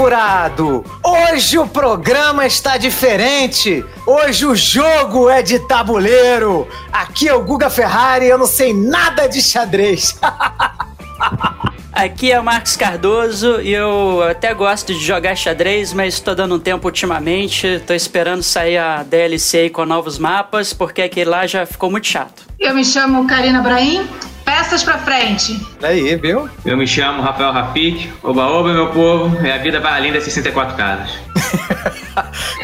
[0.00, 3.84] Furado, hoje o programa está diferente.
[4.06, 6.66] Hoje o jogo é de tabuleiro.
[6.90, 10.18] Aqui é o Guga Ferrari, eu não sei nada de xadrez.
[11.92, 16.54] Aqui é o Marcos Cardoso e eu até gosto de jogar xadrez, mas estou dando
[16.54, 17.66] um tempo ultimamente.
[17.66, 22.06] Estou esperando sair a DLC aí com novos mapas, porque aquele lá já ficou muito
[22.06, 22.44] chato.
[22.58, 24.08] Eu me chamo Karina Brahim,
[24.44, 25.60] peças pra frente.
[25.82, 26.48] Aí, viu?
[26.64, 28.12] Eu me chamo Rafael Rafik.
[28.22, 29.46] Oba, oba, meu povo.
[29.46, 31.10] É a vida vai além das 64 casas.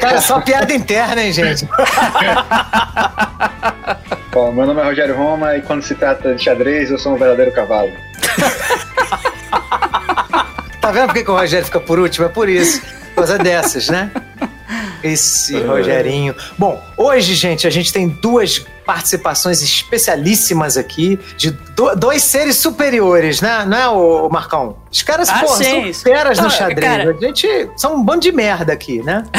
[0.00, 1.68] Cara, só piada interna, hein, gente?
[4.32, 7.16] Bom, meu nome é Rogério Roma e quando se trata de xadrez, eu sou um
[7.16, 7.90] verdadeiro cavalo.
[10.80, 12.26] tá vendo por que, que o Rogério fica por último?
[12.26, 12.82] É por isso.
[13.14, 14.10] Por causa dessas, né?
[15.02, 16.34] Esse Rogerinho.
[16.58, 23.40] Bom, hoje, gente, a gente tem duas participações especialíssimas aqui de do, dois seres superiores,
[23.42, 23.64] né?
[23.66, 24.76] Não é, o Marcão?
[24.90, 25.92] Os caras, Ah, sim.
[25.92, 26.80] são feras no xadrez.
[26.80, 29.24] cara- A gente são um bando de merda aqui, né?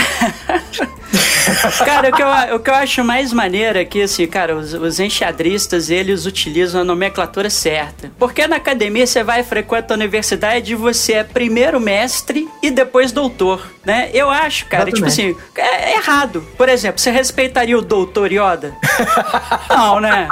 [1.86, 4.74] Cara, o que, eu, o que eu acho mais maneiro é que, assim, cara, os,
[4.74, 8.12] os enxadristas, eles utilizam a nomenclatura certa.
[8.20, 13.14] Porque na academia você vai frequenta a universidade e você é primeiro mestre e depois
[13.14, 14.10] doutor, né?
[14.14, 15.86] Eu acho, cara, tipo assim, Exatamente.
[15.86, 16.46] é errado.
[16.58, 18.74] Por exemplo, você respeitaria o doutor Yoda?
[19.70, 20.28] Não, né?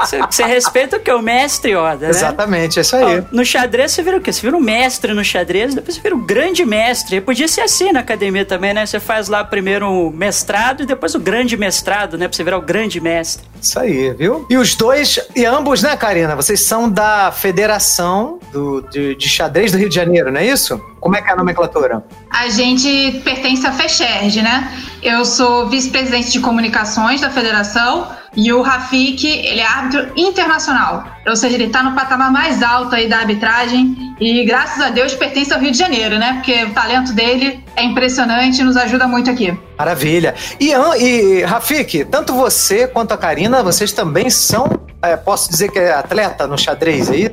[0.00, 1.10] Você, você respeita o que?
[1.10, 2.10] O mestre Yoda, né?
[2.10, 3.20] Exatamente, é isso aí.
[3.20, 4.32] Ó, no xadrez você vira o quê?
[4.32, 7.20] Você vira um mestre no xadrez, depois você vira um grande mestre.
[7.20, 8.84] Podia ser assim na academia também, né?
[8.84, 12.28] Você faz lá primeiro o mestrado e depois o grande mestrado, né?
[12.28, 13.46] Pra você virar o grande mestre.
[13.60, 14.46] Isso aí, viu?
[14.50, 16.36] E os dois, e ambos, né, Karina?
[16.36, 20.78] Vocês são da Federação do, de, de Xadrez do Rio de Janeiro, não é isso?
[21.00, 22.04] Como é que é a nomenclatura?
[22.30, 24.72] A gente pertence à FECHERG, né?
[25.02, 31.04] Eu sou vice-presidente de comunicações da federação e o Rafik, ele é árbitro internacional.
[31.26, 35.14] Ou seja, ele tá no patamar mais alto aí da arbitragem e, graças a Deus,
[35.14, 36.34] pertence ao Rio de Janeiro, né?
[36.34, 39.56] Porque o talento dele é impressionante e nos ajuda muito aqui.
[39.78, 40.34] Maravilha.
[40.60, 44.68] E, e Rafik, tanto você quanto a Karina, vocês também são,
[45.02, 47.30] é, posso dizer que é atleta no xadrez aí?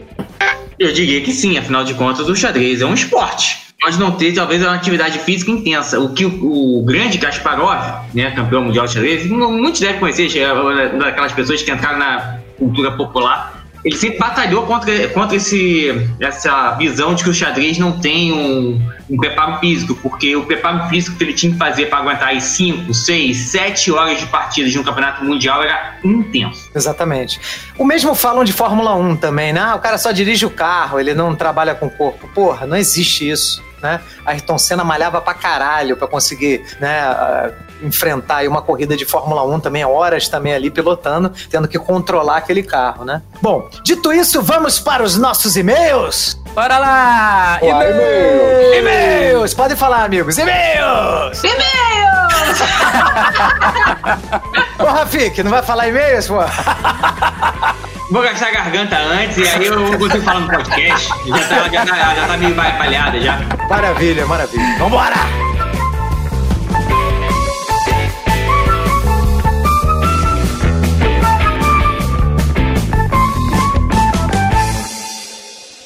[0.80, 3.71] Eu diria que sim, afinal de contas, o xadrez é um esporte.
[3.82, 6.00] Pode não ter, talvez, uma atividade física intensa.
[6.00, 7.82] O que o, o grande Kasparov,
[8.14, 12.38] né, campeão mundial de xadrez, mu- muitos devem conhecer, é daquelas pessoas que entraram na
[12.60, 13.60] cultura popular.
[13.84, 18.80] Ele sempre batalhou contra, contra esse, essa visão de que o xadrez não tem um,
[19.10, 22.40] um preparo físico, porque o preparo físico que ele tinha que fazer para aguentar aí
[22.40, 26.70] 5, 6, 7 horas de partida de um campeonato mundial era intenso.
[26.76, 27.42] Exatamente.
[27.76, 29.62] O mesmo falam de Fórmula 1 também, né?
[29.62, 32.28] Ah, o cara só dirige o carro, ele não trabalha com o corpo.
[32.36, 34.00] Porra, não existe isso, né?
[34.26, 39.60] Ayrton Senna malhava pra caralho pra conseguir, né, ah, enfrentar uma corrida de Fórmula 1
[39.60, 43.22] também, horas também ali pilotando, tendo que controlar aquele carro, né?
[43.42, 46.40] Bom, dito isso, vamos para os nossos e-mails.
[46.54, 47.60] Bora lá!
[47.62, 48.74] Olá, e-mail.
[48.76, 49.54] E-mails!
[49.54, 50.38] Podem falar, amigos.
[50.38, 51.44] E-mails!
[51.44, 52.12] E-mail!
[54.80, 56.40] Ô, Rafik, não vai falar e-mails, pô?
[58.12, 61.08] Vou gastar a garganta antes e aí eu consigo falar no podcast.
[61.26, 63.40] Já tá, já tá, já tá meio falhada já.
[63.70, 64.78] Maravilha, maravilha.
[64.78, 65.16] Vambora!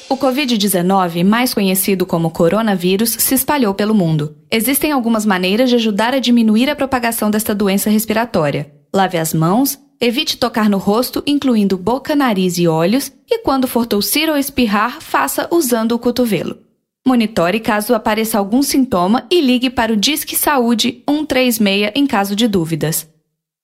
[0.08, 4.36] O Covid-19, mais conhecido como coronavírus, se espalhou pelo mundo.
[4.50, 8.72] Existem algumas maneiras de ajudar a diminuir a propagação desta doença respiratória.
[8.92, 13.86] Lave as mãos, evite tocar no rosto, incluindo boca, nariz e olhos, e quando for
[13.86, 16.58] tossir ou espirrar, faça usando o cotovelo.
[17.06, 22.48] Monitore caso apareça algum sintoma e ligue para o Disque Saúde 136 em caso de
[22.48, 23.08] dúvidas.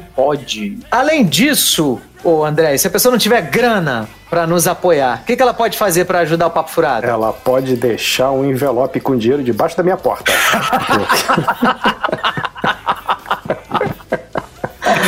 [0.61, 0.79] pode.
[0.91, 5.37] Além disso, ô André, se a pessoa não tiver grana para nos apoiar, o que,
[5.37, 7.07] que ela pode fazer para ajudar o Papo Furado?
[7.07, 10.33] Ela pode deixar um envelope com dinheiro debaixo da minha porta.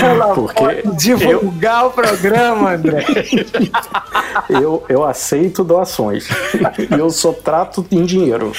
[0.02, 3.04] Ela Porque pode divulgar o programa, André.
[4.50, 6.28] eu, eu aceito doações.
[6.90, 8.52] E eu só trato em dinheiro.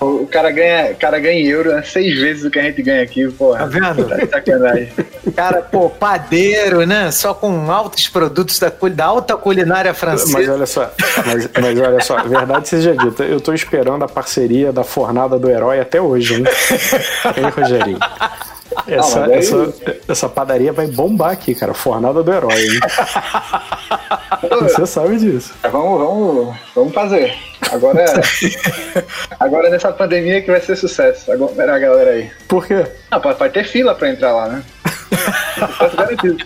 [0.00, 1.82] O cara ganha, o cara ganha em euro, né?
[1.82, 3.60] Seis vezes o que a gente ganha aqui, porra.
[3.60, 4.08] Tá vendo?
[4.08, 4.92] Tá sacanagem.
[5.36, 7.10] Cara, pô, padeiro, né?
[7.12, 10.52] Só com altos produtos da, da alta culinária Mas francesa.
[10.52, 10.90] olha só,
[11.24, 15.48] mas, mas olha só, verdade seja dita, eu tô esperando a parceria da fornada do
[15.48, 16.44] herói até hoje, hein?
[17.36, 17.98] Hein, Rogerinho?
[18.86, 19.72] Essa, mas aí- essa,
[20.08, 21.74] essa padaria vai bombar aqui, cara.
[21.74, 22.80] Fornada do herói, hein?
[24.62, 25.54] Você sabe disso.
[25.62, 27.34] Vamos, vamos, vamos fazer.
[27.70, 28.04] Agora,
[29.38, 31.30] agora nessa pandemia que vai ser sucesso.
[31.32, 32.30] Agora, galera aí.
[32.48, 32.84] Por quê?
[33.22, 34.62] Pode, pode ter fila pra entrar lá, né?
[35.54, 36.44] Sucesso garantido.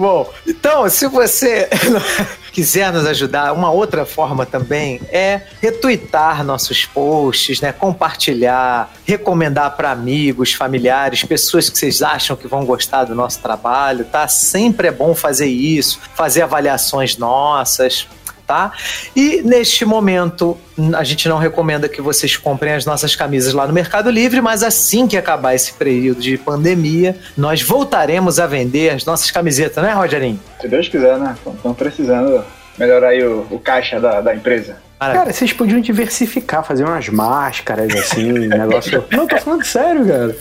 [0.00, 1.68] Bom, então, se você
[2.54, 7.70] quiser nos ajudar, uma outra forma também é retweetar nossos posts, né?
[7.70, 14.06] Compartilhar, recomendar para amigos, familiares, pessoas que vocês acham que vão gostar do nosso trabalho,
[14.06, 14.26] tá?
[14.26, 18.08] Sempre é bom fazer isso, fazer avaliações nossas.
[18.50, 18.72] Tá?
[19.14, 20.58] E neste momento,
[20.96, 24.64] a gente não recomenda que vocês comprem as nossas camisas lá no Mercado Livre, mas
[24.64, 29.92] assim que acabar esse período de pandemia, nós voltaremos a vender as nossas camisetas, né,
[29.92, 30.40] Rogerinho?
[30.60, 31.36] Se Deus quiser, né?
[31.46, 32.44] Estamos precisando
[32.76, 34.78] melhorar aí o, o caixa da, da empresa.
[35.00, 35.24] Maravilha.
[35.24, 39.02] Cara, vocês podiam diversificar, fazer umas máscaras assim, negócio.
[39.10, 40.36] Não, tô falando sério, cara.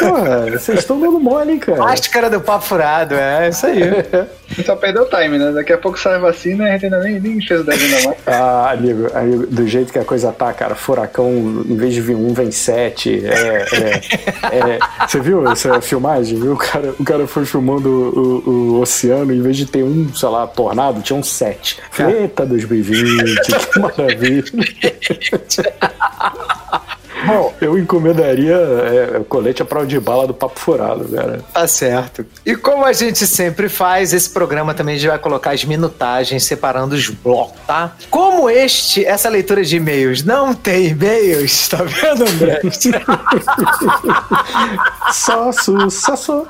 [0.00, 1.78] Pô, vocês estão dando mole, hein, cara.
[1.78, 3.84] Máscara do papo furado, é isso aí.
[3.84, 5.52] A gente só perdeu o time, né?
[5.52, 7.90] Daqui a pouco sai a vacina e a gente ainda nem, nem fez o desenho
[7.90, 8.36] da máscara.
[8.36, 11.30] Ah, amigo, amigo, do jeito que a coisa tá, cara, furacão,
[11.64, 13.24] em vez de vir um, vem sete.
[13.24, 13.64] É,
[14.50, 15.06] é, é.
[15.06, 16.42] Você viu essa filmagem?
[16.48, 20.12] O cara, o cara foi filmando o, o, o oceano, em vez de ter um,
[20.12, 21.78] sei lá, tornado, tinha um sete.
[21.96, 24.44] Eita, 2020, maravilha.
[27.26, 31.40] Bom, Eu encomendaria é, colete à prova de bala do papo furado, cara.
[31.52, 32.26] Tá certo.
[32.44, 36.44] E como a gente sempre faz, esse programa também a gente vai colocar as minutagens
[36.44, 37.96] separando os blocos, tá?
[38.10, 42.60] Como este, essa leitura de e-mails não tem e-mails, tá vendo, André?
[45.12, 46.46] Só, su, só, só.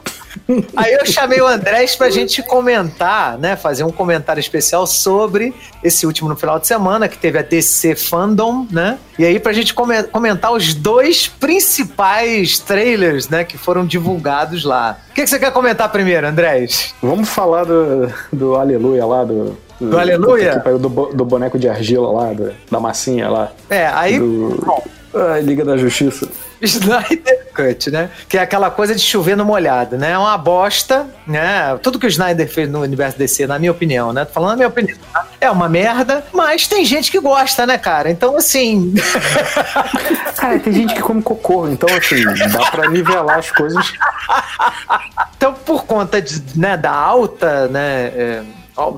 [0.77, 3.57] Aí eu chamei o Andrés pra gente comentar, né?
[3.57, 7.95] Fazer um comentário especial sobre esse último no final de semana, que teve a DC
[7.97, 8.99] Fandom, né?
[9.19, 13.45] E aí pra gente come- comentar os dois principais trailers, né?
[13.45, 14.99] Que foram divulgados lá.
[15.11, 16.95] O que, que você quer comentar primeiro, Andrés?
[17.03, 19.57] Vamos falar do, do Aleluia lá, do.
[19.81, 20.53] Do Aleluia?
[20.53, 23.51] que pariu, Do, do boneco de argila lá, do- da massinha lá.
[23.69, 24.85] É, aí Do.
[25.15, 26.29] Ai, Liga da Justiça.
[26.67, 28.11] Snyder Cut, né?
[28.29, 30.13] Que é aquela coisa de chover no molhado, né?
[30.13, 31.79] É uma bosta, né?
[31.83, 34.25] Tudo que o Snyder fez no universo DC, na minha opinião, né?
[34.25, 34.99] Tô falando na minha opinião.
[35.13, 35.27] tá?
[35.41, 38.11] É uma merda, mas tem gente que gosta, né, cara?
[38.11, 38.95] Então, assim.
[40.37, 43.93] Cara, tem gente que come cocô, então assim, dá pra nivelar as coisas.
[45.37, 48.13] então, por conta de, né, da alta, né?
[48.15, 48.43] é,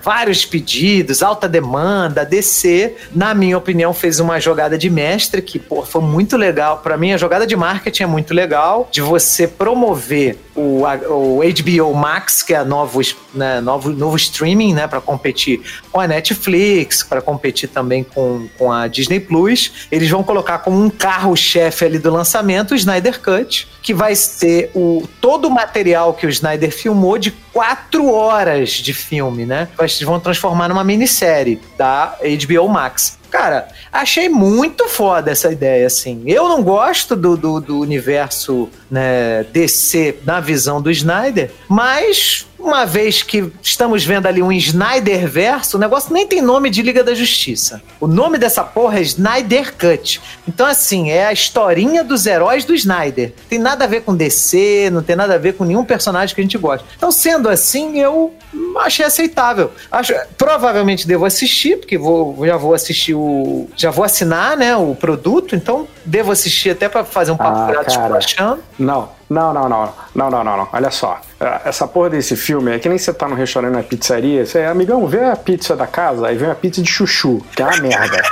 [0.03, 5.85] vários pedidos, alta demanda, DC, na minha opinião, fez uma jogada de mestre que, pô,
[5.85, 6.79] foi muito legal.
[6.79, 11.95] Pra mim, a jogada de marketing é muito legal, de você promover o, o HBO
[11.95, 13.01] Max, que é novo,
[13.35, 15.61] né, novo, novo streaming, né, para competir
[15.93, 19.87] com a Netflix, para competir também com, com a Disney Plus.
[19.93, 24.71] Eles vão colocar como um carro-chefe ali do lançamento o Snyder Cut, que vai ser
[24.75, 29.67] o, todo o material que o Snyder filmou de quatro horas de filme, né?
[29.79, 32.15] Eles vão transformar numa minissérie da
[32.47, 33.17] HBO Max.
[33.31, 36.23] Cara, achei muito foda essa ideia, assim.
[36.27, 42.85] Eu não gosto do, do, do universo né, DC na visão do Snyder, mas uma
[42.85, 47.03] vez que estamos vendo ali um Snyder verso, o negócio nem tem nome de Liga
[47.05, 47.83] da Justiça.
[48.01, 50.21] O nome dessa porra é Snyder Cut.
[50.49, 53.33] Então, assim, é a historinha dos heróis do Snyder.
[53.49, 56.41] Tem nada a ver com DC, não tem nada a ver com nenhum personagem que
[56.41, 56.87] a gente gosta.
[56.97, 58.35] Então, sendo assim, eu
[58.79, 59.71] achei aceitável.
[59.91, 63.69] Acho, provavelmente devo assistir, porque vou, já vou assistir o.
[63.77, 67.67] Já vou assinar, né, o produto, então devo assistir até pra fazer um papo Ah,
[67.67, 68.19] furado cara.
[68.19, 68.63] despachando.
[68.79, 69.93] Não, Não, não, não.
[70.15, 70.69] Não, não, não, não.
[70.73, 71.21] Olha só.
[71.39, 74.47] É, essa porra desse filme é que nem você tá no restaurante na pizzaria.
[74.47, 77.67] Você, amigão, vê a pizza da casa, aí vem a pizza de chuchu, que é
[77.67, 78.23] uma merda.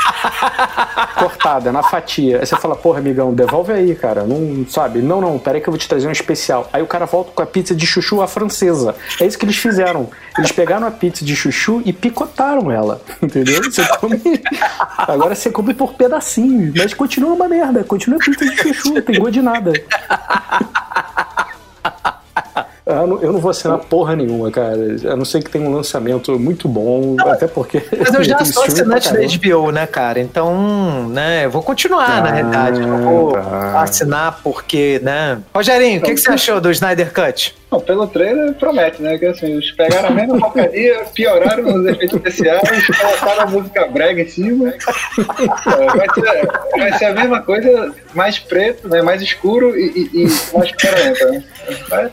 [1.19, 2.41] Cortada, na fatia.
[2.41, 4.25] Aí você fala, porra, amigão, devolve aí, cara.
[4.25, 5.01] Não, sabe?
[5.01, 6.69] Não, não, peraí que eu vou te trazer um especial.
[6.73, 8.95] Aí o cara volta com a pizza de chuchu à francesa.
[9.21, 10.09] É isso que eles fizeram.
[10.39, 13.01] Eles pegaram a pizza de chuchu e picotaram ela.
[13.21, 13.63] Entendeu?
[13.65, 14.21] Você come.
[14.97, 16.73] Agora você come por pedacinhos.
[16.75, 17.85] Mas continua uma merda.
[17.85, 19.73] Continua pizza de chuchu, não tem gosto de nada.
[22.87, 24.77] Eu não, eu não vou assinar porra nenhuma, cara.
[25.11, 27.83] A não ser que tenha um lançamento muito bom, não, até porque.
[27.99, 30.21] Mas eu já sou assinante da HBO, né, cara?
[30.21, 32.83] Então, né, eu vou continuar, ah, na realidade.
[32.83, 33.81] Eu vou tá.
[33.81, 35.39] assinar porque, né.
[35.55, 37.57] Rogerinho, o que, que você achou do Snyder Cut?
[37.75, 39.19] Não, pelo trailer promete, né?
[39.19, 44.23] Que assim, eles pegaram a mesma porcaria, pioraram os efeitos especiais, colocaram a música brega
[44.23, 44.73] em cima.
[45.17, 49.03] Vai ser, vai ser a mesma coisa, mais preto, né?
[49.03, 51.45] mais escuro e, e, e mais carenta, né?
[51.89, 52.11] Vai,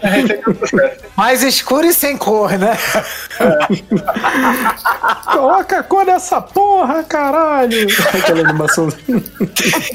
[1.15, 2.75] mais escuro e sem cor, né?
[3.39, 3.57] É.
[5.31, 7.87] Coloca cor nessa porra, caralho!
[8.13, 8.89] Aquela animação.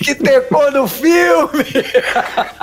[0.05, 1.65] que ter cor no filme!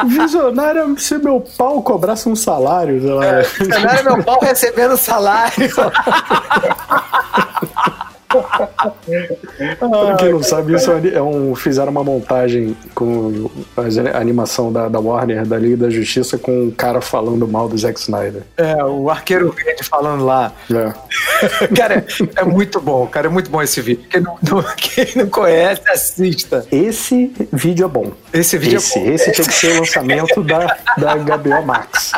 [0.08, 3.26] Visionário se meu pau cobrasse um salário, sei lá.
[3.26, 5.70] É, visionário meu pau recebendo salário.
[9.80, 15.00] Pra quem não sabe, isso é um, fizeram uma montagem com a animação da, da
[15.00, 18.44] Warner, da Liga da Justiça, com um cara falando mal do Zack Snyder.
[18.58, 20.52] É, o arqueiro verde falando lá.
[20.72, 21.68] É.
[21.76, 24.06] cara, é muito bom, cara, é muito bom esse vídeo.
[24.10, 26.66] Quem não, não, quem não conhece, assista.
[26.72, 28.12] Esse vídeo é bom.
[28.34, 29.12] Esse vídeo esse, é bom.
[29.12, 32.12] Esse tinha que ser o lançamento da, da HBO Max.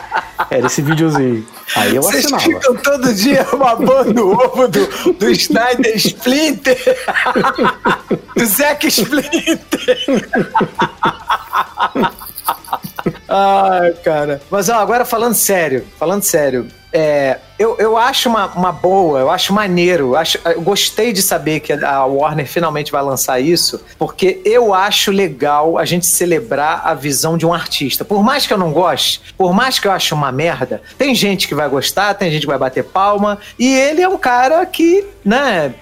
[0.49, 1.45] Era esse videozinho.
[1.75, 2.43] Aí eu Vocês assinava.
[2.43, 6.77] ficam todo dia babando o ovo do, do Snyder Splinter.
[8.35, 9.97] do Zack Splinter.
[13.27, 14.41] Ai, cara.
[14.49, 19.29] Mas ó, agora falando sério, falando sério, é, eu, eu acho uma, uma boa, eu
[19.29, 20.11] acho maneiro.
[20.11, 24.73] Eu, acho, eu gostei de saber que a Warner finalmente vai lançar isso, porque eu
[24.73, 28.05] acho legal a gente celebrar a visão de um artista.
[28.05, 31.49] Por mais que eu não goste, por mais que eu ache uma merda, tem gente
[31.49, 35.05] que vai gostar, tem gente que vai bater palma, e ele é um cara que,
[35.25, 35.73] né,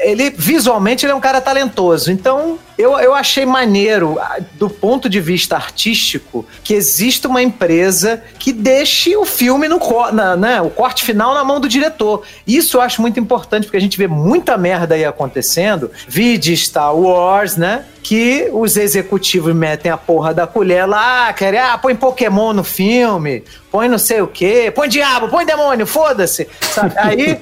[0.00, 2.10] ele visualmente ele é um cara talentoso.
[2.10, 4.18] Então, eu, eu achei maneiro,
[4.54, 9.78] do ponto de vista artístico, que exista uma empresa que deixe o filme no
[10.12, 12.22] na, né, o corte final na mão do diretor.
[12.46, 15.90] Isso eu acho muito importante, porque a gente vê muita merda aí acontecendo.
[16.06, 17.84] Vide Star Wars, né?
[18.08, 23.44] Que os executivos metem a porra da colher lá, querem, ah, põe Pokémon no filme,
[23.70, 26.48] põe não sei o quê, põe diabo, põe demônio, foda-se.
[26.96, 27.38] Aí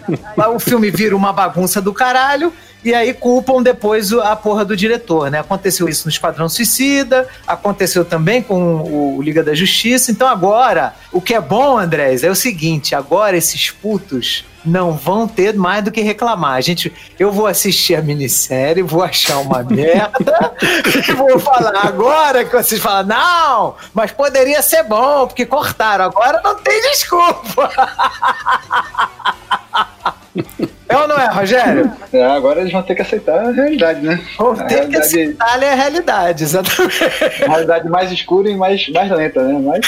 [0.53, 2.53] o filme vira uma bagunça do caralho
[2.87, 5.41] e aí culpam depois a porra do diretor, né?
[5.41, 10.13] Aconteceu isso no Esquadrão Suicida, aconteceu também com o Liga da Justiça.
[10.13, 15.27] Então agora, o que é bom, Andrés, é o seguinte: agora esses putos não vão
[15.27, 16.53] ter mais do que reclamar.
[16.53, 20.55] A gente, eu vou assistir a minissérie, vou achar uma merda
[21.09, 26.05] e vou falar agora que vocês falam, não, mas poderia ser bom, porque cortaram.
[26.05, 27.69] Agora não tem desculpa.
[30.89, 31.91] É ou não é, Rogério?
[32.13, 34.21] É, agora eles vão ter que aceitar a realidade, né?
[34.39, 34.91] Vão ter realidade...
[34.91, 37.05] que aceitar a realidade, exatamente.
[37.45, 39.59] A realidade mais escura e mais, mais lenta, né?
[39.59, 39.85] Mais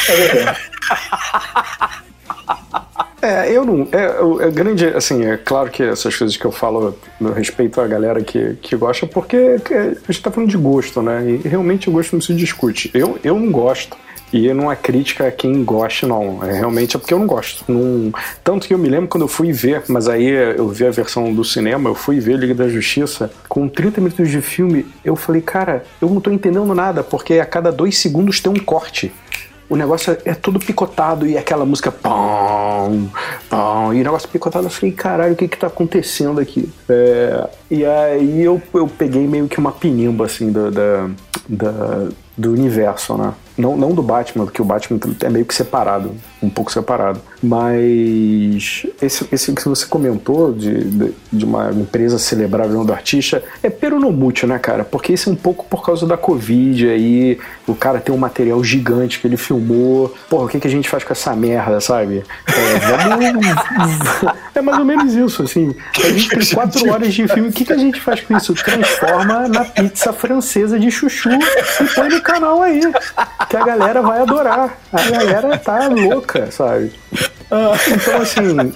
[3.20, 3.88] É, eu não.
[3.90, 4.86] É, é, grande.
[4.86, 8.76] Assim, é claro que essas coisas que eu falo no respeito à galera que, que
[8.76, 11.24] gosta, porque a gente tá falando de gosto, né?
[11.28, 12.90] E realmente o gosto não se discute.
[12.94, 13.96] Eu, eu não gosto.
[14.32, 16.44] E não é crítica a quem gosta, não.
[16.44, 17.64] É realmente é porque eu não gosto.
[17.66, 18.12] Não...
[18.44, 21.32] Tanto que eu me lembro quando eu fui ver, mas aí eu vi a versão
[21.32, 25.40] do cinema, eu fui ver Liga da Justiça, com 30 minutos de filme, eu falei,
[25.40, 29.12] cara, eu não tô entendendo nada, porque a cada dois segundos tem um corte
[29.68, 33.10] o negócio é tudo picotado e aquela música pão,
[33.50, 36.70] pão, e o negócio picotado, eu falei, caralho, o que que tá acontecendo aqui?
[36.88, 41.10] É, e aí eu, eu peguei meio que uma pinimba, assim, da, da,
[41.48, 43.34] da do universo, né?
[43.58, 47.20] Não, não do Batman, porque o Batman é meio que separado, um pouco separado.
[47.42, 53.42] Mas esse, esse que você comentou de, de, de uma empresa celebrar a do artista
[53.60, 54.84] é peronomútil, né, cara?
[54.84, 57.38] Porque isso é um pouco por causa da Covid aí.
[57.66, 60.14] O cara tem um material gigante que ele filmou.
[60.30, 62.22] Porra, o que, que a gente faz com essa merda, sabe?
[62.46, 62.78] É,
[64.58, 65.74] é mais ou menos isso, assim.
[65.96, 67.48] A gente tem quatro horas de filme.
[67.48, 68.54] O que, que a gente faz com isso?
[68.54, 72.80] Transforma na pizza francesa de chuchu e põe no canal aí
[73.48, 74.78] que a galera vai adorar.
[74.92, 76.92] A galera tá louca, sabe?
[77.48, 78.72] Então, assim,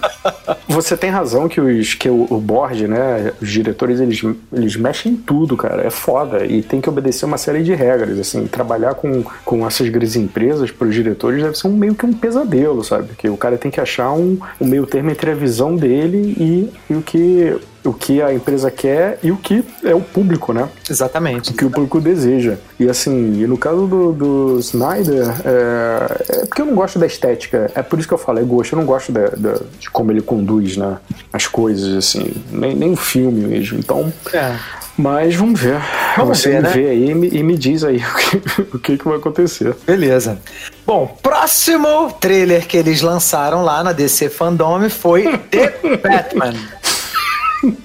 [0.67, 5.12] você tem razão que, os, que o, o board, né, os diretores, eles, eles mexem
[5.12, 5.87] em tudo, cara.
[5.87, 6.47] É foda.
[6.47, 8.47] E tem que obedecer uma série de regras, assim.
[8.47, 12.14] Trabalhar com, com essas grandes empresas para os diretores deve ser um, meio que um
[12.14, 13.09] pesadelo, sabe?
[13.09, 16.73] Porque o cara tem que achar um, um meio termo entre a visão dele e,
[16.91, 20.69] e o que o que a empresa quer e o que é o público, né?
[20.89, 21.51] Exatamente.
[21.51, 22.57] O que o público deseja.
[22.79, 27.07] E assim, e no caso do, do Snyder, é, é, porque eu não gosto da
[27.07, 27.71] estética.
[27.75, 28.75] É por isso que eu falo, é gosto.
[28.75, 30.99] Eu não gosto da, da, de como ele conduz né,
[31.33, 32.33] as coisas, assim.
[32.51, 33.79] Nem, nem o filme mesmo.
[33.79, 34.12] Então.
[34.33, 34.57] É.
[34.97, 35.81] Mas vamos ver.
[36.17, 36.71] Vamos Você ver, né?
[36.71, 39.75] vê aí e me, e me diz aí o que, o que, que vai acontecer.
[39.87, 40.39] Beleza.
[40.87, 46.55] Bom, próximo trailer que eles lançaram lá na DC Fandom foi The Batman.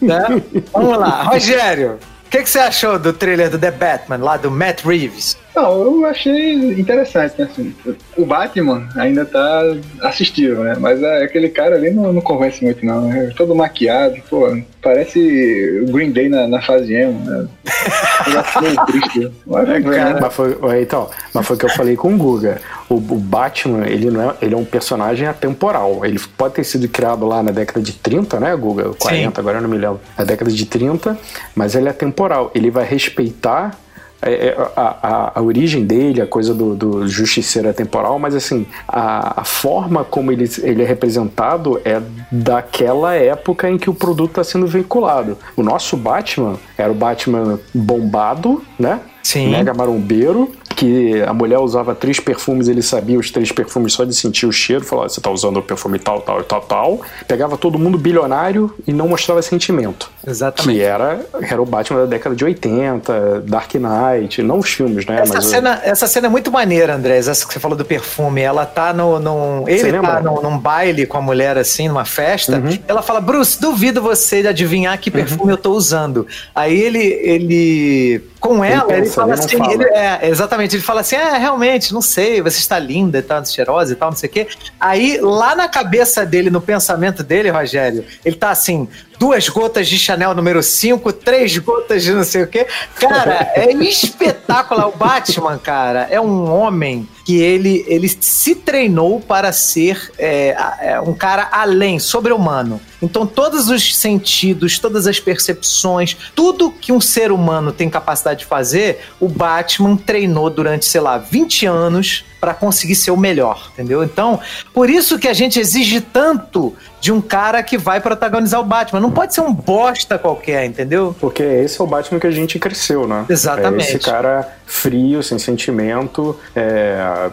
[0.01, 0.41] Né?
[0.73, 1.99] Vamos lá, Rogério.
[2.25, 5.37] O que, que você achou do trailer do The Batman, lá do Matt Reeves?
[5.57, 7.49] Não, eu achei interessante, né?
[7.51, 7.73] Assim,
[8.15, 9.63] o Batman ainda tá
[10.03, 10.77] assistível, né?
[10.79, 13.11] Mas é, aquele cara ali não, não convence muito, não.
[13.11, 17.47] É todo maquiado, pô, parece o Green Day na, na fase emo, né?
[18.85, 19.31] Triste.
[19.47, 20.19] Mas, vamos ver, né?
[20.21, 22.61] Mas foi, então, mas foi o que eu falei com o Guga.
[22.87, 26.05] O, o Batman, ele, não é, ele é um personagem atemporal.
[26.05, 28.91] Ele pode ter sido criado lá na década de 30, né, Guga?
[28.99, 29.99] 40, agora eu não me lembro.
[30.15, 31.17] Na década de 30,
[31.55, 32.51] mas ele é atemporal.
[32.53, 33.86] Ele vai respeitar é, é,
[34.21, 39.41] a, a, a, origem dele, a coisa do, do justiceiro é temporal, mas assim, a,
[39.41, 44.43] a, forma como ele, ele é representado é daquela época em que o produto está
[44.43, 45.37] sendo veiculado.
[45.55, 48.99] O nosso Batman era o Batman bombado, né?
[49.21, 49.51] Sim.
[49.51, 54.13] Mega marombeiro, que a mulher usava três perfumes, ele sabia os três perfumes só de
[54.15, 57.01] sentir o cheiro, falava, você tá usando o perfume tal, tal, tal, tal.
[57.27, 60.09] Pegava todo mundo bilionário e não mostrava sentimento.
[60.25, 60.77] Exatamente.
[60.77, 65.19] Que era, era o Batman da década de 80, Dark Knight, não os filmes, né?
[65.21, 68.41] Essa, mas cena, essa cena é muito maneira, Andrés, essa que você falou do perfume.
[68.41, 69.19] Ela tá no.
[69.19, 72.61] num- ele tá num, num baile com a mulher, assim, numa festa.
[72.87, 76.27] Ela fala, Bruce, duvido você de adivinhar que perfume eu tô usando.
[76.53, 76.99] Aí ele.
[77.01, 79.57] ele com ela, ele, pensa, fala ele assim.
[79.57, 79.73] fala.
[79.73, 80.19] ele- é,
[80.67, 80.75] exatamente.
[80.75, 83.21] Ele fala assim: é, realmente, não sei, você está linda e
[83.53, 84.47] cheirosa e tal, não sei o quê.
[84.79, 88.87] Aí, lá na cabeça dele, no pensamento dele, Rogério, ele tá assim.
[89.19, 92.67] Duas gotas de Chanel número 5, três gotas de não sei o quê.
[92.95, 94.87] Cara, é espetacular.
[94.87, 101.01] O Batman, cara, é um homem que ele, ele se treinou para ser é, é,
[101.01, 102.79] um cara além, sobre-humano.
[103.01, 108.45] Então, todos os sentidos, todas as percepções, tudo que um ser humano tem capacidade de
[108.45, 114.01] fazer, o Batman treinou durante, sei lá, 20 anos para conseguir ser o melhor, entendeu?
[114.05, 114.39] Então,
[114.73, 119.01] por isso que a gente exige tanto de um cara que vai protagonizar o Batman.
[119.01, 121.13] Não pode ser um bosta qualquer, entendeu?
[121.19, 123.25] Porque esse é o Batman que a gente cresceu, né?
[123.27, 123.83] Exatamente.
[123.83, 127.29] É esse cara frio, sem sentimento, é,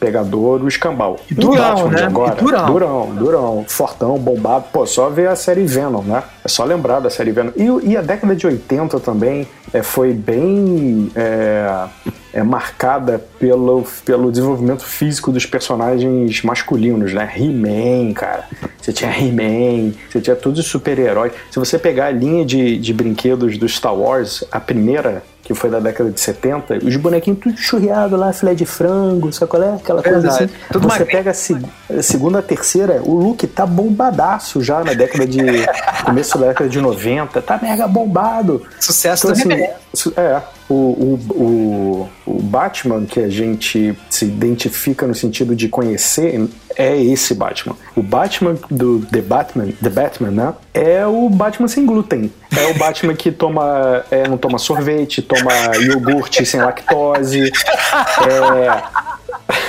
[0.00, 1.16] pegador, o escambau.
[1.30, 2.02] E durão, Batman né?
[2.06, 2.66] Agora, E durão.
[2.66, 4.64] durão, durão, fortão, bombado.
[4.72, 6.24] Pô, só ver a série Venom, né?
[6.44, 7.52] É só lembrar da série Venom.
[7.54, 11.84] E, e a década de 80 também é, foi bem é,
[12.36, 17.32] é marcada pelo, pelo desenvolvimento físico dos personagens masculinos, né?
[17.34, 18.46] He-Man, cara.
[18.78, 21.32] Você tinha He-Man, você tinha todos os super-heróis.
[21.50, 25.70] Se você pegar a linha de, de brinquedos do Star Wars, a primeira, que foi
[25.70, 29.74] da década de 70, os bonequinhos tudo churriado lá, filé de frango, sabe qual é?
[29.76, 30.44] Aquela coisa Verdade.
[30.44, 30.54] assim.
[30.72, 31.64] Tudo você pega a, seg-
[32.02, 35.38] segunda, a terceira, o Luke tá bombadaço já na década de.
[36.04, 38.62] começo da década de 90, tá mega bombado.
[38.80, 39.54] Sucesso Então, do
[39.94, 41.20] assim, é, o, o,
[42.26, 47.74] o, o Batman que a gente se identifica no sentido de conhecer é esse Batman.
[47.94, 50.54] O Batman do The Batman, The Batman, né?
[50.74, 52.30] É o Batman sem glúten.
[52.56, 59.06] É o Batman que toma, é, não toma sorvete, toma iogurte sem lactose, é,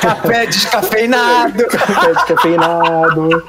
[0.02, 1.67] Café descafeinado.
[1.67, 3.43] café descafeinado.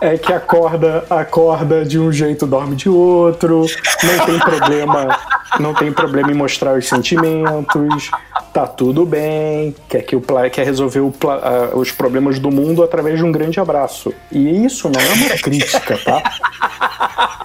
[0.00, 3.64] É que acorda, acorda de um jeito, dorme de outro,
[4.02, 5.18] não tem problema,
[5.60, 8.10] não tem problema em mostrar os sentimentos,
[8.52, 11.12] tá tudo bem, quer que o quer resolver o
[11.74, 14.12] os problemas do mundo através de um grande abraço.
[14.32, 16.22] E isso não é uma crítica, tá?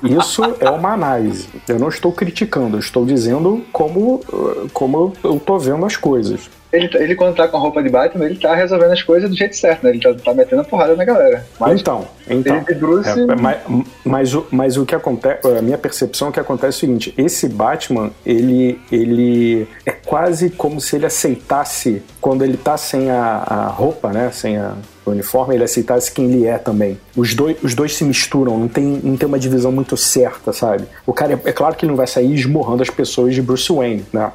[0.04, 1.48] Isso é uma análise.
[1.68, 6.50] Eu não estou criticando, eu estou dizendo como, ah, como eu tô vendo as coisas.
[6.74, 9.36] Ele, ele, quando tá com a roupa de Batman, ele tá resolvendo as coisas do
[9.36, 9.92] jeito certo, né?
[9.92, 11.46] Ele tá, tá metendo a porrada na galera.
[11.60, 12.66] Mas então, então.
[12.68, 13.08] ele Bruce.
[13.08, 13.58] É, mas,
[14.04, 17.48] mas, o, mas o que acontece, a minha percepção é que acontece o seguinte: esse
[17.48, 23.68] Batman, ele, ele é quase como se ele aceitasse, quando ele tá sem a, a
[23.68, 24.32] roupa, né?
[24.32, 24.74] Sem a,
[25.06, 26.98] o uniforme, ele aceitasse quem ele é também.
[27.16, 30.86] Os dois, os dois se misturam, não tem, não tem uma divisão muito certa, sabe?
[31.06, 33.72] O cara, é, é claro que ele não vai sair esmurrando as pessoas de Bruce
[33.72, 34.32] Wayne, né?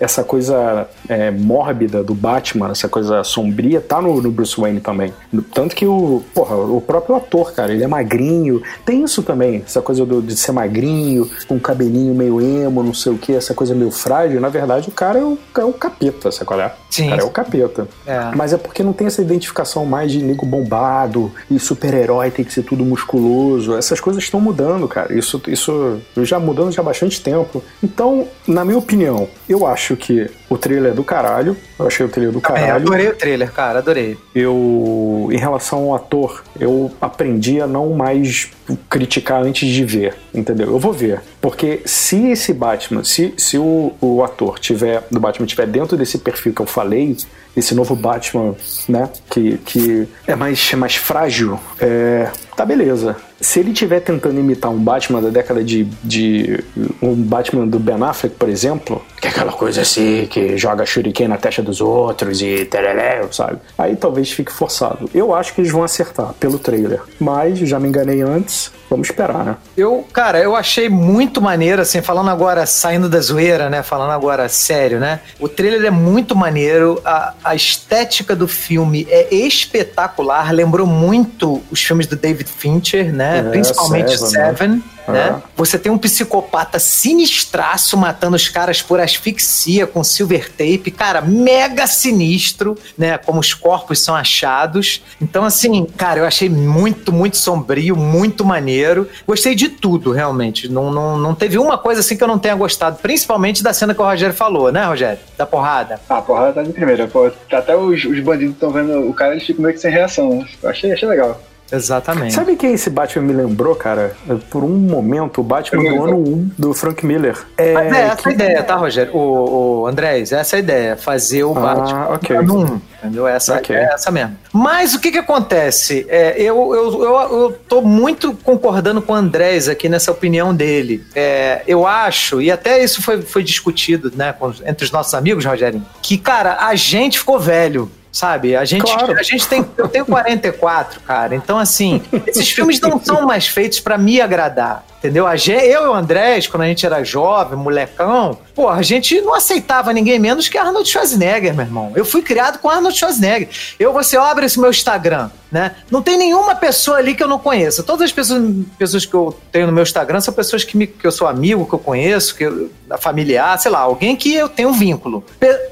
[0.00, 5.12] Essa coisa é, mórbida do Batman, essa coisa sombria, tá no, no Bruce Wayne também.
[5.54, 8.62] Tanto que o, porra, o próprio ator, cara, ele é magrinho.
[8.84, 13.12] Tem isso também, essa coisa do- de ser magrinho, com cabelinho meio emo, não sei
[13.12, 14.40] o que, essa coisa meio frágil.
[14.40, 16.72] Na verdade, o cara é o, é o capeta, sabe qual é?
[16.90, 17.06] Sim.
[17.06, 17.88] O cara é o capeta.
[18.06, 18.30] É.
[18.34, 22.52] Mas é porque não tem essa identificação mais de nego bombado e super-herói tem que
[22.52, 23.76] ser tudo musculoso.
[23.76, 25.12] Essas coisas estão mudando, cara.
[25.12, 27.62] Isso, isso já mudando já há bastante tempo.
[27.82, 31.56] Então, na minha opinião, eu acho que o trailer é do caralho.
[31.78, 32.74] Eu achei o trailer do É, caralho.
[32.74, 34.16] adorei o trailer, cara, adorei.
[34.34, 38.50] Eu, em relação ao ator, eu aprendi a não mais
[38.88, 40.68] criticar antes de ver, entendeu?
[40.68, 41.20] Eu vou ver.
[41.40, 46.18] Porque se esse Batman, se, se o, o ator tiver, do Batman tiver dentro desse
[46.18, 47.16] perfil que eu falei,
[47.56, 48.54] esse novo Batman,
[48.88, 53.16] né, que, que é mais, é mais frágil, é, tá beleza.
[53.40, 56.64] Se ele estiver tentando imitar um Batman da década de, de.
[57.02, 61.28] um Batman do Ben Affleck, por exemplo, que é aquela coisa assim, que joga shuriken
[61.28, 63.58] na testa dos outros e tereré, sabe?
[63.76, 65.10] Aí talvez fique forçado.
[65.14, 67.00] Eu acho que eles vão acertar pelo trailer.
[67.20, 69.56] Mas já me enganei antes, vamos esperar, né?
[69.76, 73.82] Eu, cara, eu achei muito maneiro, assim, falando agora, saindo da zoeira, né?
[73.82, 75.20] Falando agora sério, né?
[75.38, 81.82] O trailer é muito maneiro, a, a estética do filme é espetacular, lembrou muito os
[81.82, 83.25] filmes do David Fincher, né?
[83.26, 84.54] É, Principalmente Seven, né?
[84.56, 84.82] Seven.
[85.08, 85.36] Né?
[85.38, 85.42] É.
[85.56, 91.86] Você tem um psicopata sinistraço matando os caras por asfixia com silver tape, cara, mega
[91.86, 93.16] sinistro, né?
[93.16, 95.02] Como os corpos são achados.
[95.20, 99.08] Então, assim, cara, eu achei muito, muito sombrio, muito maneiro.
[99.26, 100.68] Gostei de tudo, realmente.
[100.68, 103.94] Não, não, não teve uma coisa assim que eu não tenha gostado, principalmente da cena
[103.94, 105.20] que o Rogério falou, né, Rogério?
[105.38, 106.00] Da porrada.
[106.08, 107.06] Ah, a porrada tá de primeira.
[107.06, 110.40] Pô, até os, os bandidos estão vendo o cara, eles ficam meio que sem reação.
[110.40, 110.46] né?
[110.62, 111.40] Eu achei, achei legal.
[111.70, 112.32] Exatamente.
[112.34, 114.16] Sabe quem esse Batman me lembrou, cara?
[114.50, 117.36] Por um momento, o Batman do ano 1 do Frank Miller.
[117.56, 119.14] É, Mas é essa que- a ideia, tá, Rogério?
[119.16, 120.96] O, o Andrés, essa é a ideia.
[120.96, 122.36] Fazer o Ah, Batman ok.
[122.42, 122.80] no 1.
[123.02, 123.26] Entendeu?
[123.26, 123.74] Essa Ok.
[123.76, 124.36] é essa mesmo.
[124.52, 126.06] Mas o que que acontece?
[126.08, 131.04] É, eu, eu, eu, eu tô muito concordando com o Andrés aqui nessa opinião dele.
[131.14, 135.44] É, eu acho, e até isso foi, foi discutido né, com- entre os nossos amigos,
[135.44, 137.90] Rogério, que, cara, a gente ficou velho.
[138.16, 138.56] Sabe?
[138.56, 139.12] A gente, Claro.
[139.12, 139.62] a gente tem.
[139.76, 141.34] Eu tenho 44, cara.
[141.34, 144.82] Então, assim, esses filmes não são mais feitos pra me agradar.
[145.06, 145.24] Entendeu?
[145.24, 149.20] A gente, eu e o Andrés, quando a gente era jovem, molecão, pô, a gente
[149.20, 151.92] não aceitava ninguém menos que Arnold Schwarzenegger, meu irmão.
[151.94, 153.48] Eu fui criado com Arnold Schwarzenegger.
[153.78, 155.76] Eu, você abre esse meu Instagram, né?
[155.92, 157.84] Não tem nenhuma pessoa ali que eu não conheça.
[157.84, 158.42] Todas as pessoas,
[158.76, 161.64] pessoas que eu tenho no meu Instagram são pessoas que, me, que eu sou amigo,
[161.64, 165.24] que eu conheço, que eu, familiar, sei lá, alguém que eu tenho um vínculo.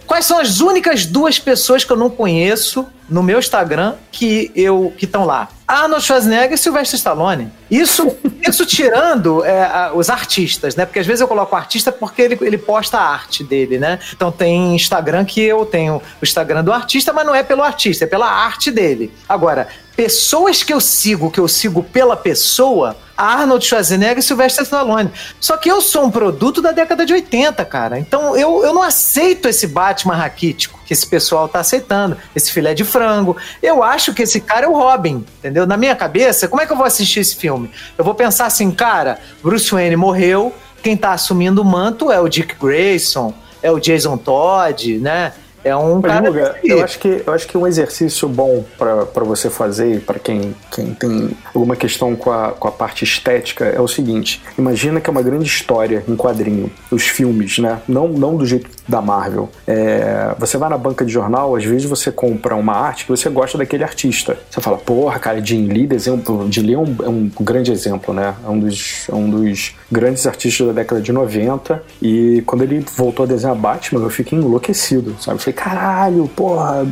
[0.06, 4.92] Quais são as únicas duas pessoas que eu não conheço no meu Instagram que eu
[4.96, 5.48] que estão lá?
[5.66, 7.50] Arnold Schwarzenegger e Sylvester Stallone.
[7.70, 8.14] Isso,
[8.46, 10.84] isso tirando é, a- os artistas, né?
[10.84, 13.98] Porque às vezes eu coloco artista porque ele, ele posta a arte dele, né?
[14.14, 18.04] Então tem Instagram que eu tenho o Instagram do artista, mas não é pelo artista,
[18.04, 19.12] é pela arte dele.
[19.28, 25.10] Agora, pessoas que eu sigo, que eu sigo pela pessoa, Arnold Schwarzenegger e Sylvester Stallone.
[25.40, 27.98] Só que eu sou um produto da década de 80, cara.
[27.98, 32.74] Então eu, eu não aceito esse Batman raquítico que esse pessoal tá aceitando, esse filé
[32.74, 33.36] de frango.
[33.62, 35.66] Eu acho que esse cara é o Robin, entendeu?
[35.66, 37.70] Na minha cabeça, como é que eu vou assistir esse filme?
[37.96, 42.28] Eu vou pensar assim, cara, Bruce Wayne morreu, quem tá assumindo o manto é o
[42.28, 45.32] Dick Grayson, é o Jason Todd, né?
[45.64, 46.58] É um Mas, cara.
[46.62, 50.94] Eu acho que eu acho que um exercício bom para você fazer, para quem, quem
[50.94, 55.12] tem alguma questão com a, com a parte estética, é o seguinte: imagina que é
[55.12, 57.80] uma grande história em quadrinho, os filmes, né?
[57.88, 59.48] Não, não do jeito da Marvel.
[59.66, 63.28] É, você vai na banca de jornal, às vezes você compra uma arte que você
[63.30, 64.36] gosta daquele artista.
[64.50, 68.12] Você fala, porra, cara, Jim Lee, exemplo, Jim Lee é um, é um grande exemplo,
[68.12, 68.34] né?
[68.44, 71.82] É um dos, é um dos grandes artistas da década de 90.
[72.02, 75.36] E quando ele voltou a desenhar Batman, eu fiquei enlouquecido, sabe?
[75.36, 76.86] Eu falei, caralho, porra,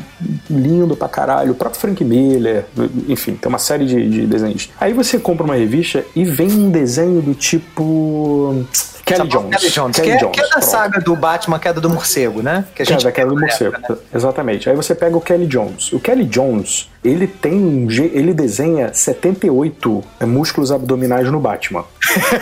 [0.48, 1.52] lindo pra caralho.
[1.52, 2.64] O próprio Frank Miller,
[3.08, 4.70] enfim, tem uma série de, de desenhos.
[4.80, 8.64] Aí você compra uma revista e vem um desenho do tipo.
[9.04, 9.56] Kelly Jones.
[9.56, 9.96] Kelly Jones.
[9.96, 10.64] Kelly que, é, Jones, que é da pronto.
[10.64, 12.64] saga do Batman, queda do morcego, né?
[12.74, 13.74] Que a é gente da queda do morcego.
[13.74, 13.98] época, né?
[14.14, 14.70] Exatamente.
[14.70, 15.92] Aí você pega o Kelly Jones.
[15.92, 21.84] O Kelly Jones, ele tem um ele desenha 78 músculos abdominais no Batman.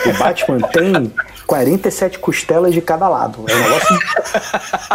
[0.06, 1.12] o Batman tem
[1.50, 3.44] 47 costelas de cada lado.
[3.48, 3.98] É um negócio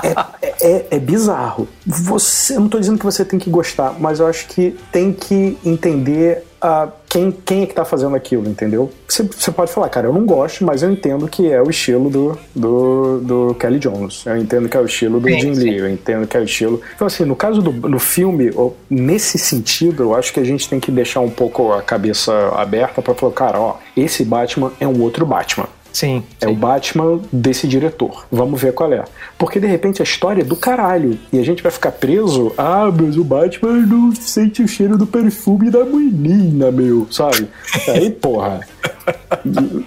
[0.42, 1.68] é, é- é bizarro.
[1.86, 5.12] Você, eu não tô dizendo que você tem que gostar, mas eu acho que tem
[5.12, 8.90] que entender ah, quem, quem é que tá fazendo aquilo, entendeu?
[9.06, 12.38] Você, pode falar, cara, eu não gosto, mas eu entendo que é o estilo do,
[12.56, 14.26] do, do Kelly Jones.
[14.26, 15.62] Eu entendo que é o estilo do Sim, Jim sim.
[15.62, 16.82] Lee, eu entendo que é o estilo.
[16.96, 18.50] Então, assim, no caso do no filme,
[18.90, 23.02] nesse sentido, eu acho que a gente tem que deixar um pouco a cabeça aberta
[23.02, 25.68] pra falar, cara, ó, esse Batman é um outro Batman.
[25.96, 26.22] Sim.
[26.42, 26.52] É sim.
[26.52, 28.26] o Batman desse diretor.
[28.30, 29.06] Vamos ver qual é.
[29.38, 31.18] Porque de repente a história é do caralho.
[31.32, 32.54] E a gente vai ficar preso.
[32.58, 37.08] Ah, mas o Batman não sente o cheiro do perfume da menina, meu.
[37.10, 37.48] Sabe?
[37.88, 38.60] Aí, porra.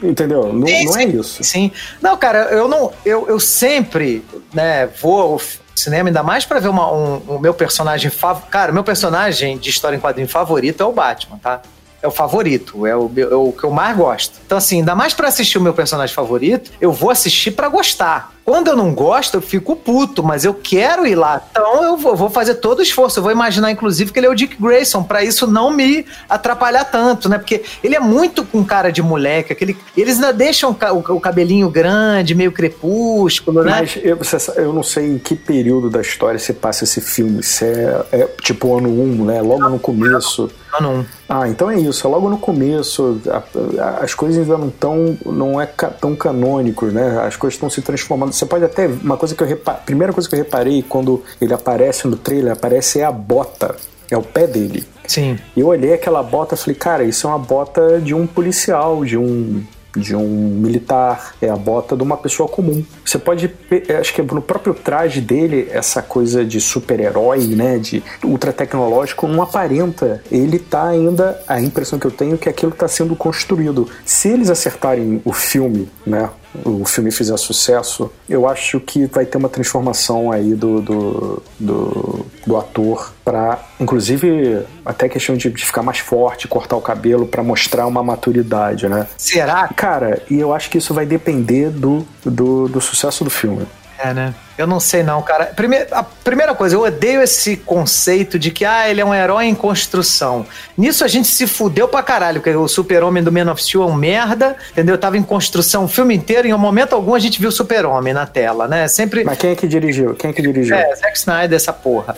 [0.03, 0.45] Entendeu?
[0.45, 1.45] Não, não é isso.
[1.45, 1.71] Sim.
[2.01, 2.91] Não, cara, eu não.
[3.05, 5.41] Eu, eu sempre, né, vou ao
[5.77, 8.49] cinema, ainda mais pra ver uma, um, o meu personagem favorito.
[8.49, 11.61] Cara, meu personagem de história em quadrinho favorito é o Batman, tá?
[12.01, 14.35] É o favorito, é o, é o que eu mais gosto.
[14.47, 18.33] Então, assim, ainda mais pra assistir o meu personagem favorito, eu vou assistir pra gostar.
[18.45, 21.43] Quando eu não gosto, eu fico puto, mas eu quero ir lá.
[21.51, 23.19] Então eu vou, fazer todo o esforço.
[23.19, 26.85] Eu vou imaginar, inclusive, que ele é o Dick Grayson, pra isso não me atrapalhar
[26.85, 27.37] tanto, né?
[27.37, 29.53] Porque ele é muito com cara de moleque.
[29.53, 33.71] Aquele, eles ainda deixam o, ca- o- o cabelinho grande, meio crepúsculo, né?
[33.81, 34.19] Mas eu,
[34.57, 37.43] eu não sei em que período da história se passa esse filme.
[37.43, 39.43] Se é, é tipo ano 1, né?
[39.43, 40.43] Logo no começo.
[40.45, 41.07] Não, não.
[41.29, 42.07] Ah, então é isso.
[42.07, 43.21] É logo no começo.
[43.29, 45.17] a- a- as coisas ainda não estão.
[45.27, 47.21] Não é ca- tão canônicos, né?
[47.27, 48.33] As coisas estão se transformando.
[48.33, 48.87] Você pode até.
[48.87, 49.81] Uma coisa que eu reparei.
[49.85, 53.75] Primeira coisa que eu reparei quando ele aparece no trailer, aparece é a bota.
[54.11, 54.87] É o pé dele.
[55.07, 55.39] Sim.
[55.55, 59.05] E eu olhei aquela bota e falei, cara, isso é uma bota de um policial,
[59.05, 59.63] de um
[59.99, 62.85] de um militar, é a bota de uma pessoa comum.
[63.05, 68.03] Você pode, pe- acho que no próprio traje dele, essa coisa de super-herói, né, de
[68.25, 70.23] ultra tecnológico, não aparenta.
[70.31, 73.89] Ele tá ainda, a impressão que eu tenho é que aquilo está sendo construído.
[74.05, 76.29] Se eles acertarem o filme, né,
[76.65, 82.27] o filme fizer sucesso, eu acho que vai ter uma transformação aí do, do, do,
[82.47, 87.43] do ator para, inclusive, até questão de, de ficar mais forte, cortar o cabelo para
[87.43, 89.07] mostrar uma maturidade, né?
[89.17, 89.69] Será?
[89.69, 93.67] Cara, e eu acho que isso vai depender do, do, do sucesso do filme.
[93.99, 94.35] É, né?
[94.59, 95.47] Eu não sei não, cara.
[95.47, 99.45] Primeiro, a primeira coisa, eu odeio esse conceito de que ah, ele é um herói
[99.45, 100.45] em construção.
[100.77, 103.87] Nisso a gente se fudeu pra caralho, porque o super-homem do Man of Steel é
[103.87, 104.99] um merda, entendeu?
[104.99, 107.53] Tava em construção o filme inteiro e em um momento algum a gente viu o
[107.53, 108.89] super-homem na tela, né?
[108.89, 109.23] Sempre...
[109.23, 110.15] Mas quem é que dirigiu?
[110.15, 110.75] Quem é que dirigiu?
[110.75, 112.17] É, Zack Snyder, essa porra.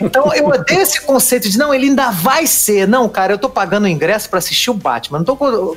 [0.00, 2.86] Então eu odeio esse conceito de não, ele ainda vai ser.
[2.86, 5.18] Não, cara, eu tô pagando ingresso pra assistir o Batman.
[5.18, 5.76] Não tô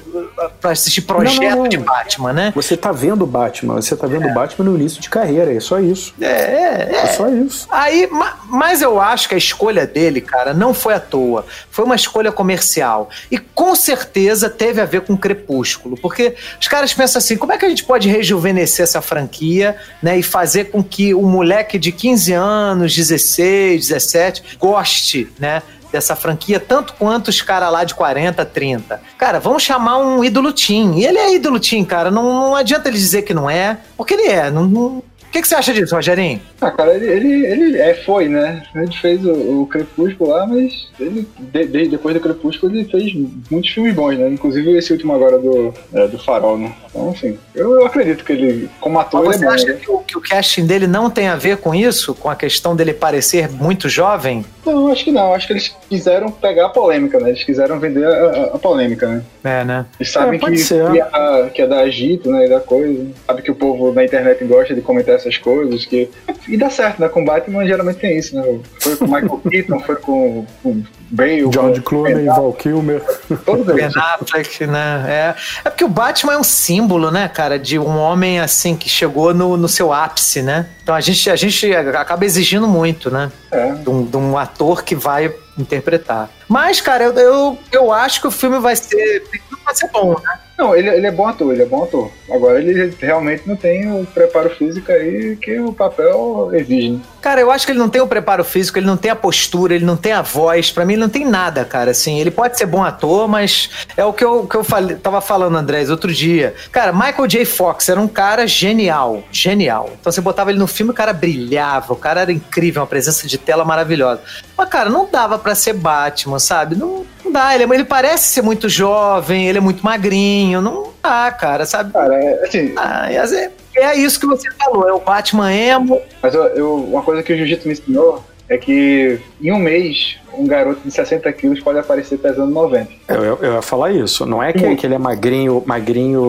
[0.62, 1.70] pra assistir projeto Não, não, não.
[1.70, 2.52] de Batman, né?
[2.56, 5.60] Você tá vendo o Batman, você tá vendo o Batman no início de carreira, é
[5.60, 5.87] só isso.
[6.20, 7.68] É, é, É só isso.
[7.72, 11.46] Aí, ma- mas eu acho que a escolha dele, cara, não foi à toa.
[11.70, 13.10] Foi uma escolha comercial.
[13.32, 15.98] E com certeza teve a ver com Crepúsculo.
[15.98, 20.18] Porque os caras pensam assim: como é que a gente pode rejuvenescer essa franquia, né?
[20.18, 25.62] E fazer com que o moleque de 15 anos, 16, 17, goste, né?
[25.92, 29.00] Dessa franquia, tanto quanto os caras lá de 40, 30.
[29.18, 31.00] Cara, vamos chamar um ídolo teen.
[31.00, 32.12] E ele é ídolo teen, cara.
[32.12, 34.52] Não, não adianta ele dizer que não é, porque ele é.
[34.52, 36.42] Não, não- O que, que você acha disso, Rogerinho?
[36.62, 38.64] Ah, cara, ele, ele, ele é, foi, né?
[38.74, 43.14] Ele fez o, o Crepúsculo lá, mas ele, de- de- depois do Crepúsculo ele fez
[43.52, 44.30] muitos filmes bons, né?
[44.30, 46.74] Inclusive esse último agora do, é, do Farol, né?
[46.90, 49.54] Então, assim, eu, eu acredito que ele, como ator, Mas ele você é bom.
[49.54, 49.80] acha né?
[49.86, 52.16] que o, que o casting dele não tem a ver com isso?
[52.16, 54.44] Com a questão dele parecer muito jovem?
[54.66, 55.34] Não, acho que não.
[55.34, 57.30] Acho que eles quiseram pegar a polêmica, né?
[57.30, 59.22] Eles quiseram vender a, a- a polêmica, né?
[59.44, 59.86] É, né?
[60.00, 60.92] Eles sabem É, que, ser.
[60.92, 62.46] que, é, que é da agito, né?
[62.46, 63.06] E da coisa.
[63.28, 65.86] Sabe que o povo na internet gosta de comentar essas coisas.
[65.86, 66.10] Que...
[66.48, 67.10] E dá certo, né?
[67.10, 68.60] Com Batman geralmente tem isso, né?
[68.80, 71.52] Foi com o Michael Keaton, foi com o Bale.
[71.52, 73.02] George com- Clooney, Val Kilmer.
[73.46, 73.96] Todos Ben eles.
[73.96, 75.06] Affleck, né?
[75.08, 75.36] É.
[75.66, 79.34] é porque o Batman é um símbolo, né, cara, de um homem assim que chegou
[79.34, 80.68] no, no seu ápice, né?
[80.84, 83.32] Então a gente, a gente acaba exigindo muito, né?
[83.52, 83.72] É.
[83.74, 86.30] De um, de um ator que vai interpretar.
[86.48, 89.24] Mas, cara, eu, eu, eu acho que o filme vai ser.
[89.66, 90.40] Vai ser bom, né?
[90.58, 92.10] Não, ele, ele é bom ator, ele é bom ator.
[92.32, 97.00] Agora ele realmente não tem o preparo físico aí que o papel exige, né?
[97.22, 99.76] Cara, eu acho que ele não tem o preparo físico, ele não tem a postura,
[99.76, 100.72] ele não tem a voz.
[100.72, 101.92] Pra mim, ele não tem nada, cara.
[101.92, 105.20] Assim, ele pode ser bom ator, mas é o que eu, que eu falei, tava
[105.20, 106.56] falando, Andrés, outro dia.
[106.72, 107.46] Cara, Michael J.
[107.46, 109.90] Fox era um cara genial, genial.
[110.00, 113.28] Então você botava ele no filme, o cara brilhava, o cara era incrível, uma presença
[113.28, 114.22] de tela maravilhosa.
[114.58, 116.76] Mas, cara, não dava pra ser Batman, sabe?
[116.76, 117.54] Não, não dá.
[117.54, 120.47] Ele, é- ele parece ser muito jovem, ele é muito magrinho.
[120.62, 121.92] Não dá, cara, sabe?
[121.94, 126.34] Cara, é, assim, Ah, vezes- é isso que você falou, é o Batman emo, mas
[126.34, 130.46] eu, eu- uma coisa que o Jiu-Jitsu me ensinou é que em um mês um
[130.46, 132.90] garoto de 60 quilos pode aparecer pesando 90.
[133.08, 134.26] Eu, eu, eu ia falar isso.
[134.26, 136.20] Não é que, que ele é magrinho, magrinho.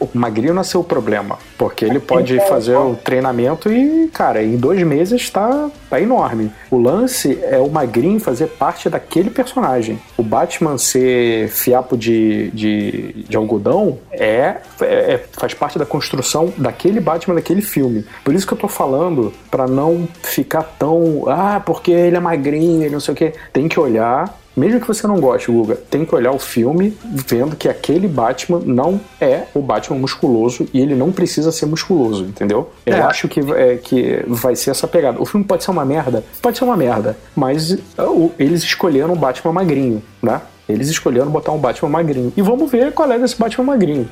[0.00, 1.38] O magrinho não é seu problema.
[1.58, 6.50] Porque ele pode fazer o treinamento e, cara, em dois meses tá, tá enorme.
[6.70, 9.98] O lance é o magrinho fazer parte daquele personagem.
[10.16, 16.52] O Batman ser fiapo de, de, de algodão é, é- é- faz parte da construção
[16.56, 18.04] daquele Batman daquele filme.
[18.24, 21.24] Por isso que eu tô falando pra não ficar tão.
[21.28, 23.31] Ah, porque ele é magrinho e não sei o quê.
[23.52, 26.94] Tem que olhar mesmo que você não goste, Guga, tem que olhar o filme
[27.26, 32.24] vendo que aquele Batman não é o Batman musculoso e ele não precisa ser musculoso,
[32.24, 32.70] entendeu?
[32.84, 33.00] Eu É.
[33.00, 35.18] acho que, é, que vai ser essa pegada.
[35.22, 36.22] O filme pode ser uma merda?
[36.42, 40.42] Pode ser uma merda, mas o- eles escolheram um Batman magrinho, né?
[40.68, 42.30] Eles escolheram botar um Batman magrinho.
[42.36, 44.06] E vamos ver qual é desse Batman magrinho.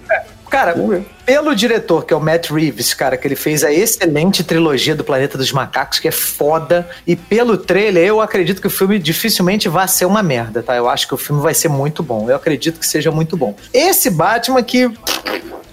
[0.51, 0.75] Cara,
[1.25, 5.05] pelo diretor, que é o Matt Reeves, cara, que ele fez a excelente trilogia do
[5.05, 9.69] Planeta dos Macacos, que é foda, e pelo trailer, eu acredito que o filme dificilmente
[9.69, 10.77] vai ser uma merda, tá?
[10.77, 12.29] Eu acho que o filme vai ser muito bom.
[12.29, 13.55] Eu acredito que seja muito bom.
[13.73, 14.93] Esse Batman que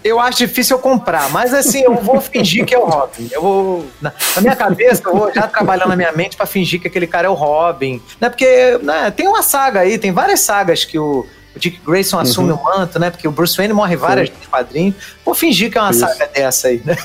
[0.03, 3.27] eu acho difícil eu comprar, mas assim, eu vou fingir que é o Robin.
[3.31, 3.85] Eu vou.
[3.99, 7.27] Na, minha cabeça, eu vou já trabalhando na minha mente pra fingir que aquele cara
[7.27, 8.01] é o Robin.
[8.21, 8.29] Né?
[8.29, 11.25] Porque né, tem uma saga aí, tem várias sagas que o.
[11.57, 13.09] o Dick Grayson assume o manto, né?
[13.09, 14.95] Porque o Bruce Wayne morre várias vezes no quadrinho.
[15.25, 15.99] Vou fingir que é uma Isso.
[15.99, 16.95] saga dessa aí, né?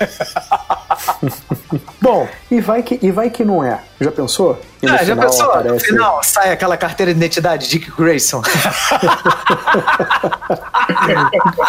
[2.01, 3.81] Bom, E vai que, e vai que não é.
[4.03, 4.59] Já pensou?
[4.83, 5.47] E no ah, já final pensou?
[5.47, 8.43] No aparece- final sai aquela carteira de identidade Dick Grayson.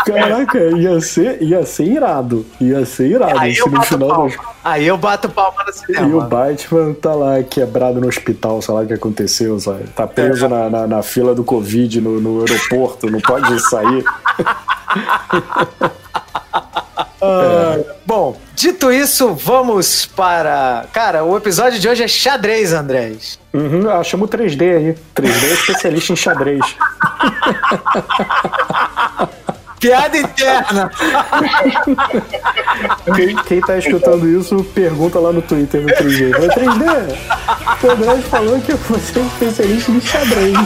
[0.06, 2.46] Caraca, ia ser, ia ser irado.
[2.60, 3.39] Ia ser irado.
[3.39, 4.30] aí eu no bato final palma.
[4.30, 6.26] das- Aí eu bato palma no E o cinema.
[6.26, 9.84] Batman tá lá quebrado no hospital, sei lá o que aconteceu, sabe?
[9.89, 14.04] Tá preso na, na, na fila do Covid no, no aeroporto, não pode sair.
[18.05, 20.86] Bom, dito isso, vamos para.
[20.93, 23.39] Cara, o episódio de hoje é xadrez, Andrés.
[23.53, 24.95] Uhum, ah, chama o 3D aí.
[25.15, 26.63] 3D é especialista em xadrez.
[29.83, 30.89] Piada interna.
[33.15, 36.31] Quem, quem tá escutando isso, pergunta lá no Twitter no 3D.
[36.31, 37.17] Fala, 3D,
[37.83, 40.57] o André falou que você é especialista em xadrez.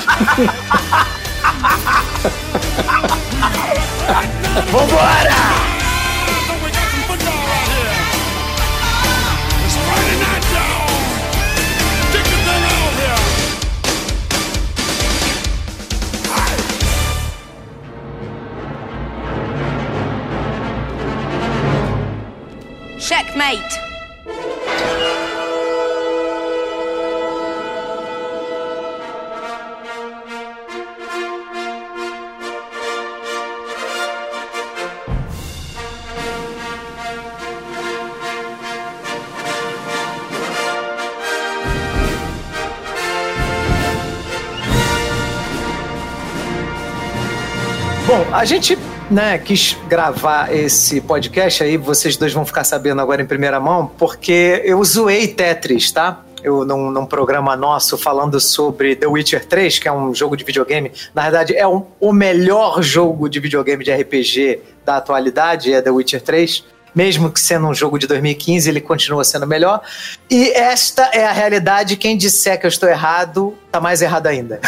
[4.72, 5.37] Vambora!
[23.38, 23.88] Checkmate.
[48.08, 48.76] Bom, a gente
[49.10, 53.89] né, quis gravar esse podcast aí, vocês dois vão ficar sabendo agora em primeira mão,
[53.98, 56.22] porque eu zoei Tetris, tá?
[56.43, 60.43] Eu, num, num programa nosso falando sobre The Witcher 3, que é um jogo de
[60.43, 60.91] videogame.
[61.13, 65.89] Na verdade, é um- o melhor jogo de videogame de RPG da atualidade, é The
[65.89, 66.63] Witcher 3.
[66.93, 69.82] Mesmo que sendo um jogo de 2015, ele continua sendo melhor.
[70.32, 71.96] E esta é a realidade.
[71.98, 74.60] Quem disser que eu estou errado, tá mais errado ainda.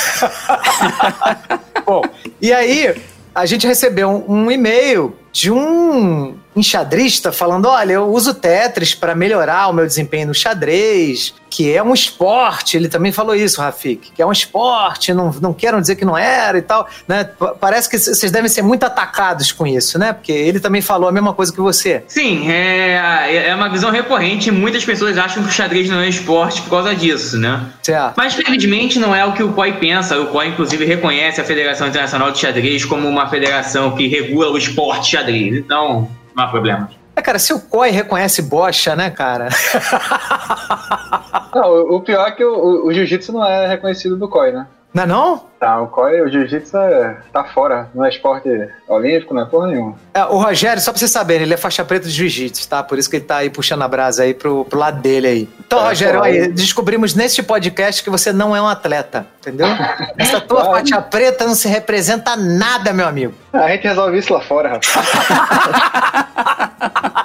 [1.85, 2.03] Bom,
[2.41, 2.95] e aí
[3.33, 9.15] a gente recebeu um, um e-mail de um enxadrista falando: olha, eu uso Tetris para
[9.15, 12.75] melhorar o meu desempenho no xadrez, que é um esporte.
[12.77, 16.17] Ele também falou isso, Rafik, que é um esporte, não, não queiram dizer que não
[16.17, 16.87] era e tal.
[17.07, 17.23] Né?
[17.23, 20.13] Pa- Parece que vocês devem ser muito atacados com isso, né?
[20.13, 22.03] Porque ele também falou a mesma coisa que você.
[22.07, 24.51] Sim, é, é uma visão recorrente.
[24.51, 27.61] Muitas pessoas acham que o xadrez não é esporte por causa disso, né?
[27.83, 28.15] Certo.
[28.17, 30.19] Mas felizmente não é o que o COI pensa.
[30.19, 34.57] O COI, inclusive, reconhece a Federação Internacional de Xadrez como uma federação que regula o
[34.57, 35.55] esporte xadrez.
[35.57, 36.89] Então, não há problema.
[37.15, 39.49] É, cara, se o COI reconhece bocha, né, cara?
[41.53, 44.67] Não, o, pior é que o, o- o jiu-jitsu não é reconhecido do COI, né?
[44.91, 45.43] Não é não?
[45.59, 48.49] Tá, o COI, o jiu-jitsu é, tá fora, não é esporte
[48.87, 49.95] olímpico, não é porra nenhuma.
[50.13, 52.81] É, o Rogério, só pra vocês saberem, ele é faixa preta de jiu-jitsu, tá?
[52.81, 55.49] Por isso que ele tá aí puxando a brasa aí pro, pro lado dele aí.
[55.59, 56.33] Então, É, Rogério, claro.
[56.33, 59.67] aí, descobrimos neste podcast que você não é um atleta, entendeu?
[60.17, 60.77] Essa tua Claro.
[60.79, 63.33] faixa preta não se representa nada, meu amigo.
[63.53, 64.89] A gente resolve isso lá fora, rapaz.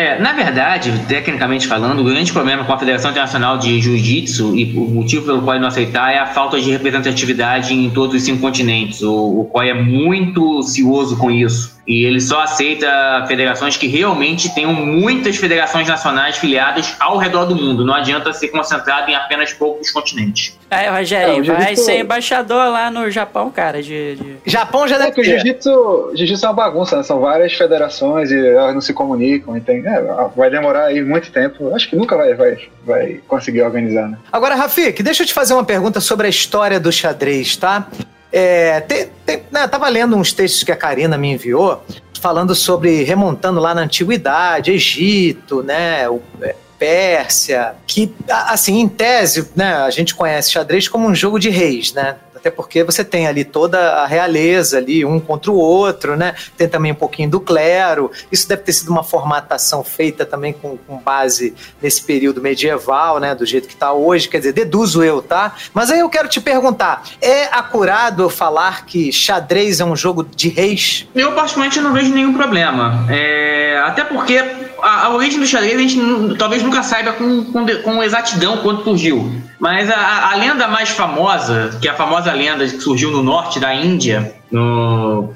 [0.00, 4.72] É, na verdade, tecnicamente falando, o grande problema com a Federação Internacional de Jiu-Jitsu e
[4.74, 8.22] o motivo pelo qual ele não aceitar é a falta de representatividade em todos os
[8.22, 9.02] cinco continentes.
[9.02, 11.78] O, o COI é muito cioso com isso.
[11.90, 17.56] E ele só aceita federações que realmente tenham muitas federações nacionais filiadas ao redor do
[17.56, 17.84] mundo.
[17.84, 20.56] Não adianta ser concentrado em apenas poucos continentes.
[20.70, 24.14] Aí, É, Rogério, o vai ser embaixador lá no Japão, cara, de...
[24.14, 27.02] de- Japão já É deve que o jiu-jitsu jiu-jitsu é uma bagunça, né?
[27.02, 29.56] São várias federações e elas não se comunicam.
[29.56, 30.00] E tem, é,
[30.36, 31.74] vai demorar aí muito tempo.
[31.74, 32.56] Acho que nunca vai, vai,
[32.86, 34.16] vai conseguir organizar, né?
[34.30, 37.88] Agora, Rafik, deixa eu te fazer uma pergunta sobre a história do xadrez, tá?
[38.32, 41.82] É, tem, tem, né, tava lendo uns textos que a Karina me enviou,
[42.20, 46.08] falando sobre remontando lá na antiguidade, Egito, né?
[46.08, 51.38] o- é, Pérsia, que, assim, em tese, né, a gente conhece xadrez como um jogo
[51.38, 52.16] de reis, né?
[52.40, 56.34] Até porque você tem ali toda a realeza ali, um contra o outro, né?
[56.56, 58.10] Tem também um pouquinho do clero.
[58.32, 63.34] Isso deve ter sido uma formatação feita também com, com base nesse período medieval, né?
[63.34, 64.26] Do jeito que está hoje.
[64.26, 65.54] Quer dizer, deduzo eu, tá?
[65.74, 70.24] Mas aí eu quero te perguntar: é acurado eu falar que xadrez é um jogo
[70.24, 71.06] de reis?
[71.14, 73.04] Eu, particularmente, não vejo nenhum problema.
[73.10, 74.38] É, até porque
[74.82, 78.82] a, a origem do xadrez a gente talvez nunca saiba com, com, com exatidão quando
[78.82, 79.30] surgiu.
[79.60, 83.60] Mas a, a- lenda mais famosa, que é a famosa lenda que surgiu no norte
[83.60, 85.32] da Índia, no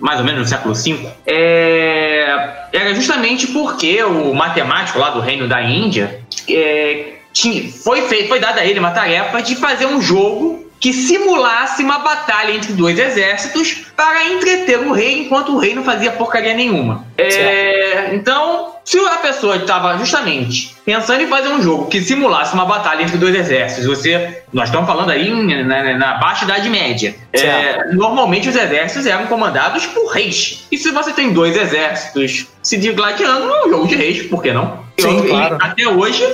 [0.00, 5.46] mais ou menos no século V, é, era justamente porque o matemático lá do reino
[5.46, 10.00] da Índia é, tinha- foi, feito, foi dada a ele uma tarefa de fazer um
[10.00, 15.74] jogo que simulasse uma batalha entre dois exércitos para entreter o rei enquanto o rei
[15.74, 17.04] não fazia porcaria nenhuma.
[17.16, 22.64] É, então, se a pessoa estava justamente pensando em fazer um jogo que simulasse uma
[22.64, 25.30] batalha entre dois exércitos, você, nós estamos falando aí
[25.64, 27.14] na, na baixa idade média.
[27.32, 30.66] É, normalmente os exércitos eram comandados por reis.
[30.70, 34.52] E se você tem dois exércitos se digladiando, é um jogo de reis, por que
[34.52, 34.86] não?
[34.98, 35.58] Sim, E- claro.
[35.60, 36.24] e até hoje,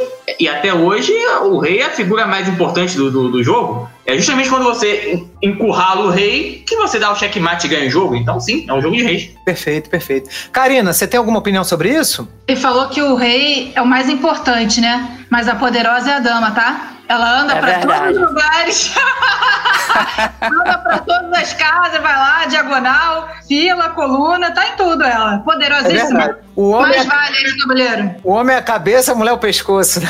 [0.40, 1.12] e até hoje,
[1.42, 3.88] o rei é a figura mais importante do, do, do jogo.
[4.06, 5.12] É justamente quando você
[5.42, 8.14] en- encurrala o rei que você dá o checkmate e ganha o jogo.
[8.16, 9.30] Então, sim, é um jogo de reis.
[9.44, 10.28] Perfeito, perfeito.
[10.52, 12.28] Karina, você tem alguma opinião sobre isso?
[12.48, 15.24] Ele falou que o rei é o mais importante, né?
[15.30, 16.90] Mas a poderosa é a dama, tá?
[17.06, 18.04] Ela anda É pra verdade.
[18.14, 18.92] todos os lugares.
[20.40, 25.34] anda pra todas as casas, vai lá, diagonal, fila, coluna, tá em tudo ela.
[25.34, 26.18] É Poderosíssima.
[26.18, 26.38] verdade.
[26.56, 28.14] O homem, Mais é, vale esse tabuleiro.
[28.22, 30.00] o homem é a cabeça, a mulher é o pescoço.
[30.00, 30.08] né?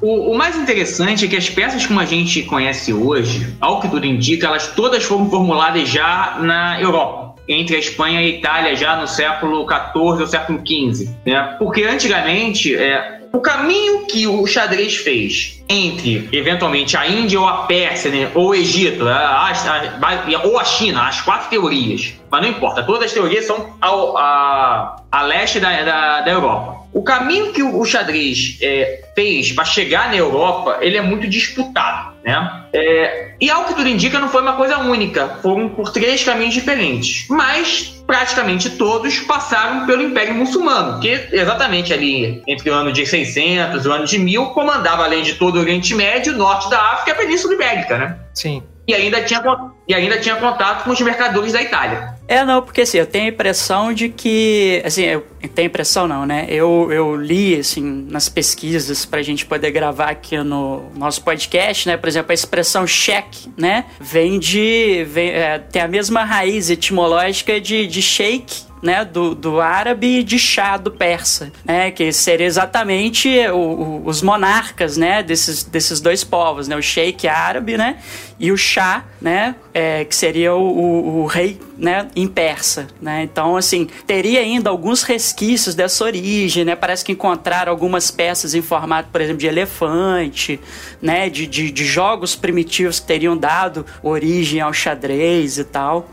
[0.00, 3.88] O, o mais interessante é que as peças como a gente conhece hoje, ao que
[3.88, 7.34] tudo indica, elas todas foram formuladas já na Europa.
[7.48, 11.08] Entre a Espanha e a Itália, já no século XIV ou século XV.
[11.24, 11.56] Né?
[11.58, 17.66] Porque antigamente, é, o caminho que o xadrez fez entre, eventualmente, a Índia ou a
[17.66, 18.30] Pérsia, né?
[18.34, 22.14] ou o Egito, a- as- a- ou a China, as quatro teorias.
[22.30, 26.76] Mas não importa, todas as teorias são ao, a, a leste da, da, da Europa.
[26.94, 31.28] O caminho que o, o xadrez é, fez para chegar na Europa, ele é muito
[31.28, 32.64] disputado, né?
[32.72, 35.28] É, e ao que tudo indica, não foi uma coisa única.
[35.40, 37.26] Foram por três caminhos diferentes.
[37.28, 43.84] Mas praticamente todos passaram pelo Império Muçulmano, que exatamente ali entre o ano de 600
[43.84, 46.80] e o ano de 1000 comandava além de todo o Oriente Médio, o norte da
[46.92, 48.16] África e a Península Ibérica, né?
[48.34, 48.62] Sim.
[48.88, 49.42] E ainda tinha,
[49.88, 52.15] e ainda tinha contato com os mercadores da Itália.
[52.28, 54.82] É, não, porque assim, eu tenho a impressão de que.
[54.84, 55.24] Assim, eu
[55.54, 56.46] tenho impressão não, né?
[56.48, 61.96] Eu, eu li, assim, nas pesquisas pra gente poder gravar aqui no nosso podcast, né?
[61.96, 63.86] Por exemplo, a expressão cheque, né?
[64.00, 65.04] Vem de.
[65.04, 68.65] Vem, é, tem a mesma raiz etimológica de, de shake.
[68.82, 74.02] Né, do, do árabe e de chá do persa, né, que seria exatamente o- o-
[74.06, 77.96] os monarcas, né, desses, desses dois povos, né, o sheik árabe, né,
[78.38, 83.56] e o chá, né, é, que seria o, o- rei, né, em persa, né, então,
[83.56, 89.08] assim, teria ainda alguns resquícios dessa origem, né, parece que encontraram algumas peças em formato,
[89.10, 90.60] por exemplo, de elefante,
[91.00, 96.08] né, de, de, de jogos primitivos que teriam dado origem ao xadrez e tal,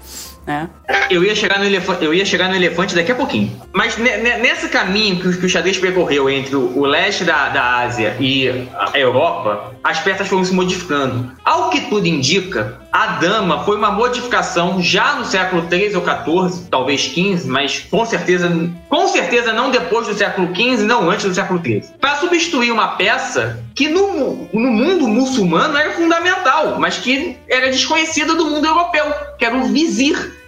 [0.45, 0.69] né.
[1.09, 3.51] Eu ia chegar no elefante, eu ia chegar no elefante daqui a pouquinho.
[3.71, 7.77] Mas ne- ne- nesse caminho que o, xadrez percorreu entre o, o leste da, da
[7.79, 11.31] Ásia e a Europa, as peças foram se modificando.
[11.43, 16.67] Ao que tudo indica, a dama foi uma modificação já no século XIII ou XIV,
[16.69, 18.49] talvez XV, mas com certeza,
[18.87, 21.83] com certeza não depois do século XV, não antes do século XIII.
[21.99, 28.35] Para substituir uma peça que no, no mundo muçulmano era fundamental, mas que era desconhecida
[28.35, 29.05] do mundo europeu,
[29.37, 30.42] que era o vizir.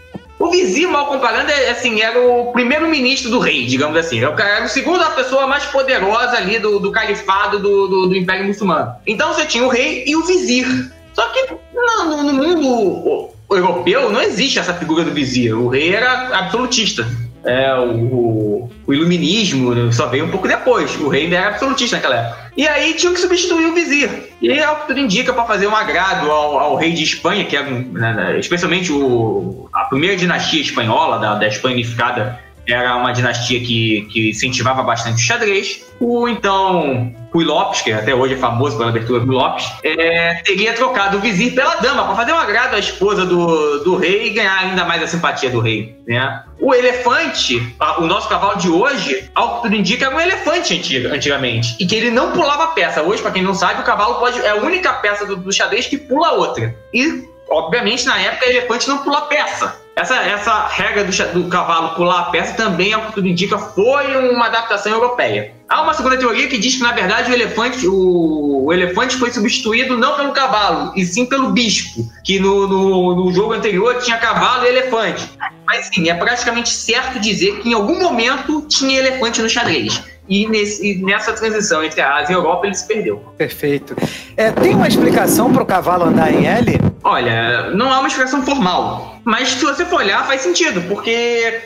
[0.46, 4.20] O vizir, mal comparando, é, assim, era o primeiro-ministro do rei, digamos assim.
[4.20, 7.88] Era o cara- era o segundo a pessoa mais poderosa ali do, do califado do,
[7.88, 8.94] do, do Império Muçulmano.
[9.08, 10.66] Então você tinha o rei e o vizir.
[11.14, 15.54] Só que no, no- mundo europeu não existe essa figura do vizir.
[15.56, 17.08] O rei era absolutista.
[17.46, 20.96] É, o, o- iluminismo né, só veio um pouco depois.
[21.00, 22.52] O rei ainda era absolutista naquela época.
[22.58, 24.10] E aí tinham que substituir o vizir.
[24.42, 27.46] E é o que tudo indica para fazer um agrado ao, ao rei de Espanha,
[27.46, 33.12] que é né, especialmente o, a primeira dinastia espanhola, da, da Espanha unificada, era uma
[33.12, 35.86] dinastia que, que incentivava bastante o xadrez.
[36.00, 40.74] O então Rui Lopes, que até hoje é famoso pela abertura do Lopes, é, teria
[40.74, 44.30] trocado o vizir pela dama, para fazer um agrado à esposa do, do rei e
[44.32, 45.98] ganhar ainda mais a simpatia do rei.
[46.08, 46.44] Né?
[46.60, 51.14] O elefante, o nosso cavalo de hoje, ao que tudo indica, era um elefante antiga-
[51.14, 51.76] antigamente.
[51.80, 53.02] E que ele não pulava peça.
[53.02, 55.88] Hoje, para quem não sabe, o cavalo pode, é a única peça do, do xadrez
[55.88, 56.74] que pula outra.
[56.94, 59.85] E, obviamente, na época, o elefante não pula peça.
[59.96, 64.30] Essa, essa regra do, do cavalo pular a peça também, ao que tudo indica, foi
[64.30, 65.54] uma adaptação europeia.
[65.70, 69.32] Há uma segunda teoria que diz que, na verdade, o elefante, o, o elefante foi
[69.32, 74.18] substituído não pelo cavalo, e sim pelo bispo, que no, no, no jogo anterior tinha
[74.18, 75.30] cavalo e elefante.
[75.66, 80.04] Mas sim, é praticamente certo dizer que em algum momento tinha elefante no xadrez.
[80.28, 83.24] E, nesse, e nessa transição entre a Ásia e a Europa ele se perdeu.
[83.38, 83.96] Perfeito.
[84.36, 86.80] É, tem uma explicação pro cavalo andar em L?
[87.04, 91.62] Olha, não há uma explicação formal, mas se você for olhar faz sentido, porque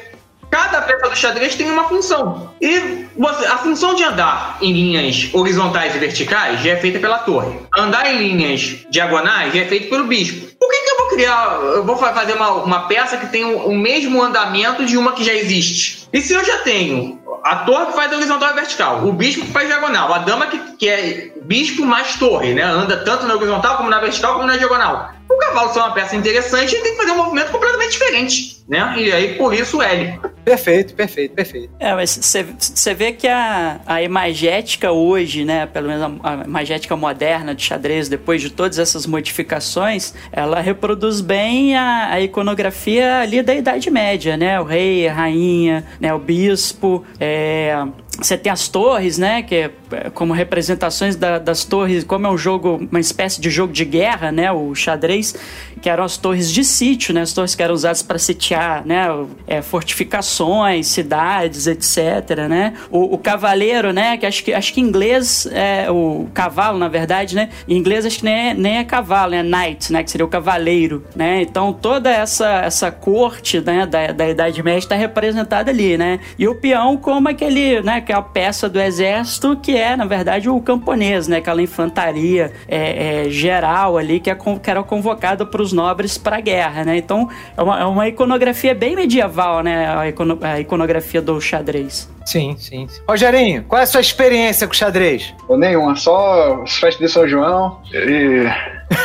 [0.52, 2.52] cada peça do xadrez tem uma função.
[2.60, 7.20] E você- a função de andar em linhas horizontais e verticais já é feita pela
[7.20, 7.60] torre.
[7.78, 10.48] Andar em linhas diagonais já é feito pelo bispo.
[10.60, 13.78] Por que, vou criar, eu vou fa- fazer uma, uma peça que tem o, o
[13.78, 16.08] mesmo andamento de uma que já existe?
[16.12, 19.52] E se eu já tenho a torre que faz horizontal e vertical, o bispo que
[19.52, 22.64] faz diagonal, a dama que, que é bispo mais torre, né?
[22.64, 25.12] Anda tanto na horizontal como na vertical como na diagonal.
[25.30, 28.96] O cavalo ser uma peça interessante, ele tem que fazer um movimento completamente diferente, né?
[28.98, 30.20] E aí, por isso, o L.
[30.44, 31.70] Perfeito, perfeito, perfeito.
[31.80, 36.96] É, mas você vê que a, a imagética hoje, né, pelo menos a, a imagética
[36.96, 43.44] moderna de xadrez, depois de todas essas modificações, ela reproduz bem a, a iconografia ali
[43.44, 44.60] da Idade Média, né?
[44.60, 47.86] O rei, a rainha, né, o bispo, é,
[48.18, 49.44] você tem as torres, né?
[49.44, 49.72] Que é é,
[50.14, 54.32] como representações da- das torres, como é um jogo, uma espécie de jogo de guerra,
[54.32, 54.52] né?
[54.52, 55.36] O xadrez,
[55.82, 57.22] que eram as torres de sítio, né?
[57.22, 59.08] As torres que eram usadas para sitiar, né?
[59.48, 59.62] é,
[60.10, 62.74] fortificações, cidades, etc, né?
[62.90, 64.18] O, o cavaleiro, né?
[64.18, 67.50] Que acho que acho que em inglês é o cavalo, na verdade, né?
[67.68, 70.04] Em inglês acho que nem é, nem é cavalo, é knight, né?
[70.04, 71.42] Que seria o cavaleiro, né?
[71.42, 73.86] Então toda essa essa corte, né?
[73.86, 76.20] Da, da Idade Média está representada ali, né?
[76.38, 78.02] E o peão como aquele, né?
[78.02, 81.38] Que é a peça do exército que é, na verdade, o camponês, né?
[81.38, 86.38] Aquela infantaria é, é, geral ali que, é, que era convocada para os nobres para
[86.38, 86.98] a guerra, né?
[86.98, 89.88] Então é uma, é uma iconografia bem medieval, né?
[89.98, 92.10] A, icono- a iconografia do xadrez.
[92.26, 93.02] Sim, sim, sim.
[93.08, 95.34] Rogerinho, qual é a sua experiência com xadrez?
[95.50, 98.46] Nenhuma, só as festas de São João e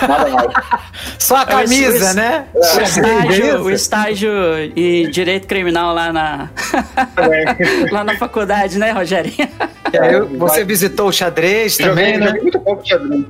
[0.09, 0.49] nada mais.
[1.19, 2.45] Só a É, o- camisa, o- né?
[2.55, 4.31] O estágio, o estágio
[4.77, 6.51] e direito criminal lá na,
[7.91, 9.49] lá na faculdade, né, Rogerinho?
[9.93, 12.33] E aí, você visitou o xadrez também, né?
[12.33, 13.25] muito pouco xadrez.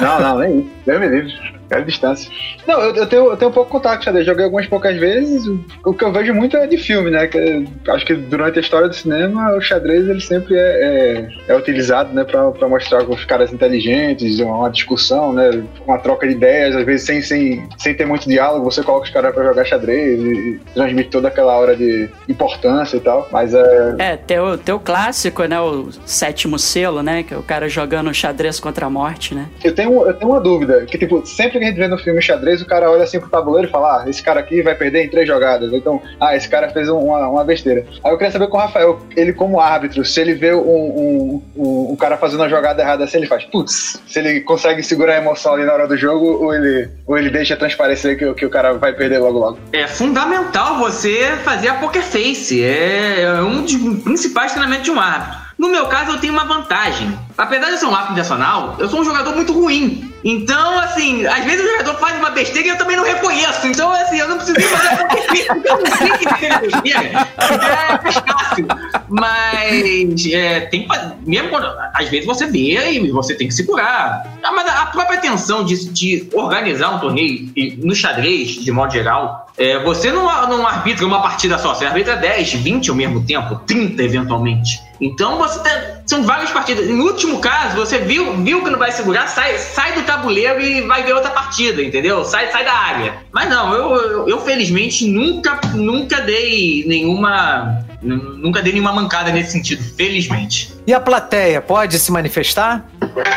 [0.00, 0.70] Não, não, nem isso.
[0.86, 1.55] Deus me livre.
[1.68, 2.30] Quero distância.
[2.66, 4.26] Não, eu, eu tenho, eu tenho pouco contato com xadrez.
[4.26, 5.46] Joguei algumas poucas vezes.
[5.84, 7.26] O que eu vejo muito é de filme, né?
[7.26, 11.56] Que, acho que durante a história do cinema, o xadrez ele sempre é, é, é
[11.56, 12.24] utilizado, né?
[12.24, 15.62] Pra, pra mostrar os caras inteligentes, uma discussão, né?
[15.86, 19.10] Uma troca de ideias, às vezes sem, sem, sem ter muito diálogo, você coloca os
[19.10, 23.28] caras pra jogar xadrez e, e transmite toda aquela hora de importância e tal.
[23.32, 25.60] Mas é, É, tem o, tem o clássico, né?
[25.60, 27.22] O sétimo selo, né?
[27.22, 29.46] Que é o cara jogando xadrez contra a morte, né?
[29.64, 32.20] Eu tenho, eu tenho uma dúvida, que tipo, sempre que a gente vê no filme
[32.22, 35.04] xadrez, o cara olha assim pro tabuleiro e fala, ah, esse cara aqui vai perder
[35.04, 35.70] em três jogadas.
[35.70, 37.84] Ou Então, ah, esse cara fez um- uma, uma besteira.
[38.04, 41.42] Aí eu queria saber com o Rafael, ele como árbitro, se ele vê um, um,
[41.56, 45.14] um, um cara fazendo uma jogada errada assim, ele faz, putz, se ele consegue segurar
[45.14, 48.46] a emoção ali na hora do jogo, ou ele, ou ele deixa transparecer que, que
[48.46, 49.58] o cara vai perder logo logo.
[49.72, 52.64] É fundamental você fazer a poker face.
[52.64, 55.46] É um dos principais treinamentos de um árbitro.
[55.58, 57.16] No meu caso, eu tenho uma vantagem.
[57.38, 60.10] Apesar de eu ser um árbitro nacional, eu sou um jogador muito ruim.
[60.24, 63.66] Então, assim, às vezes o jogador faz uma besteira e eu também não reconheço.
[63.66, 67.28] Então, assim, eu não preciso fazer porque eu não sei que a besteira.
[67.38, 68.66] É fácil.
[69.08, 71.12] Mas, é, tem que fazer.
[71.26, 71.66] Mesmo quando.
[71.94, 74.26] Às vezes você vê e você tem que segurar.
[74.42, 79.46] Ah, Mas a própria tensão de, de organizar um torneio no xadrez, de modo geral,
[79.58, 83.56] é, você não, não arbitra uma partida só, você arbitra 10, 20 ao mesmo tempo,
[83.66, 84.80] 30 eventualmente.
[85.00, 85.72] Então você tem,
[86.06, 86.88] são várias partidas.
[86.88, 90.80] No último caso, você viu, viu que não vai segurar, sai, sai do tabuleiro e
[90.82, 92.24] vai ver outra partida, entendeu?
[92.24, 93.14] Sai, sai da área.
[93.32, 97.85] Mas não, eu, eu, eu, felizmente nunca, nunca dei nenhuma.
[98.02, 100.74] Nunca dei nenhuma mancada nesse sentido, felizmente.
[100.86, 102.84] E a plateia pode se manifestar?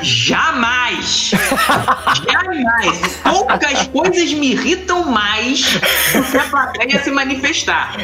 [0.01, 1.31] Jamais!
[2.31, 3.19] Jamais!
[3.23, 5.79] Poucas coisas me irritam mais
[6.13, 7.97] do que a plateia se manifestar.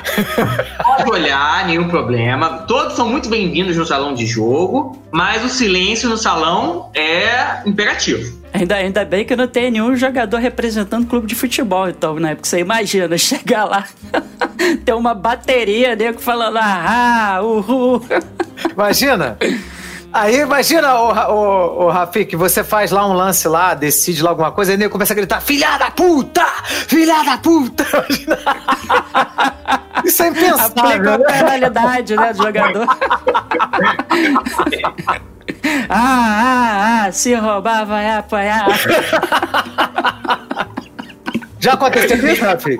[0.83, 2.59] Pode olhar, nenhum problema.
[2.67, 8.44] Todos são muito bem-vindos no salão de jogo, mas o silêncio no salão é imperativo.
[8.55, 12.35] Ainda, ainda bem que não tem nenhum jogador representando clube de futebol, então, né?
[12.35, 13.85] Porque você imagina chegar lá,
[14.85, 18.01] ter uma bateria, nego falando, ah, uhul.
[18.71, 19.37] Imagina!
[20.13, 24.49] Aí imagina, o, o, o Rafik, você faz lá um lance lá, decide lá alguma
[24.49, 26.45] coisa, e ele começa a gritar: Filha da puta!
[26.87, 27.83] Filha da puta!
[27.91, 28.37] Imagina.
[30.05, 31.13] Isso é Aplica impensável.
[31.13, 31.25] a né?
[31.25, 32.87] penalidade, né, do jogador.
[35.89, 38.67] Ah, ah, ah, se roubar vai apanhar.
[41.59, 42.77] Já aconteceu isso, Rafi?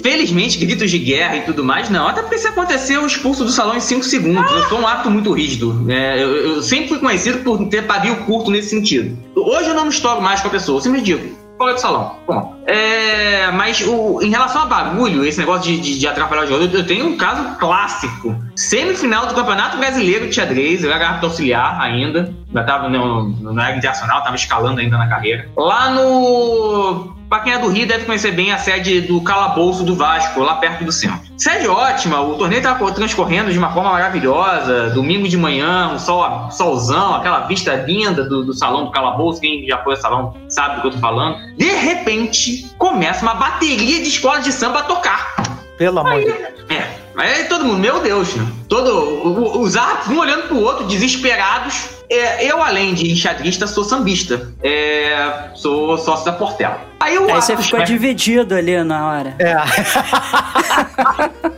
[0.00, 2.06] Felizmente, gritos de guerra e tudo mais, não.
[2.06, 4.48] Até porque se acontecer, eu expulso do salão em 5 segundos.
[4.52, 5.74] Eu sou um ato muito rígido.
[5.74, 6.22] né?
[6.22, 9.18] eu, eu sempre fui conhecido por ter pavio curto nesse sentido.
[9.34, 11.47] Hoje eu não me estouro mais com a pessoa, eu sempre digo.
[11.58, 12.16] Fora do salão.
[12.26, 12.56] Bom.
[12.66, 16.64] É, mas o- em relação a bagulho, esse negócio de, de, de atrapalhar o jogo,
[16.72, 18.34] eu, tenho um caso clássico.
[18.54, 22.32] Semifinal do Campeonato Brasileiro de Xadrez, eu era auxiliar ainda.
[22.48, 25.48] Ainda tava no, no era internacional, tava escalando ainda na carreira.
[25.56, 29.94] Lá no Pra quem é do Rio deve conhecer bem a sede do Calabouço do
[29.94, 31.27] Vasco, lá perto do centro.
[31.38, 34.90] Sede ótima, o torneio estava transcorrendo de uma forma maravilhosa.
[34.90, 39.40] Domingo de manhã, um sol, solzão, aquela vista linda do, do salão do Calabouço.
[39.40, 41.38] Quem já foi ao salão sabe do que eu tô falando.
[41.56, 45.36] De repente, começa uma bateria de escola de samba a tocar.
[45.76, 46.64] Pelo amor de Deus.
[46.70, 48.44] É, aí todo mundo, meu Deus, né?
[48.68, 51.97] Todo, os árbitros, um olhando pro outro, desesperados.
[52.10, 54.48] É, eu, além de enxadrista, sou sambista.
[54.62, 56.80] É, sou sócio da Portela.
[57.00, 59.34] Aí o Aí você ficou chefe- dividido ali na hora.
[59.38, 59.54] É.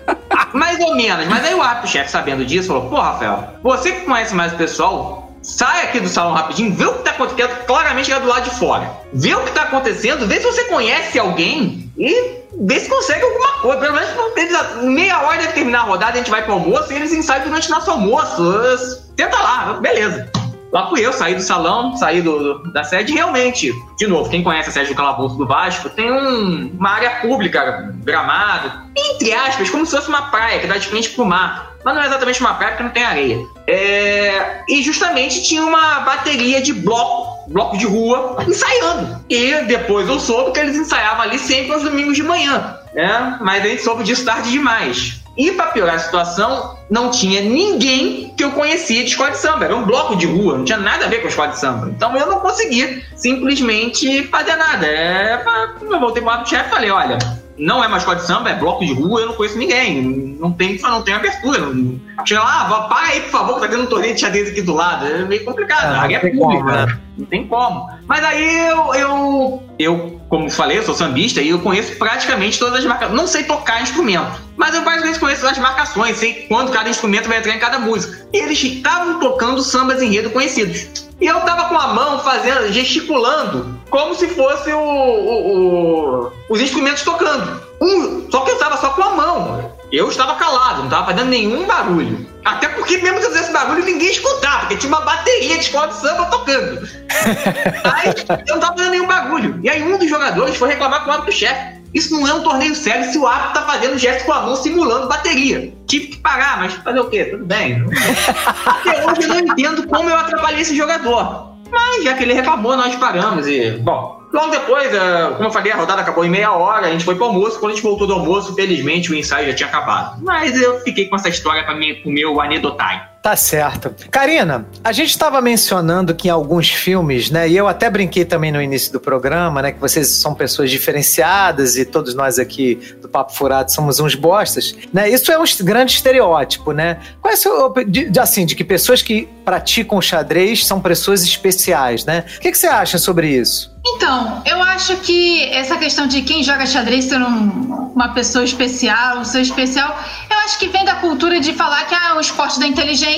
[0.53, 1.27] Mais ou menos.
[1.29, 5.33] Mas aí o árbitro-chefe, sabendo disso, falou: Pô, Rafael, você que conhece mais o pessoal,
[5.43, 7.55] sai aqui do salão rapidinho, vê o que tá acontecendo.
[7.67, 8.91] Claramente é do lado de fora.
[9.13, 13.49] Vê o que tá acontecendo, vê se você conhece alguém e vê se consegue alguma
[13.61, 13.81] coisa.
[13.81, 16.97] Pelo menos eles, meia hora deve terminar a rodada, a gente vai pro almoço e
[16.97, 19.09] eles ensaiam durante nosso almoço.
[19.17, 20.29] Tenta lá, beleza.
[20.73, 23.13] Lá fui eu, saí do salão, saí do, da sede.
[23.13, 27.11] Realmente, de novo, quem conhece a sede do Calabouço do Vasco, tem um- uma área
[27.23, 31.71] pública, gramado, entre aspas, como se fosse uma praia que dá de frente pro mar.
[31.85, 33.39] Mas não é exatamente uma praia porque não tem areia.
[33.67, 39.25] É, E justamente tinha uma bateria de bloco, bloco de rua, ensaiando.
[39.31, 42.77] E depois eu soube que eles ensaiavam ali sempre aos domingos de manhã.
[42.95, 43.39] Né?
[43.41, 45.20] Mas a gente soube disso tarde demais.
[45.37, 49.65] E pra piorar a situação, não tinha ninguém que eu conhecia de escola de samba.
[49.65, 51.89] Era um bloco de rua, não tinha nada a ver com a escola de samba.
[51.89, 54.87] Então eu não conseguia simplesmente fazer nada.
[54.87, 55.43] É,
[55.81, 57.19] eu voltei pro chefe e falei, olha,
[57.61, 60.03] não é uma escola de samba, é bloco de rua, eu não conheço ninguém.
[60.41, 61.61] Não tem, não tem abertura.
[61.61, 62.01] Não...
[62.25, 64.63] Chega lá, ah, para aí, por favor, que tá tendo um torneio de xadrez aqui
[64.63, 65.07] do lado.
[65.07, 65.95] É meio complicado.
[65.95, 66.63] É, a é não tem pública.
[66.63, 66.99] como, né?
[67.19, 67.91] Não tem como.
[68.07, 72.79] Mas aí eu, eu, eu, como falei, eu sou sambista e eu conheço praticamente todas
[72.79, 73.17] as marcações.
[73.17, 77.39] Não sei tocar instrumento, mas eu basicamente conheço as marcações, sei quando cada instrumento vai
[77.39, 78.27] entrar em cada música.
[78.33, 81.10] E eles estavam tocando sambas enredo conhecidos.
[81.21, 86.61] E eu tava com a mão fazendo, gesticulando, como se fosse o, o- o- os
[86.61, 87.61] instrumentos tocando.
[87.81, 89.73] Um, só que eu tava só com a mão.
[89.93, 92.27] Eu estava calado, não tava fazendo nenhum barulho.
[92.45, 95.89] Até porque mesmo que eu fizesse barulho, ninguém escutava, porque tinha uma bateria de escola
[95.89, 96.89] de samba tocando.
[97.85, 98.15] Aí
[98.47, 99.59] eu não tava fazendo nenhum bagulho.
[99.63, 101.80] E aí um dos jogadores foi reclamar com o árbitro-chefe.
[101.93, 104.57] Isso não é um torneio sério se o árbitro tá fazendo gesto com a mão
[104.57, 105.73] simulando bateria.
[105.87, 107.25] Tive que parar, mas fazer o quê?
[107.25, 107.85] Tudo bem.
[108.65, 111.51] Até hoje eu não entendo como eu atrapalhei esse jogador.
[111.71, 113.71] Mas já que ele reclamou, nós paramos e.
[113.79, 117.05] Bom, logo depois, eh, como eu falei, a rodada acabou em meia hora, a gente
[117.05, 117.61] foi pro almoço.
[117.61, 120.23] Quando a gente voltou do almoço, felizmente o ensaio já tinha acabado.
[120.23, 123.10] Mas eu fiquei com essa história mim, pro meu anedotário.
[123.23, 123.95] Tá certo.
[124.11, 128.51] Karina, a gente estava mencionando que em alguns filmes, né, e eu até brinquei também
[128.51, 133.11] no início do programa, né, que vocês são pessoas diferenciadas e todos nós aqui do
[133.11, 135.09] Papo Furado somos uns bostas, né?
[135.11, 136.99] Isso é um grande estereótipo, né?
[137.21, 142.05] Qual é o seu, de- assim, de que pessoas que praticam xadrez são pessoas especiais,
[142.07, 142.25] né?
[142.39, 143.71] O que, que você acha sobre isso?
[143.85, 149.19] Então, eu acho que essa questão de quem joga xadrez ser um- uma pessoa especial,
[149.19, 149.99] um ser especial,
[150.31, 153.10] eu acho que vem da cultura de falar que ah, é um esporte da inteligência.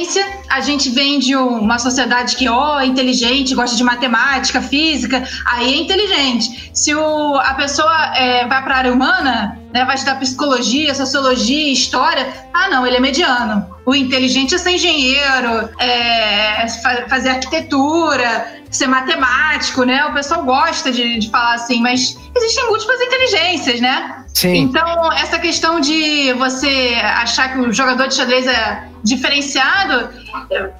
[0.48, 5.74] A gente vem de uma sociedade que, ó, é inteligente, gosta de matemática, física, aí
[5.74, 6.70] é inteligente.
[6.74, 11.72] Se o, a pessoa é, vai para a área humana, né, vai estudar psicologia, sociologia,
[11.72, 13.66] história, ah, não, ele é mediano.
[13.86, 20.04] O inteligente é ser engenheiro, é fa- fazer arquitetura, ser matemático, né?
[20.06, 24.24] O pessoal gosta de, de falar assim, mas existem múltiplas inteligências, né?
[24.34, 24.56] Sim.
[24.58, 30.08] Então, essa questão de você achar que o jogador de xadrez é diferenciado,
[30.50, 30.72] eu,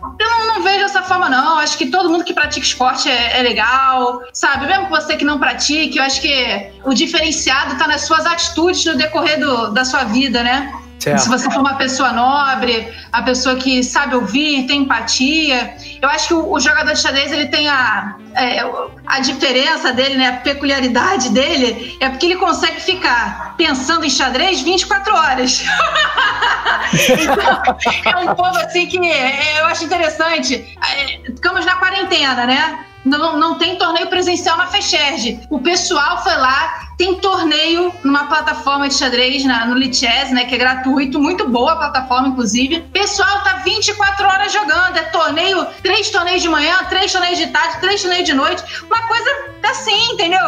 [0.47, 1.59] não, vejo dessa forma, não.
[1.59, 4.67] Acho que todo mundo que pratica esporte é, é legal, sabe?
[4.67, 8.97] Mesmo você que não pratique, eu acho que o diferenciado está nas suas atitudes no
[8.97, 10.73] decorrer do, da sua vida, né?
[11.03, 11.23] Certo.
[11.23, 16.29] Se você for uma pessoa nobre, a pessoa que sabe ouvir, tem empatia, eu acho
[16.29, 18.61] que o, o jogador de xadrez ele tem a, é,
[19.05, 24.61] a diferença dele, né, a peculiaridade dele, é porque ele consegue ficar pensando em xadrez
[24.61, 25.65] 24 horas.
[27.21, 30.79] então, é um povo assim que é, eu acho interessante.
[30.89, 32.85] É, Ficamos na quarentena, né?
[33.05, 35.47] não, não tem torneio presencial na FECHERJ.
[35.51, 40.45] O pessoal foi lá, tem torneio numa plataforma de xadrez na, no Lichess, né?
[40.45, 42.81] Que é gratuito, muito boa a plataforma, inclusive.
[42.93, 44.97] Pessoal tá 24 horas jogando.
[44.97, 48.63] É torneio, três torneios de manhã, três torneios de tarde, três torneios de noite.
[48.85, 50.41] Uma coisa assim, entendeu?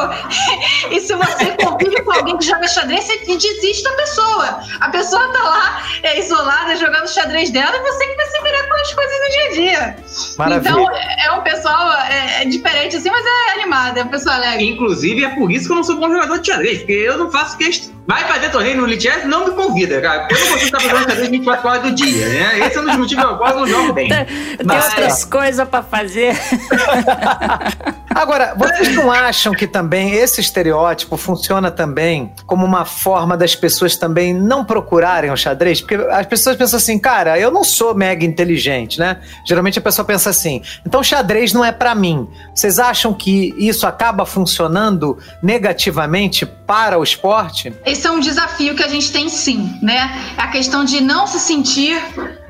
[0.93, 4.61] e se você convive com alguém que joga xadrez, você desiste da pessoa.
[4.81, 8.69] A pessoa tá lá, é isolada, jogando xadrez dela, e você que vai se virar
[8.69, 9.97] com as coisas do dia a dia.
[10.39, 10.71] Maravilha.
[10.71, 10.91] Então,
[11.25, 14.69] é um pessoal é, é diferente assim, mas é animado, é um pessoal alegre.
[14.69, 17.31] Inclusive, é por isso que eu não sou bom jogador de xadrez, porque eu não
[17.31, 17.95] faço questão.
[18.07, 20.21] Vai fazer torneio no Lichess, não me convida, cara.
[20.27, 22.59] Porque eu não consigo estar fazendo xadrez 24 horas do dia, né?
[22.67, 24.09] Esse é um dos motivos pelo qual eu não jogo bem.
[24.11, 24.27] Tem
[24.65, 26.37] Mas- outras coisas pra fazer.
[28.15, 33.97] Agora, vocês não acham que também esse estereótipo funciona também como uma forma das pessoas
[33.97, 35.81] também não procurarem o xadrez?
[35.81, 39.21] Porque as pessoas pensam assim, cara, eu não sou mega inteligente, né?
[39.47, 42.29] Geralmente a pessoa pensa assim, então xadrez não é pra mim.
[42.55, 47.75] Vocês acham que isso acaba funcionando negativamente para o esporte?
[47.85, 50.11] Esse é um desafio que a gente tem sim, né?
[50.37, 52.01] A questão de não se sentir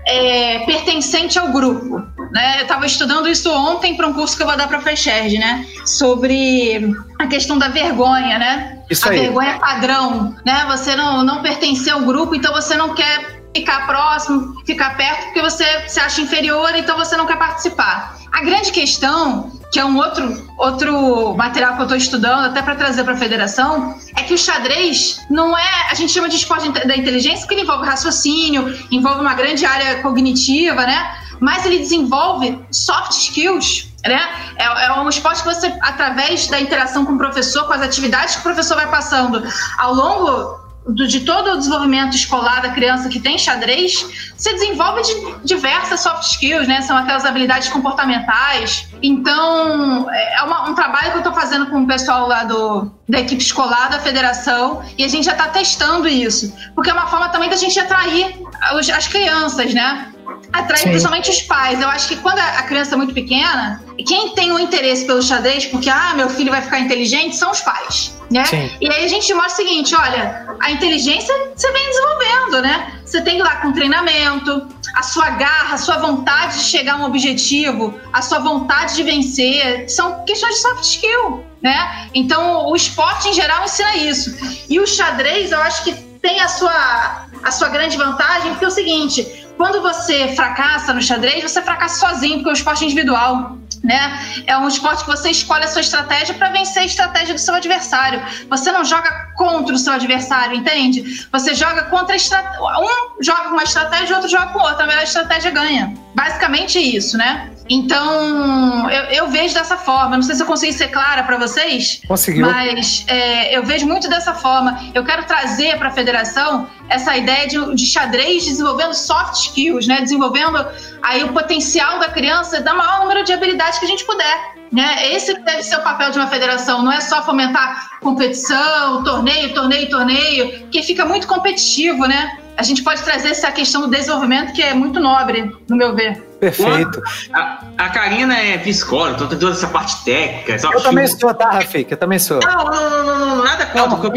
[0.06, 2.02] é, pertencente ao grupo.
[2.32, 2.58] Né?
[2.58, 5.38] Eu estava estudando isso ontem para um curso que eu vou dar para a FECHERJ,
[5.38, 5.66] né?
[5.86, 8.78] Sobre a questão da vergonha, né?
[8.90, 9.20] Isso a aí.
[9.20, 10.64] vergonha padrão, né?
[10.68, 15.40] Você não, não pertencer ao grupo, então você não quer ficar próximo, ficar perto, porque
[15.40, 18.18] você se acha inferior, então você não quer participar.
[18.32, 22.76] A grande questão, que é um outro, outro material que eu estou estudando, até para
[22.76, 25.88] trazer para a federação, é que o xadrez não é.
[25.90, 30.00] A gente chama de esporte da inteligência porque ele envolve raciocínio, envolve uma grande área
[30.00, 31.16] cognitiva, né?
[31.40, 33.88] Mas ele desenvolve soft skills.
[34.06, 34.20] Né?
[34.56, 38.34] É, é um esporte que você, através da interação com o professor, com as atividades
[38.36, 39.42] que o professor vai passando
[39.76, 44.06] ao longo do- de todo o desenvolvimento escolar da criança que tem xadrez,
[44.36, 46.82] você desenvolve de- diversas soft skills, né?
[46.82, 48.86] São aquelas habilidades comportamentais.
[49.02, 53.20] Então, é uma- um trabalho que eu estou fazendo com o pessoal lá do, da
[53.20, 56.52] equipe escolar da federação e a gente já está testando isso.
[56.74, 58.36] Porque é uma forma também da gente atrair
[58.78, 60.08] os- as crianças, né?
[60.52, 60.88] Atrair Sim.
[60.90, 61.80] principalmente os pais.
[61.80, 65.66] Eu acho que quando a criança é muito pequena, quem tem o interesse pelo xadrez,
[65.66, 68.44] porque, ah, meu filho vai ficar inteligente, são os pais, né?
[68.44, 68.70] Sim.
[68.80, 73.00] E aí a gente mostra o seguinte, olha, a inteligência você vem desenvolvendo, né?
[73.04, 76.94] Você tem que ir lá com treinamento, a sua garra, a sua vontade de chegar
[76.94, 82.08] a um objetivo, a sua vontade de vencer, são questões de soft skill, né?
[82.14, 84.36] Então, o esporte em geral ensina isso.
[84.68, 88.68] E o xadrez, eu acho que tem a sua, a sua grande vantagem, porque é
[88.68, 93.58] o seguinte, quando você fracassa no xadrez, você fracassa sozinho, porque é um esporte individual.
[93.82, 94.44] Né?
[94.46, 97.54] É um esporte que você escolhe a sua estratégia para vencer a estratégia do seu
[97.54, 98.22] adversário.
[98.48, 101.26] Você não joga contra o seu adversário, entende?
[101.30, 102.60] Você joga contra a estratégia.
[102.60, 104.84] Um joga com uma estratégia, o outro joga com outra.
[104.84, 105.94] A melhor estratégia ganha.
[106.14, 107.50] Basicamente isso, né?
[107.68, 110.16] Então, eu, eu vejo dessa forma.
[110.16, 112.00] Não sei se eu consegui ser clara para vocês.
[112.06, 112.46] Conseguiu.
[112.46, 114.78] Mas é, eu vejo muito dessa forma.
[114.94, 120.00] Eu quero trazer para a federação essa ideia de, de xadrez desenvolvendo soft skills, né?
[120.00, 120.66] Desenvolvendo
[121.02, 124.54] aí o potencial da criança da maior número de habilidades que a gente puder.
[124.72, 125.12] Né?
[125.12, 129.88] Esse deve ser o papel de uma federação, não é só fomentar competição, torneio, torneio,
[129.88, 132.38] torneio, porque fica muito competitivo, né?
[132.56, 136.20] A gente pode trazer essa questão do desenvolvimento que é muito nobre, no meu ver.
[136.40, 137.00] Perfeito.
[137.32, 140.56] A, a Karina é psicóloga, então tem toda essa parte técnica.
[140.72, 141.90] Eu também sou, tá, Rafik?
[141.90, 142.40] Eu também sou.
[142.40, 144.10] Não, não, não, não, não, nada contra.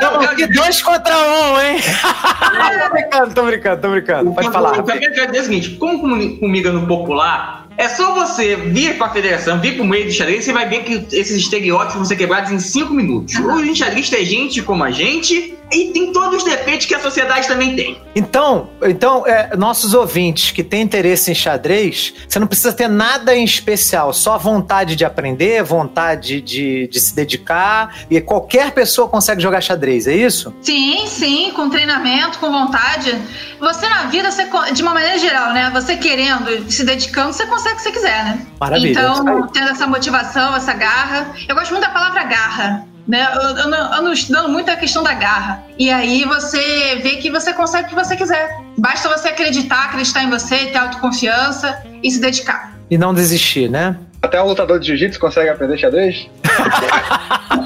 [0.00, 1.78] Não, que dois contra um, hein?
[2.82, 4.32] tô brincando, tô brincando, tô brincando.
[4.32, 6.00] Pode falar, O que eu quero dizer é o seguinte: como
[6.38, 10.52] comigo no popular, é só você vir pra federação, vir pro meio do xadrez, você
[10.52, 13.34] vai ver que esses estereótipos vão ser quebrados em cinco minutos.
[13.36, 17.48] O enxadrista é gente como a gente e tem todos os defeitos que a sociedade
[17.48, 18.00] também tem.
[18.14, 23.34] Então, então é, nossos ouvintes que têm interesse em xadrez, você não precisa ter nada
[23.34, 29.40] em especial, só vontade de aprender, vontade de, de se dedicar, e qualquer pessoa consegue
[29.40, 29.71] jogar xadrez,
[30.06, 30.54] é isso?
[30.62, 33.16] Sim, sim, com treinamento, com vontade.
[33.60, 35.70] Você na vida, você, de uma maneira geral, né?
[35.72, 38.46] Você querendo, se dedicando, você consegue o que você quiser, né?
[38.60, 38.90] Maravilha.
[38.90, 41.32] Então, tendo essa motivação, essa garra.
[41.48, 42.86] Eu gosto muito da palavra garra.
[43.06, 43.26] Né?
[43.34, 45.64] Eu, eu, não- eu ando estudando muito a questão da garra.
[45.76, 48.56] E aí você vê que você consegue o que você quiser.
[48.78, 52.72] Basta você acreditar, acreditar em você, ter autoconfiança e se dedicar.
[52.90, 53.96] E não desistir, né?
[54.22, 56.28] Até um lutador de jiu-jitsu consegue aprender xadrez?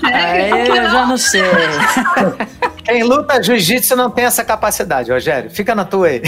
[0.03, 1.43] Aí eu já não sei.
[2.83, 5.51] Quem luta jiu-jitsu não tem essa capacidade, Rogério.
[5.51, 6.23] Fica na tua aí.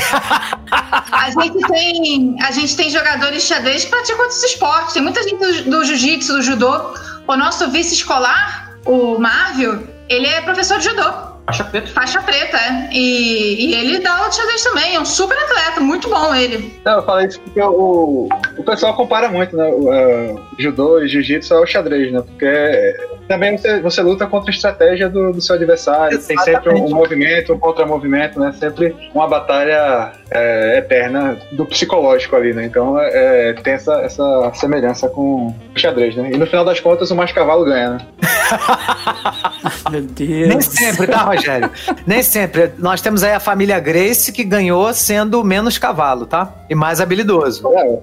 [1.12, 4.92] A gente tem, a gente tem jogadores de xadrez que praticam outros esportes.
[4.92, 6.94] Tem muita gente do, do jiu-jitsu, do judô.
[7.26, 11.27] O nosso vice escolar, o Marvel, ele é professor de judô.
[11.48, 11.86] Faixa preta.
[11.88, 12.90] Faixa preta, é.
[12.92, 16.78] E, e ele dá aula de xadrez também, é um super atleta, muito bom ele.
[16.84, 18.28] Não, eu falei isso porque o,
[18.58, 19.64] o pessoal compara muito, né?
[19.64, 22.20] O, é, judô e jiu-jitsu ao xadrez, né?
[22.20, 22.96] Porque
[23.26, 26.94] também você, você luta contra a estratégia do, do seu adversário, tem sempre um, Exatamente.
[26.94, 28.52] movimento, um contra-movimento, né?
[28.52, 32.66] Sempre uma batalha é, eterna do psicológico ali, né?
[32.66, 36.30] Então é, tem essa, essa semelhança com o xadrez, né?
[36.32, 38.06] E no final das contas o mais cavalo ganha, né?
[39.90, 40.64] Meu Nem Deus.
[40.66, 41.70] sempre, tá, Rogério?
[42.06, 42.72] Nem sempre.
[42.78, 46.52] Nós temos aí a família Grace que ganhou sendo menos cavalo, tá?
[46.68, 47.68] E mais habilidoso.
[47.74, 47.98] É.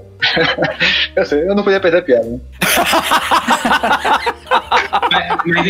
[1.15, 2.39] eu sei, eu não podia perder a piada, né?
[5.11, 5.68] Mas, mas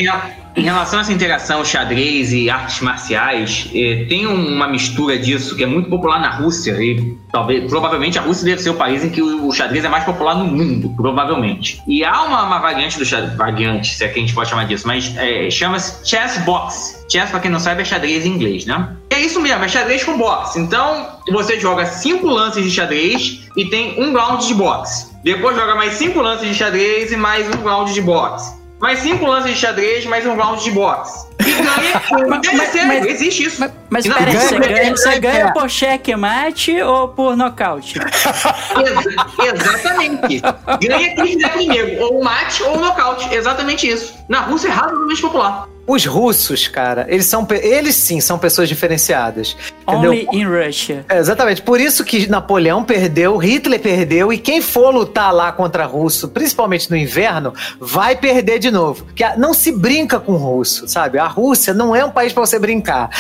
[0.55, 5.55] em, relação a essa interação xadrez e artes marciais, eh, tem um- uma mistura disso
[5.55, 9.03] que é muito popular na Rússia e talvez, provavelmente a Rússia deve ser o país
[9.03, 11.81] em que o, xadrez é mais popular no mundo, provavelmente.
[11.87, 14.65] E há uma, uma variante do xadrez, variante, se é que a gente pode chamar
[14.65, 17.05] disso, mas eh, chama-se chess box.
[17.11, 18.89] Chess, pra quem não sabe, é xadrez em inglês, né?
[19.09, 20.59] É isso mesmo, é xadrez com boxe.
[20.59, 25.07] Então, você joga cinco lances de xadrez e tem um round de boxe.
[25.23, 28.53] Depois joga mais cinco lances de xadrez e mais um round de boxe.
[28.79, 31.25] Mais cinco lances de xadrez, mais um round de boxe.
[31.39, 32.01] E ganha.
[32.27, 33.61] Mas- é mas- sério, mas- existe isso.
[33.61, 37.97] Mas, mas não, peraí, ganha- você ganha- ganha, você ganha- por checkmate ou por nocaute?
[38.01, 40.41] Exa- exatamente.
[40.81, 43.33] Ganha quem fizer primeiro, ou mate ou nocaute.
[43.33, 44.13] Exatamente isso.
[44.27, 45.67] Na Rússia é razoavelmente popular.
[45.87, 47.47] Os russos, cara, eles são.
[47.61, 49.55] Eles sim são pessoas diferenciadas.
[49.87, 50.11] Entendeu?
[50.11, 51.05] Only in Russia.
[51.07, 51.61] É, exatamente.
[51.61, 56.89] Por isso que Napoleão perdeu, Hitler perdeu, e quem for lutar lá contra russo, principalmente
[56.89, 59.05] no inverno, vai perder de novo.
[59.23, 61.19] A- não se brinca com russo, sabe?
[61.19, 63.09] A Rússia não é um país pra você brincar.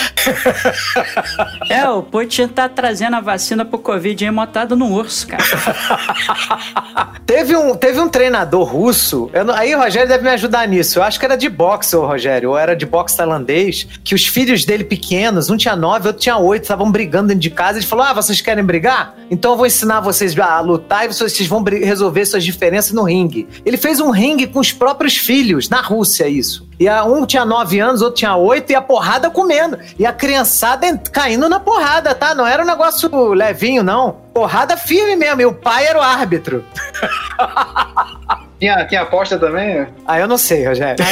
[1.69, 5.43] É, o Putin tá trazendo a vacina pro Covid aí motado no urso, cara.
[7.25, 10.99] Teve um, teve um treinador russo, eu aí o Rogério deve me ajudar nisso.
[10.99, 14.65] Eu acho que era de boxe, o Rogério, era de boxe tailandês, que os filhos
[14.65, 17.79] dele pequenos, um tinha nove, outro tinha oito, estavam brigando dentro de casa.
[17.79, 19.15] Ele falou: Ah, vocês querem brigar?
[19.29, 23.47] Então eu vou ensinar vocês a lutar e vocês vão resolver suas diferenças no ringue.
[23.65, 26.67] Ele fez um ringue com os próprios filhos, na Rússia, isso.
[26.79, 29.79] E a, um tinha nove anos, outro tinha oito, e a porrada comendo.
[29.97, 32.35] E a criançada caindo na porrada, tá?
[32.35, 34.17] Não era um negócio levinho, não.
[34.33, 35.41] Porrada firme mesmo.
[35.41, 36.63] E o pai era o árbitro.
[38.59, 39.85] Tinha, tinha aposta também?
[40.07, 41.03] Ah, eu não sei, Rogério.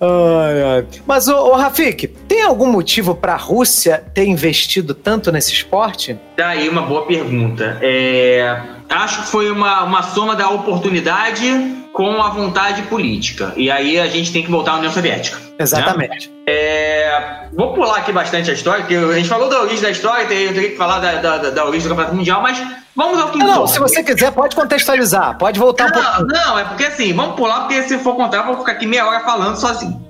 [0.00, 0.86] Ai, ai.
[1.06, 6.18] Mas, ô, ô Rafik, tem algum motivo pra Rússia ter investido tanto nesse esporte?
[6.36, 7.78] Daí uma boa pergunta.
[7.80, 11.48] É, acho que foi uma, uma soma da oportunidade
[11.94, 13.54] com a vontade política.
[13.56, 15.38] E aí a gente tem que voltar à União Soviética.
[15.58, 16.30] Exatamente.
[16.46, 20.26] É, vou pular aqui bastante a história, porque a gente falou da origem da história,
[20.26, 22.60] tem- eu teria que falar da, da- da origem do Campeonato Mundial, mas
[22.96, 23.72] vamos ao que Não, não, importa.
[23.72, 25.36] se você quiser, pode contextualizar.
[25.38, 26.26] Pode voltar um Não, pouquinho.
[26.28, 29.06] não, é porque assim, vamos pular, porque se for contar, eu vou ficar aqui meia
[29.06, 30.02] hora falando sozinho.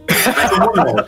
[0.54, 1.04] Um monólogo.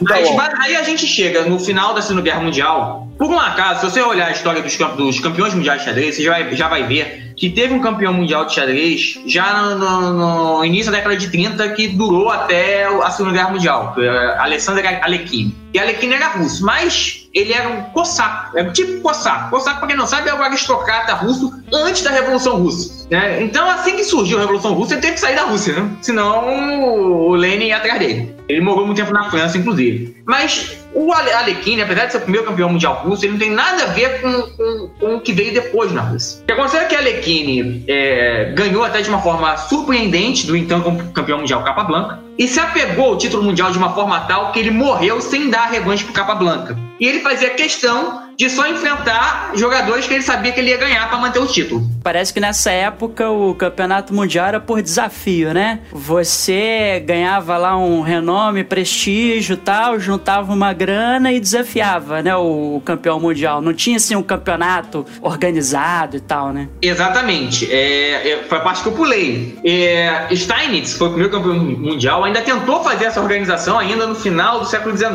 [0.00, 3.06] Mas, mas aí a gente chega no final da Segunda Guerra Mundial.
[3.16, 6.22] Por um acaso, se você olhar a história dos, dos campeões mundiais de xadrez, você
[6.22, 10.56] já vai, já vai ver que teve um campeão mundial de xadrez já no, no-
[10.58, 14.38] no início da década de 30 que durou até a Segunda Guerra Mundial, que é
[14.38, 15.56] Alexander Alekhine.
[15.74, 19.50] E Alekhine era russo, mas ele era um cossaco, era um tipo cossaco.
[19.50, 23.06] Cossaco, pra quem não sabe, é o aristocrata russo antes da Revolução Russa.
[23.10, 23.42] né?
[23.42, 25.90] Então, assim que surgiu a Revolução Russa, ele teve que sair da Rússia, né?
[26.02, 28.34] Senão o Lenin ia atrás dele.
[28.48, 30.16] Ele morou muito tempo na França, inclusive.
[30.24, 33.50] Mas o Ale- Alekhine, apesar de ser o primeiro campeão mundial russo, ele não tem
[33.50, 36.40] nada a ver com, com- com o que veio depois na Rússia.
[36.42, 40.80] O que aconteceu é que Alekhine é, ganhou até de uma forma surpreendente do então
[41.14, 44.70] campeão mundial Capablanca e se apegou ao título mundial de uma forma tal que ele
[44.70, 46.76] morreu sem dar revanche pro Capablanca.
[47.00, 51.08] E ele fazia questão de só enfrentar jogadores que ele sabia que ele ia ganhar
[51.08, 51.82] para manter o título.
[52.04, 55.80] Parece que nessa época o campeonato mundial era por desafio, né?
[55.90, 62.36] Você ganhava lá um renome, prestígio e tal, juntava uma grana e desafiava, né?
[62.36, 63.60] O campeão mundial.
[63.60, 66.68] Não tinha assim um campeonato organizado e tal, né?
[66.80, 67.68] Exatamente.
[67.68, 69.58] É, é, foi a parte que eu pulei.
[69.64, 74.60] É, Steinitz foi o primeiro campeão mundial, ainda tentou fazer essa organização ainda no final
[74.60, 75.10] do século XIX.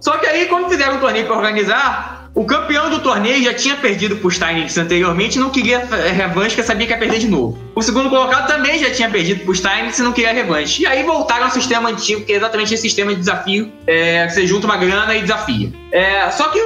[0.00, 3.74] Só que aí, quando fizeram um torneio para organizar, o campeão do torneio já tinha
[3.74, 7.26] perdido pro Steinitz anteriormente e não queria é, revanche, porque sabia que ia perder de
[7.26, 7.58] novo.
[7.74, 10.82] O segundo colocado também já tinha perdido pro Steinitz e não queria revanche.
[10.82, 13.72] E aí voltaram ao sistema antigo, que é exatamente esse sistema de desafio.
[13.88, 15.72] É, você junta uma grana e desafia.
[15.90, 16.60] É, só que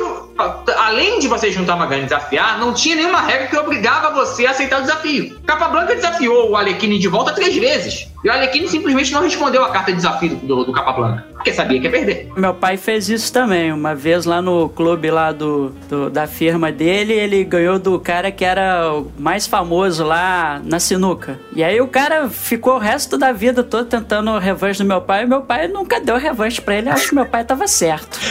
[0.79, 4.47] além de você juntar uma grana e desafiar, não tinha nenhuma regra que obrigava você
[4.47, 5.39] a aceitar o desafio.
[5.47, 8.09] Capablanca desafiou o Alekhine de volta três vezes.
[8.25, 11.27] E o Alekhine simplesmente não respondeu a carta de desafio do, do Capablanca.
[11.35, 12.31] porque sabia que ia perder.
[12.37, 13.73] Meu pai fez isso também.
[13.73, 18.31] Uma vez lá no clube lá do, do- da firma dele, ele ganhou do cara
[18.31, 21.39] que era o mais famoso lá na sinuca.
[21.55, 25.25] E aí o cara ficou o resto da vida todo tentando revanche do meu pai.
[25.25, 26.89] E meu pai nunca deu revanche pra ele.
[26.91, 28.19] Acho que meu pai tava certo.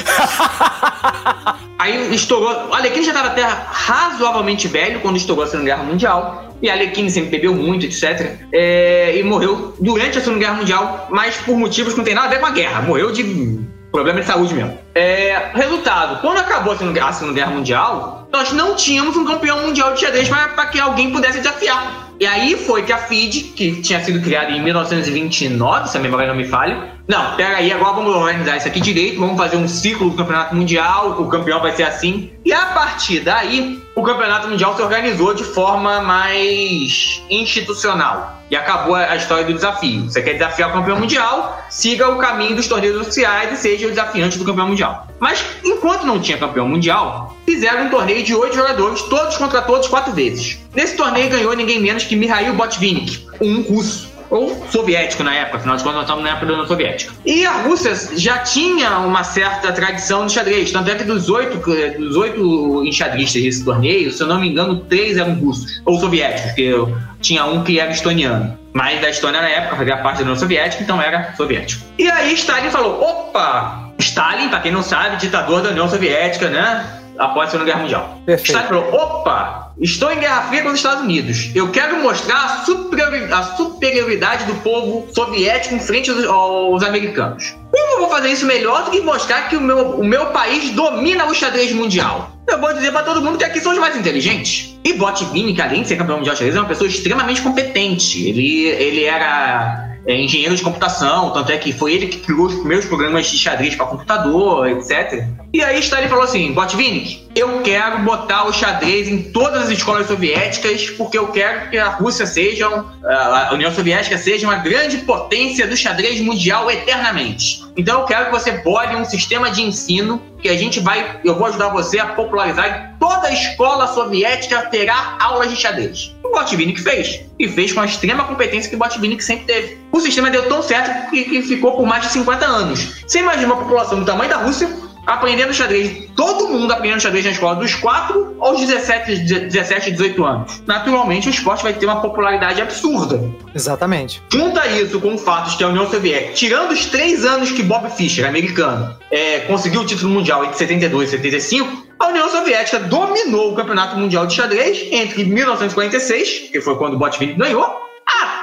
[1.78, 2.70] Aí estourou.
[2.70, 6.56] O Alequim já estava até razoavelmente velho quando estourou a Segunda Guerra Mundial.
[6.62, 8.38] E Alequim sempre bebeu muito, etc.
[8.54, 12.28] É, e morreu durante a Segunda Guerra Mundial, mas por motivos que não tem nada
[12.28, 12.82] a ver com a guerra.
[12.84, 13.60] Morreu de
[13.92, 14.78] problema de saúde mesmo.
[14.94, 19.26] É, resultado: quando acabou a Segunda Guerra- a Segunda Guerra Mundial, nós não tínhamos um
[19.26, 22.12] campeão mundial de xadrez para que alguém pudesse desafiar.
[22.20, 26.28] E aí foi que a FIDE, que tinha sido criada em 1929, se a memória
[26.28, 26.92] não me falha.
[27.12, 30.56] Não, pera aí, agora vamos organizar isso aqui direito, vamos fazer um ciclo do campeonato
[30.56, 32.32] mundial, o campeão vai ser assim.
[32.46, 38.40] E a partir daí, o campeonato mundial se organizou de forma mais institucional.
[38.50, 40.06] E acabou a história do desafio.
[40.06, 43.90] Você quer desafiar o campeão mundial, siga o caminho dos torneios oficiais e seja o
[43.90, 45.08] desafiante do campeão mundial.
[45.20, 49.90] Mas enquanto não tinha campeão mundial, fizeram um torneio de oito jogadores, todos contra todos,
[49.90, 50.60] quatro vezes.
[50.74, 54.11] Nesse torneio ganhou ninguém menos que Mikhail Botvinnik, um russo.
[54.32, 57.14] Ou soviético na época, afinal de contas nós estamos na época da União Soviética.
[57.26, 61.58] E a Rússia já tinha uma certa tradição no xadrez, tanto é que dos oito,
[62.00, 66.52] dos oito enxadristas desse torneio, se eu não me engano, três eram russos, ou soviéticos,
[66.52, 66.74] porque
[67.20, 68.58] tinha um que era estoniano.
[68.74, 71.84] Mas da Estônia na época fazia parte da União Soviética, então era soviético.
[72.00, 73.92] E aí Stalin falou: opa!
[74.00, 77.01] Stalin, pra quem não sabe, ditador da União Soviética, né?
[77.22, 78.18] Após a Segunda Guerra Mundial.
[78.26, 78.60] Perfeito.
[78.60, 79.72] Stalin falou: opa!
[79.80, 81.50] Estou em Guerra Fria com os Estados Unidos.
[81.56, 87.56] Eu quero mostrar a, superiori- a superioridade do povo soviético em frente aos, aos americanos.
[87.72, 90.72] Como eu vou fazer isso melhor do que mostrar que o meu, o meu país
[90.72, 92.32] domina o xadrez mundial?
[92.48, 94.78] Eu vou dizer pra todo mundo que aqui são os mais inteligentes.
[94.84, 98.28] E Botvinnik, que além de ser campeão mundial de xadrez, é uma pessoa extremamente competente.
[98.28, 102.56] Ele, ele era é, engenheiro de computação, tanto é que foi ele que criou os
[102.56, 105.26] primeiros programas de xadrez para computador, etc.
[105.54, 110.08] E aí Stalin falou assim, Botvinnik, eu quero botar o xadrez em todas as escolas
[110.08, 112.68] soviéticas porque eu quero que a Rússia seja,
[113.04, 117.64] a União Soviética seja uma grande potência do xadrez mundial eternamente.
[117.78, 121.36] Então eu quero que você bole um sistema de ensino que a gente vai, eu
[121.36, 126.16] vou ajudar você a popularizar e toda a escola soviética terá aulas de xadrez.
[126.24, 127.22] O Botvinnik fez.
[127.38, 129.78] E fez com a extrema competência que o Botvinnik sempre teve.
[129.92, 133.04] O sistema deu tão certo que, que ficou por mais de 50 anos.
[133.08, 134.70] Você imagina uma população do tamanho da Rússia
[135.06, 139.16] aprendendo xadrez, todo mundo aprendendo xadrez na escola, dos 4 aos 17,
[139.48, 140.64] 17 18 anos.
[140.66, 143.22] Naturalmente, o esporte vai ter uma popularidade absurda.
[143.54, 144.22] Exatamente.
[144.32, 147.64] Junta isso com o fato de que a União Soviética, tirando os três anos que
[147.64, 152.80] Bob Fischer, americano, é, conseguiu o título mundial entre 72 e 75, a União Soviética
[152.80, 157.64] dominou o campeonato mundial de xadrez entre 1946, que foi quando o Botvinnik ganhou,
[158.06, 158.41] até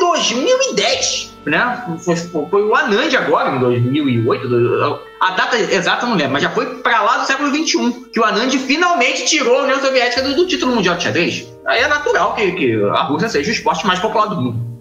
[0.00, 1.32] 2010.
[1.44, 1.82] Né?
[2.04, 2.16] Foi,
[2.48, 4.48] foi o Anand agora, em 2008.
[4.48, 8.20] do- A data exata não lembro, mas já foi pra lá do século XXI que
[8.20, 11.46] o Anand finalmente tirou a União Soviética do, do título mundial de xadrez.
[11.66, 14.72] Aí é natural que, que a Rússia seja o esporte mais popular do mundo.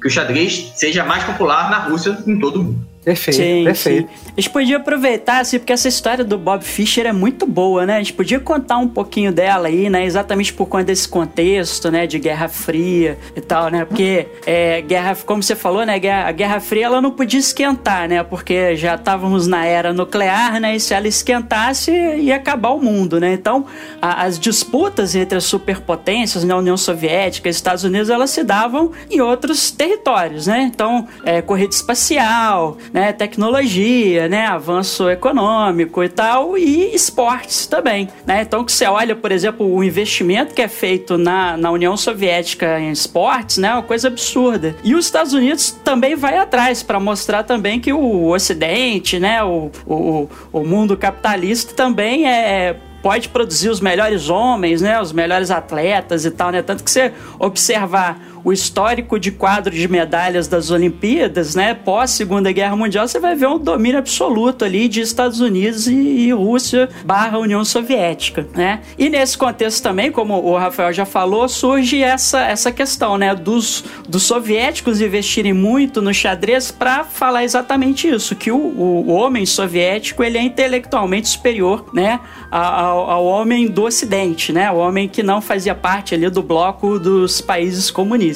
[0.00, 2.86] Que o xadrez seja mais popular na Rússia em todo o mundo.
[3.08, 4.08] Perfeito, Sim, perfeito.
[4.12, 4.28] sim.
[4.36, 7.94] A gente podia aproveitar, assim, porque essa história do Bob Fischer é muito boa, né?
[7.96, 10.04] A gente podia contar um pouquinho dela aí, né?
[10.04, 12.06] Exatamente por conta desse contexto, né?
[12.06, 13.86] De Guerra Fria e tal, né?
[13.86, 15.94] Porque, é, guerra, como você falou, né?
[16.26, 18.22] A Guerra Fria, ela não podia esquentar, né?
[18.22, 20.76] Porque já estávamos na era nuclear, né?
[20.76, 23.32] E se ela esquentasse, ia acabar o mundo, né?
[23.32, 23.64] Então,
[24.02, 26.54] a- as disputas entre as superpotências, né?
[26.54, 30.60] União Soviética e Estados Unidos, elas se davam em outros territórios, né?
[30.62, 32.97] Então, é, corrida espacial, né?
[33.12, 34.46] Tecnologia, né?
[34.46, 38.42] Avanço econômico e tal, e esportes também, né?
[38.42, 42.78] Então, que você olha, por exemplo, o investimento que é feito na, na União Soviética
[42.78, 43.68] em esportes, né?
[43.68, 44.74] É uma coisa absurda.
[44.82, 49.42] E os Estados Unidos também vai atrás para mostrar também que o Ocidente, né?
[49.42, 55.50] O, o, o mundo capitalista também é pode produzir os melhores homens, né, os melhores
[55.50, 60.70] atletas e tal, né, tanto que você observar o histórico de quadro de medalhas das
[60.70, 65.40] Olimpíadas, né, pós Segunda Guerra Mundial, você vai ver um domínio absoluto ali de Estados
[65.40, 70.92] Unidos e, e Rússia barra União Soviética, né, e nesse contexto também, como o Rafael
[70.92, 77.04] já falou, surge essa, essa questão, né, dos, dos soviéticos investirem muito no xadrez para
[77.04, 82.20] falar exatamente isso, que o, o, homem soviético, ele é intelectualmente superior, né,
[82.50, 84.70] ao, ao homem do Ocidente, né?
[84.70, 88.27] O homem que não fazia parte ali do bloco dos países comunistas,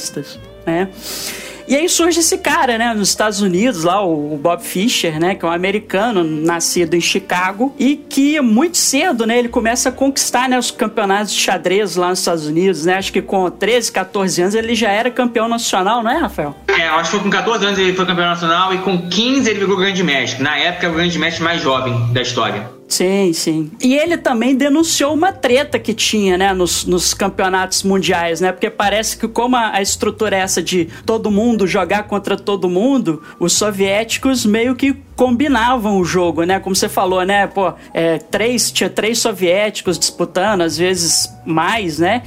[0.66, 0.88] né?
[1.66, 5.44] E aí surge esse cara, né, nos Estados Unidos, lá, o Bob Fischer, né, que
[5.44, 10.48] é um americano nascido em Chicago e que muito cedo, né, ele começa a conquistar,
[10.48, 12.94] né, os campeonatos de xadrez lá nos Estados Unidos, né?
[12.94, 16.54] Acho que com 13, 14 anos ele já era campeão nacional, não é, Rafael?
[16.68, 19.60] É, acho que foi com 14 anos ele foi campeão nacional e com 15 ele
[19.60, 20.42] virou grande mestre.
[20.42, 22.68] Na época, o grande mestre mais jovem da história.
[22.92, 23.70] Sim, sim.
[23.82, 28.52] E ele também denunciou uma treta que tinha, né, nos, nos campeonatos mundiais, né?
[28.52, 32.68] Porque parece que como a, a estrutura é essa de todo mundo jogar contra todo
[32.68, 36.60] mundo, os soviéticos meio que combinavam o jogo, né?
[36.60, 37.46] Como você falou, né?
[37.46, 42.22] Pô, é, três, tinha três soviéticos disputando, às vezes mais, né?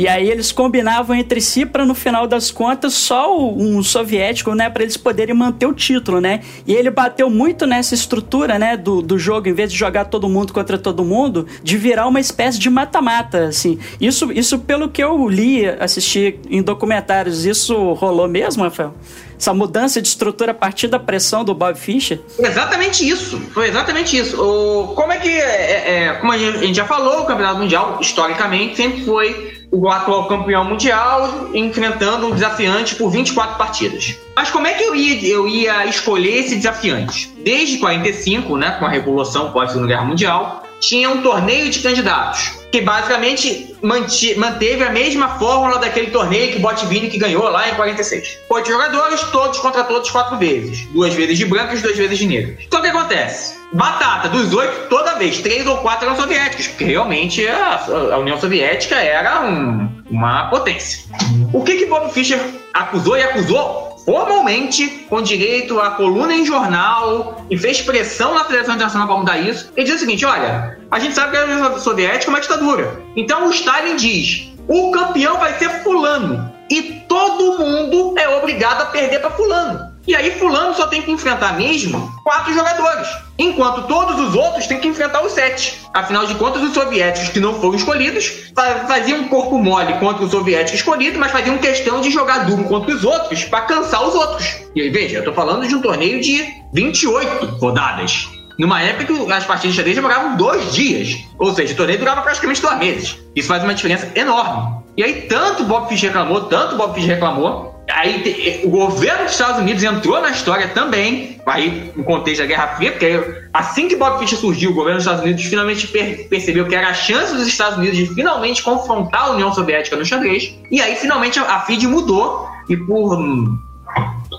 [0.00, 4.70] E aí eles combinavam entre si para no final das contas só um soviético, né,
[4.70, 6.40] para eles poderem manter o título, né?
[6.66, 10.26] E ele bateu muito nessa estrutura, né, do, do jogo, em vez de jogar todo
[10.26, 13.78] mundo contra todo mundo, de virar uma espécie de mata-mata, assim.
[14.00, 18.94] Isso, isso pelo que eu li, assisti em documentários, isso rolou mesmo, Rafael?
[19.38, 22.20] Essa mudança de estrutura a partir da pressão do Bob Fischer?
[22.38, 23.38] Exatamente isso.
[23.52, 24.38] Foi exatamente isso.
[24.38, 25.30] O, como é que.
[25.30, 30.26] É, é, como a gente já falou, o Campeonato Mundial, historicamente, sempre foi o atual
[30.26, 34.16] campeão mundial enfrentando um desafiante por 24 partidas.
[34.34, 37.32] Mas como é que eu ia, eu ia escolher esse desafiante?
[37.44, 42.80] Desde 45, né, com a Revolução pós-Segunda Guerra Mundial, tinha um torneio de candidatos, que
[42.80, 48.38] basicamente manteve a mesma fórmula daquele torneio que Botvini que ganhou lá em 46.
[48.48, 50.86] Oito jogadores, todos contra todos quatro vezes.
[50.92, 52.56] Duas vezes de brancos, duas vezes de negros.
[52.66, 53.58] Então o que acontece?
[53.72, 58.38] Batata, dos oito, toda vez, três ou quatro eram soviéticos, porque realmente a, a União
[58.40, 61.04] Soviética era um- uma potência.
[61.52, 62.40] O que que Bob Fischer
[62.74, 68.74] acusou e acusou formalmente, com direito a coluna em jornal, e fez pressão na Federação
[68.74, 69.70] Internacional para mudar isso.
[69.76, 73.00] Ele diz o seguinte: olha, a gente sabe que a União Soviética é uma ditadura.
[73.14, 76.52] Então o Stalin diz: o campeão vai ser Fulano.
[76.68, 79.89] E todo mundo é obrigado a perder para Fulano.
[80.10, 83.06] E aí Fulano só tem que enfrentar mesmo quatro jogadores,
[83.38, 85.82] enquanto todos os outros têm que enfrentar os sete.
[85.94, 90.24] Afinal de contas, os soviéticos que não foram escolhidos fa- faziam um corpo mole contra
[90.24, 94.12] o soviético escolhido, mas faziam questão de jogar duro contra os outros para cansar os
[94.16, 94.48] outros.
[94.74, 96.44] E aí, veja, eu tô falando de um torneio de
[96.74, 98.28] 28 rodadas.
[98.58, 101.18] Numa época que as partidas de xadrez demoravam dois dias.
[101.38, 103.16] Ou seja, o torneio durava praticamente dois meses.
[103.36, 104.80] Isso faz uma diferença enorme.
[104.96, 107.69] E aí, tanto o Bob Fischer reclamou, tanto o Bob Fischer reclamou.
[107.94, 112.46] Aí te- o governo dos Estados Unidos entrou na história também, aí no contexto da
[112.46, 113.20] Guerra Fria, porque
[113.52, 116.88] assim que Bob Fischer surgiu, o governo dos Estados Unidos finalmente per- percebeu que era
[116.88, 120.54] a chance dos Estados Unidos de finalmente confrontar a União Soviética no xadrez.
[120.70, 123.58] E aí, finalmente, a FIDE mudou e por hum,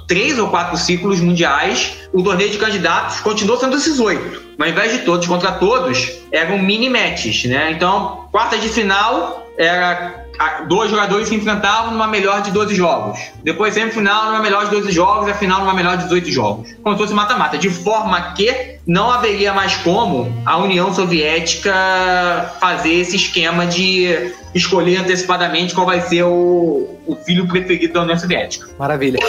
[0.08, 4.42] três ou quatro ciclos mundiais, o torneio de candidatos continuou sendo esses oito.
[4.58, 7.72] Mas ao invés de todos contra todos, eram mini matches, né?
[7.72, 10.21] Então, quarta de final era
[10.68, 13.20] dois jogadores se enfrentavam numa melhor de 12 jogos.
[13.44, 16.70] Depois semifinal numa melhor de 12 jogos, a final numa melhor de 18 jogos.
[16.84, 21.74] Como se fosse mata-mata, de forma que não haveria mais como a União Soviética
[22.60, 28.18] fazer esse esquema de escolher antecipadamente qual vai ser o, o filho preferido da União
[28.18, 28.68] Soviética.
[28.78, 29.20] Maravilha.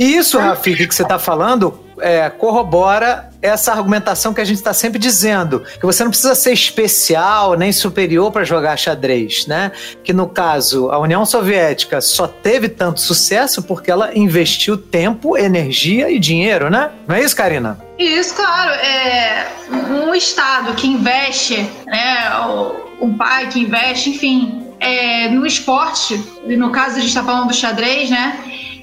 [0.00, 4.72] E isso, Rafik, que você está falando, é, corrobora essa argumentação que a gente está
[4.72, 9.70] sempre dizendo, que você não precisa ser especial nem superior para jogar xadrez, né?
[10.02, 16.10] Que no caso, a União Soviética só teve tanto sucesso porque ela investiu tempo, energia
[16.10, 16.90] e dinheiro, né?
[17.06, 17.78] Não é isso, Karina?
[17.98, 18.70] Isso, claro.
[18.70, 19.48] É
[19.90, 22.30] um Estado que investe, né,
[23.02, 27.48] um pai que investe, enfim, é, no esporte, e no caso a gente está falando
[27.48, 28.38] do xadrez, né?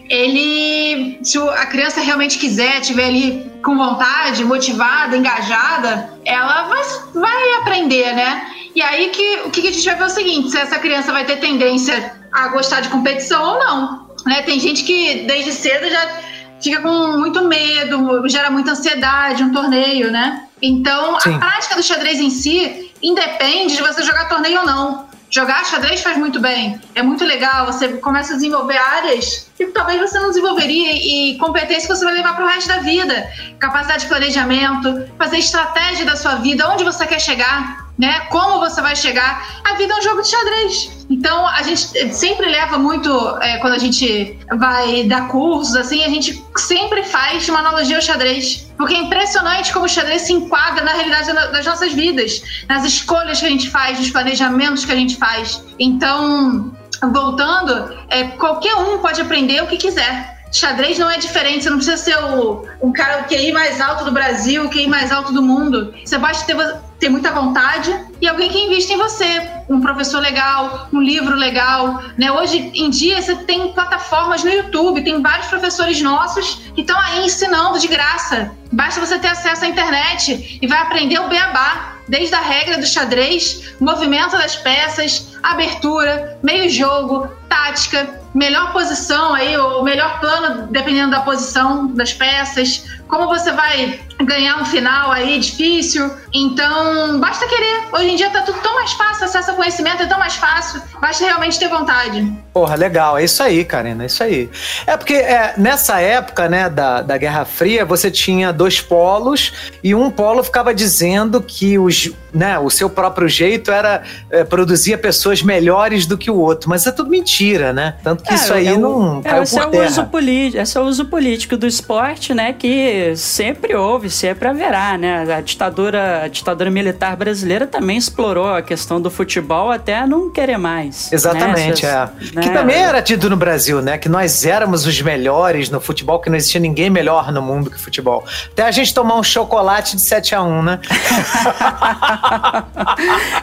[0.10, 6.84] Ele, se a criança realmente quiser, tiver ali com vontade, motivada, engajada, ela vai,
[7.14, 8.48] vai aprender, né?
[8.74, 10.80] E aí que o que que a gente vai ver é o seguinte: se essa
[10.80, 14.08] criança vai ter tendência a gostar de competição ou não.
[14.26, 14.42] Né?
[14.44, 16.22] Tem gente que desde cedo já
[16.62, 20.44] fica com muito medo, gera muita ansiedade um torneio, né?
[20.62, 21.36] Então, Sim.
[21.36, 25.07] a prática do xadrez em si independe de você jogar torneio ou não.
[25.30, 30.00] Jogar xadrez faz muito bem, é muito legal, você começa a desenvolver áreas que talvez
[30.00, 33.30] você não desenvolveria e competência que você vai levar para o resto da vida.
[33.60, 38.22] Capacidade de planejamento, fazer estratégia da sua vida, onde você quer chegar, né?
[38.30, 39.62] Como você vai chegar.
[39.64, 41.06] A vida é um jogo de xadrez.
[41.10, 43.10] Então, a gente sempre leva muito,
[43.42, 48.02] é, quando a gente vai dar cursos, assim, a gente sempre faz uma analogia ao
[48.02, 48.68] xadrez.
[48.78, 52.84] Porque é impressionante como o xadrez se enquadra na realidade da- das nossas vidas, nas
[52.86, 55.64] escolhas que a gente faz, nos planejamentos que a gente faz.
[55.80, 56.72] Então,
[57.12, 60.37] voltando, é, qualquer um pode aprender o que quiser.
[60.52, 64.06] Xadrez não é diferente, você não precisa ser o, o cara, o QI mais alto
[64.06, 65.94] do Brasil, o QI mais alto do mundo.
[66.04, 66.56] Você basta ter,
[67.00, 69.50] tem muita vontade e alguém que investe em você.
[69.70, 72.02] Um professor legal, um livro legal.
[72.18, 72.32] Né?
[72.32, 77.26] Hoje em dia você tem plataformas no YouTube, tem vários professores nossos que estão aí
[77.26, 78.52] ensinando de graça.
[78.72, 82.86] Basta você ter acesso à internet e vai aprender o beabá, desde a regra do
[82.86, 91.12] xadrez, movimento das peças, abertura, meio jogo, tática, melhor posição aí, ou melhor plano, dependendo
[91.12, 96.10] da posição das peças, como você vai ganhar um final aí difícil.
[96.34, 97.84] Então, basta querer.
[97.92, 100.82] Hoje em dia tá tudo tão mais fácil, acesso ao conhecimento é tão mais fácil.
[101.00, 102.32] Basta realmente ter vontade.
[102.54, 103.18] Porra, legal.
[103.18, 104.04] É isso aí, Karina.
[104.04, 104.50] É isso aí.
[104.86, 109.54] É porque é, nessa época, né, da, da Guerra Fria, você tinha dois polos
[109.84, 114.98] e um polo ficava dizendo que os, né, o seu próprio jeito era é, produzia
[114.98, 116.70] pessoas melhores do que o outro.
[116.70, 117.96] Mas é tudo mentira, né?
[118.04, 119.86] Tanto que isso aí é o- não é, caiu esse por é o terra.
[119.86, 122.54] uso político, esse é o uso político do esporte, né?
[122.54, 125.34] Que sempre houve, sempre haverá, né?
[125.34, 130.58] A ditadura, a ditadura militar brasileira também explorou a questão do futebol até não querer
[130.58, 131.12] mais.
[131.12, 131.92] Exatamente, né?
[131.92, 131.94] é.
[132.24, 132.54] Essas- Que né?
[132.54, 133.98] também era tido no Brasil, né?
[133.98, 137.80] Que nós éramos os melhores no futebol, que não existia ninguém melhor no mundo que
[137.80, 138.24] futebol.
[138.52, 140.80] Até a gente tomar um chocolate de 7 a 1 né?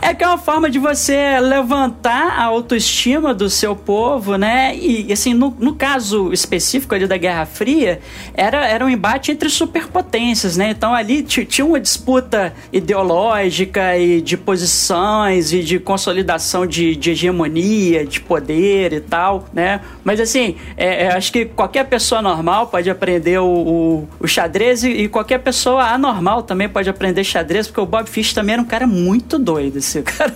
[0.01, 4.75] É que é uma forma de você levantar a autoestima do seu povo, né?
[4.77, 8.01] E, assim, no, no caso específico ali da Guerra Fria,
[8.35, 10.71] era, era um embate entre superpotências, né?
[10.71, 17.11] Então ali ti- tinha uma disputa ideológica e de posições e de consolidação de, de
[17.11, 19.81] hegemonia, de poder e tal, né?
[20.03, 24.85] Mas assim, é, é, acho que qualquer pessoa normal pode aprender o, o, o xadrez
[24.85, 28.63] e, e qualquer pessoa anormal também pode aprender xadrez, porque o Bob Fish também era
[28.63, 30.35] um cara muito doido, assim, o cara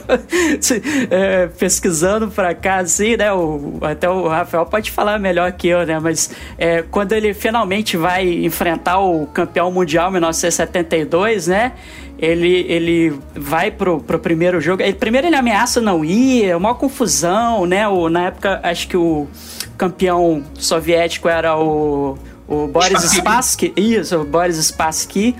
[1.10, 3.32] é, pesquisando pra cá, assim, né?
[3.32, 5.98] O, até o Rafael pode falar melhor que eu, né?
[5.98, 11.72] Mas é, quando ele finalmente vai enfrentar o campeão mundial em 1972, né?
[12.18, 14.82] Ele, ele vai pro, pro primeiro jogo.
[14.82, 17.86] Ele, primeiro ele ameaça não ir, é uma confusão, né?
[17.88, 19.28] O, na época, acho que o
[19.76, 22.18] campeão soviético era o,
[22.48, 23.72] o Boris Spassky.
[23.76, 25.36] Isso, o Boris Spassky.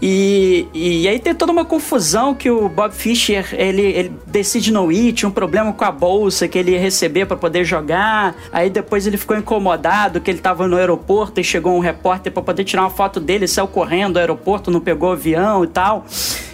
[0.00, 4.92] E, e aí tem toda uma confusão que o Bob Fischer ele, ele decide não
[4.92, 8.34] ir, tinha um problema com a bolsa que ele ia receber para poder jogar.
[8.52, 12.42] Aí depois ele ficou incomodado que ele tava no aeroporto e chegou um repórter para
[12.42, 16.04] poder tirar uma foto dele, saiu correndo do aeroporto, não pegou o avião e tal.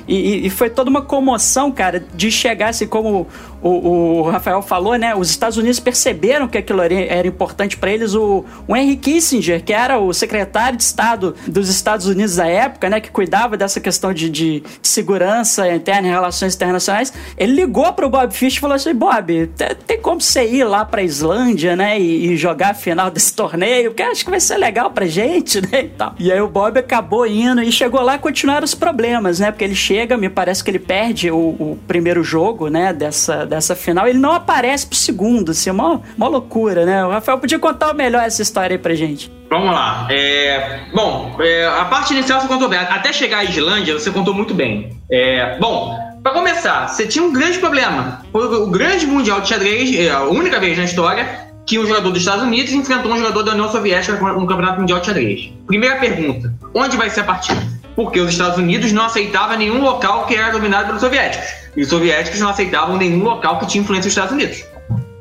[0.07, 3.27] E- e foi toda uma comoção, cara, de chegar assim, como
[3.63, 5.15] o, o Rafael falou, né?
[5.15, 8.15] Os Estados Unidos perceberam que aquilo era, importante para eles.
[8.15, 12.89] O, o Henry Kissinger, que era o secretário de Estado dos Estados Unidos da época,
[12.91, 13.01] né?
[13.01, 18.33] Que cuidava dessa questão de, de segurança interna e relações internacionais, ele ligou pro Bob
[18.33, 21.99] Fish e falou assim: Bob, te- tem como você ir lá pra Islândia, né?
[22.01, 23.91] E, e jogar a final desse torneio?
[23.91, 25.85] Porque acho que vai ser legal pra gente, né?
[25.85, 26.15] E, tal.
[26.19, 29.51] e aí o Bob acabou indo e chegou lá e continuaram os problemas, né?
[29.51, 32.93] Porque ele chega, me parece que ele perde o, o primeiro jogo, né?
[32.93, 34.09] Dessa, dessa final.
[34.09, 37.05] Ele não aparece pro segundo, assim, uma, uma loucura, né?
[37.05, 39.31] O Rafael podia contar melhor essa história aí pra gente.
[39.51, 40.09] Vamos lá.
[40.11, 42.79] É, bom, é, a parte inicial você contou bem.
[42.79, 44.97] Até chegar à Islândia, você contou muito bem.
[45.11, 48.23] É, bom, para começar, você tinha um grande problema.
[48.33, 52.11] O, o grande mundial de xadrez, é, a única vez na história que um jogador
[52.11, 55.53] dos Estados Unidos enfrentou um jogador da União Soviética no Campeonato Mundial de Xadrez.
[55.67, 57.61] Primeira pergunta: onde vai ser a partida?
[57.95, 61.49] Porque os Estados Unidos não aceitavam nenhum local que era dominado pelos soviéticos.
[61.77, 64.65] E os soviéticos não aceitavam nenhum local que tinha influência dos Estados Unidos.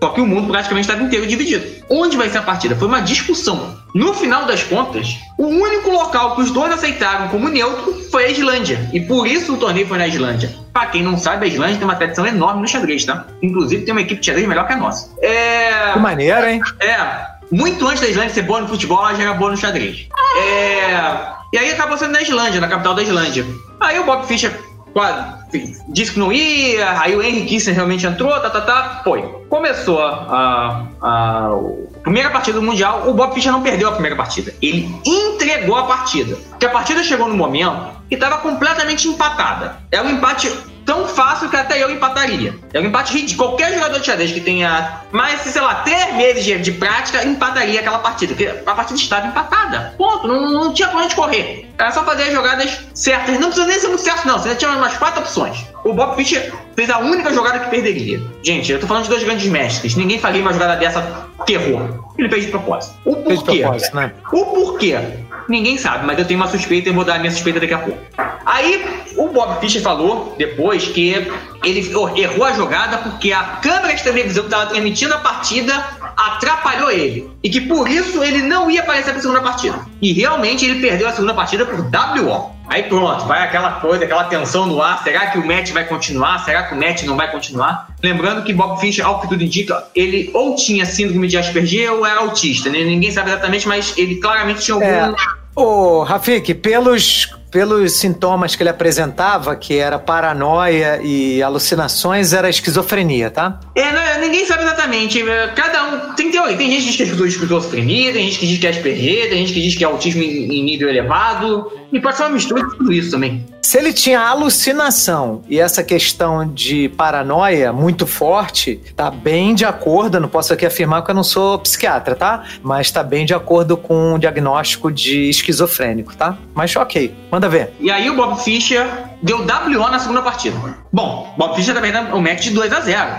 [0.03, 1.63] Só que o mundo praticamente estava inteiro dividido.
[1.87, 2.75] Onde vai ser a partida?
[2.75, 3.77] Foi uma discussão.
[3.93, 8.29] No final das contas, o único local que os dois aceitaram como neutro foi a
[8.29, 8.89] Islândia.
[8.91, 10.49] E por isso o torneio foi na Islândia.
[10.73, 13.27] Pra quem não sabe, a Islândia tem uma tradição enorme no xadrez, tá?
[13.43, 15.11] Inclusive tem uma equipe de xadrez melhor que a nossa.
[15.21, 15.93] É.
[15.93, 16.61] Que maneiro, hein?
[16.79, 20.07] É, muito antes da Islândia ser boa no futebol, ela já era boa no xadrez.
[20.35, 21.40] É.
[21.53, 23.45] E aí acabou sendo na Islândia, na capital da Islândia.
[23.79, 24.57] Aí o Bob Fischer
[24.93, 25.41] quase
[25.89, 29.21] disse que não ia, aí o Henry Kissinger realmente entrou, tá, tá, tá, foi.
[29.49, 31.57] Começou a, a, a
[32.03, 34.53] primeira partida do Mundial, o Bob Fischer não perdeu a primeira partida.
[34.61, 36.37] Ele entregou a partida.
[36.51, 39.77] Porque a partida chegou no momento que estava completamente empatada.
[39.91, 40.51] É um empate
[40.85, 42.53] tão fácil que até eu empataria.
[42.73, 43.49] É um empate ridículo.
[43.49, 47.79] Qualquer jogador de xadrez que tenha mais, sei lá, três meses de, de prática empataria
[47.79, 48.33] aquela partida.
[48.33, 49.93] Porque a partida estava empatada.
[49.97, 50.27] Ponto.
[50.27, 51.69] Não, não tinha pra onde correr.
[51.77, 53.39] Era só fazer as jogadas certas.
[53.39, 54.37] Não precisa nem ser muito certo, não.
[54.39, 55.65] Você tinha umas quatro opções.
[55.83, 58.21] O Bob Fischer fez a única jogada que perderia.
[58.43, 59.95] Gente, eu tô falando de dois grandes mestres.
[59.95, 62.11] Ninguém faria uma jogada dessa que errou.
[62.17, 62.95] Ele fez de propósito.
[63.05, 63.61] O Fez de porquê?
[63.61, 64.11] propósito, né?
[64.31, 64.99] O porquê?
[65.47, 67.79] Ninguém sabe, mas eu tenho uma suspeita e vou dar a minha suspeita daqui a
[67.79, 67.99] pouco.
[68.45, 68.83] Aí
[69.17, 71.27] o Bob Fischer falou depois que
[71.63, 75.73] ele errou a jogada porque a câmera de televisão que estava transmitindo a partida
[76.17, 77.29] atrapalhou ele.
[77.43, 79.79] E que por isso ele não ia aparecer para segunda partida.
[80.01, 82.55] E realmente ele perdeu a segunda partida por WO.
[82.71, 85.03] Aí pronto, vai aquela coisa, aquela tensão no ar.
[85.03, 86.39] Será que o match vai continuar?
[86.45, 87.89] Será que o match não vai continuar?
[88.01, 92.05] Lembrando que Bob Fischer, ao que tudo indica, ele ou tinha síndrome de Asperger ou
[92.05, 92.69] era autista.
[92.69, 92.79] né?
[92.79, 94.85] Ninguém sabe exatamente, mas ele claramente tinha algum.
[94.85, 95.13] É.
[95.53, 103.29] Ô, Rafik, pelos, pelos sintomas que ele apresentava, que era paranoia e alucinações, era esquizofrenia,
[103.29, 103.59] tá?
[103.75, 105.21] É, não, ninguém sabe exatamente.
[105.29, 106.55] É, Cada um tem teoria.
[106.55, 109.39] Tem gente que diz que é esquizofrenia, tem gente que diz que é Asperger, tem
[109.39, 111.69] gente que diz que é autismo em, em nível elevado.
[111.91, 113.45] E pode ser uma mistura de tudo isso também.
[113.61, 120.19] Se ele tinha alucinação e essa questão de paranoia muito forte, tá bem de acordo,
[120.19, 122.43] não posso aqui afirmar que eu não sou psiquiatra, tá?
[122.63, 126.37] Mas tá bem de acordo com o diagnóstico de esquizofrênico, tá?
[126.53, 127.73] Mas ok, manda ver.
[127.79, 128.85] E aí o Bob Fischer
[129.21, 130.57] deu WO na segunda partida.
[130.93, 133.09] Bom, Bob Fischer também dá o match de 2 a 0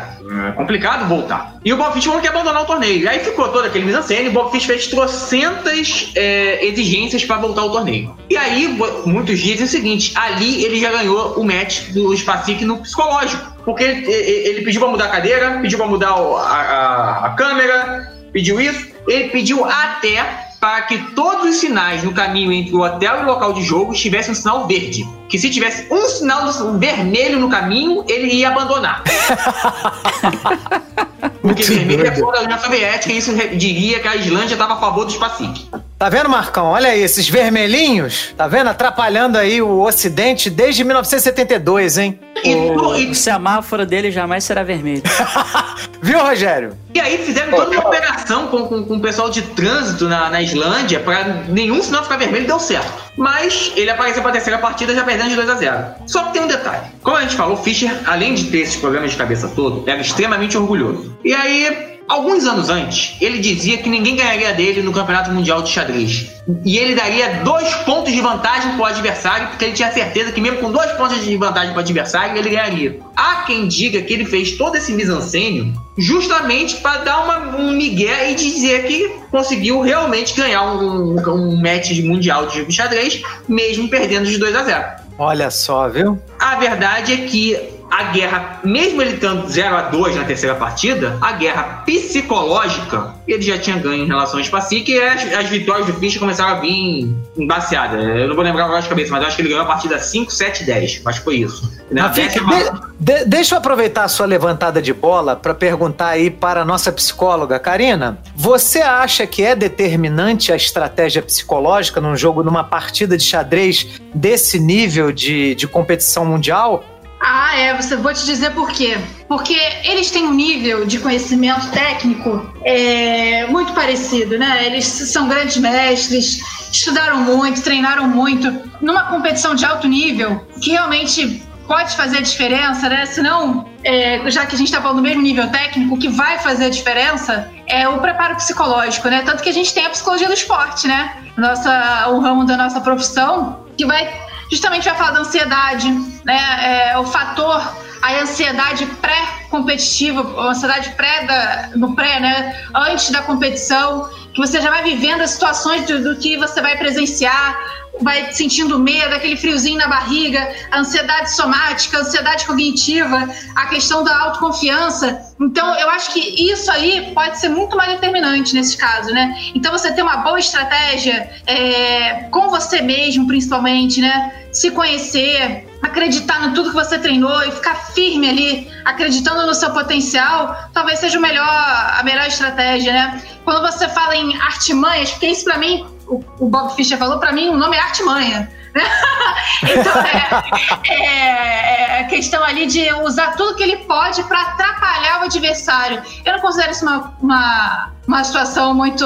[0.49, 1.57] É complicado voltar.
[1.65, 3.03] E o Bob falou que ia abandonar o torneio.
[3.03, 7.63] E aí ficou todo aquele mise-en-scène, o Bob Fischer fez trocentas é, exigências para voltar
[7.63, 8.15] ao torneio.
[8.29, 8.69] E aí,
[9.07, 13.53] muitos dizem o seguinte, ali ele já ganhou o match do Spacic no psicológico.
[13.65, 17.31] Porque ele, ele- pediu pra mudar a cadeira, pediu pra mudar o- a, a- a
[17.31, 18.89] câmera, pediu isso.
[19.09, 23.27] Ele pediu até para que todos os sinais no caminho entre o hotel e o
[23.27, 25.05] local de jogo tivessem um sinal verde.
[25.29, 26.49] Que se tivesse um sinal
[26.79, 29.03] vermelho no caminho, ele ia abandonar.
[31.43, 34.77] Porque vermelho é fora da União Soviética e isso diria que a Islândia estava a
[34.77, 35.69] favor do Spacic.
[36.03, 36.65] Tá vendo, Marcão?
[36.67, 38.67] Olha aí, esses vermelhinhos, tá vendo?
[38.67, 42.19] Atrapalhando aí o Ocidente desde 1972, hein?
[42.43, 45.01] E, no- e- O semáforo dele jamais será vermelho.
[46.03, 46.77] Viu, Rogério?
[46.93, 50.43] e aí fizeram toda uma operação com, com- com o pessoal de trânsito na, na
[50.43, 52.93] Islândia para nenhum sinal ficar vermelho deu certo.
[53.17, 56.33] Mas ele apareceu para a terceira partida já perdendo de 2 a 0 Só que
[56.33, 56.83] tem um detalhe.
[57.05, 60.59] Como a gente falou, Fischer, além de ter esses problemas de cabeça todo, era extremamente
[60.59, 61.17] orgulhoso.
[61.25, 65.71] E aí, alguns anos antes, ele dizia que ninguém ganharia dele no Campeonato Mundial de
[65.71, 66.31] Xadrez.
[66.65, 70.59] E ele daria dois pontos de vantagem pro adversário, porque ele tinha certeza que mesmo
[70.59, 72.99] com dois pontos de vantagem pro adversário, ele ganharia.
[73.17, 78.31] Há quem diga que ele fez todo esse mise-en-scène justamente para dar uma, um migué
[78.31, 84.27] e dizer que conseguiu realmente ganhar um, um match de mundial de xadrez, mesmo perdendo
[84.27, 84.85] de 2 a 0.
[85.19, 86.21] Olha só, viu?
[86.39, 87.57] A verdade é que
[87.95, 93.43] a guerra, mesmo ele estando 0 a 2 na terceira partida, a guerra psicológica ele
[93.43, 96.61] já tinha ganho em relação ao Spacic e as, as vitórias do Fischer começaram a
[96.61, 98.03] vir embaciadas.
[98.03, 100.31] Eu não vou lembrar agora de cabeça, mas acho que ele ganhou a partida 5,
[100.33, 101.03] 7, 10.
[101.05, 101.71] Acho que foi isso.
[101.91, 102.55] Na décima-
[102.99, 106.65] de- de- deixa eu aproveitar a sua levantada de bola para perguntar aí para a
[106.65, 108.19] nossa psicóloga, Karina.
[108.35, 114.59] Você acha que é determinante a estratégia psicológica num jogo, numa partida de xadrez desse
[114.59, 116.85] nível de, de competição mundial?
[117.25, 118.99] Ah, é, você vou te dizer por quê.
[119.29, 124.67] Porque eles têm um nível de conhecimento técnico é, muito parecido, né?
[124.67, 126.41] Eles são grandes mestres,
[126.73, 128.53] estudaram muito, treinaram muito.
[128.81, 133.07] Numa competição de alto nível, que realmente pode fazer a diferença, né?
[133.07, 136.41] Senão, é, já que a gente está falando do mesmo nível técnico, o que vai
[136.41, 139.23] fazer a diferença é o preparo psicológico, né?
[139.25, 141.17] Tanto que a gente tem a psicologia do esporte, né?
[141.37, 144.13] Nossa, o ramo da nossa profissão, que vai
[144.51, 145.89] justamente vai falar da ansiedade,
[146.25, 146.91] né?
[146.93, 147.61] É, o fator,
[148.03, 152.61] a ansiedade pré-competitiva, a ansiedade pré da, no pré, né?
[152.75, 156.77] Antes da competição, que você já vai vivendo as situações do, do que você vai
[156.77, 157.59] presenciar,
[158.01, 164.03] vai sentindo medo, aquele friozinho na barriga, a ansiedade somática, a ansiedade cognitiva, a questão
[164.03, 165.21] da autoconfiança.
[165.41, 169.37] Então, eu acho que isso aí pode ser muito mais determinante nesse caso, né?
[169.55, 174.33] Então, você ter uma boa estratégia é, com você mesmo, principalmente, né?
[174.53, 179.71] Se conhecer, acreditar no tudo que você treinou e ficar firme ali, acreditando no seu
[179.73, 183.23] potencial, talvez seja o melhor, a melhor estratégia, né?
[183.45, 187.33] Quando você fala em artimanhas, porque isso pra mim, o, o Bob Fischer falou, pra
[187.33, 188.62] mim o nome é artimanha.
[189.63, 195.25] então é, é, é questão ali de usar tudo que ele pode para atrapalhar o
[195.25, 196.03] adversário.
[196.25, 199.05] Eu não considero isso uma, uma, uma situação muito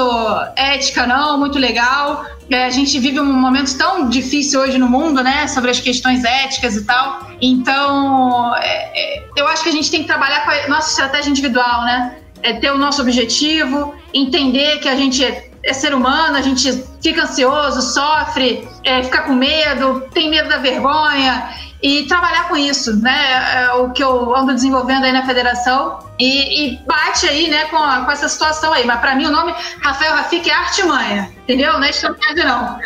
[0.55, 2.25] ética, não, muito legal.
[2.49, 6.23] É, a gente vive um momento tão difícil hoje no mundo, né, sobre as questões
[6.23, 7.27] éticas e tal.
[7.41, 11.29] Então, é, é, eu acho que a gente tem que trabalhar com a nossa estratégia
[11.29, 12.17] individual, né?
[12.43, 15.23] É ter o nosso objetivo, entender que a gente
[15.67, 20.57] é ser humano, a gente fica ansioso, sofre, é, fica com medo, tem medo da
[20.57, 21.49] vergonha
[21.83, 23.65] e trabalhar com isso, né?
[23.65, 27.77] É o que eu ando desenvolvendo aí na federação e, e bate aí, né, com,
[27.77, 28.85] a- com essa situação aí.
[28.85, 31.73] Mas para mim o nome Rafael Rafik é artimanha, entendeu?
[31.73, 32.79] Não é estratégia não.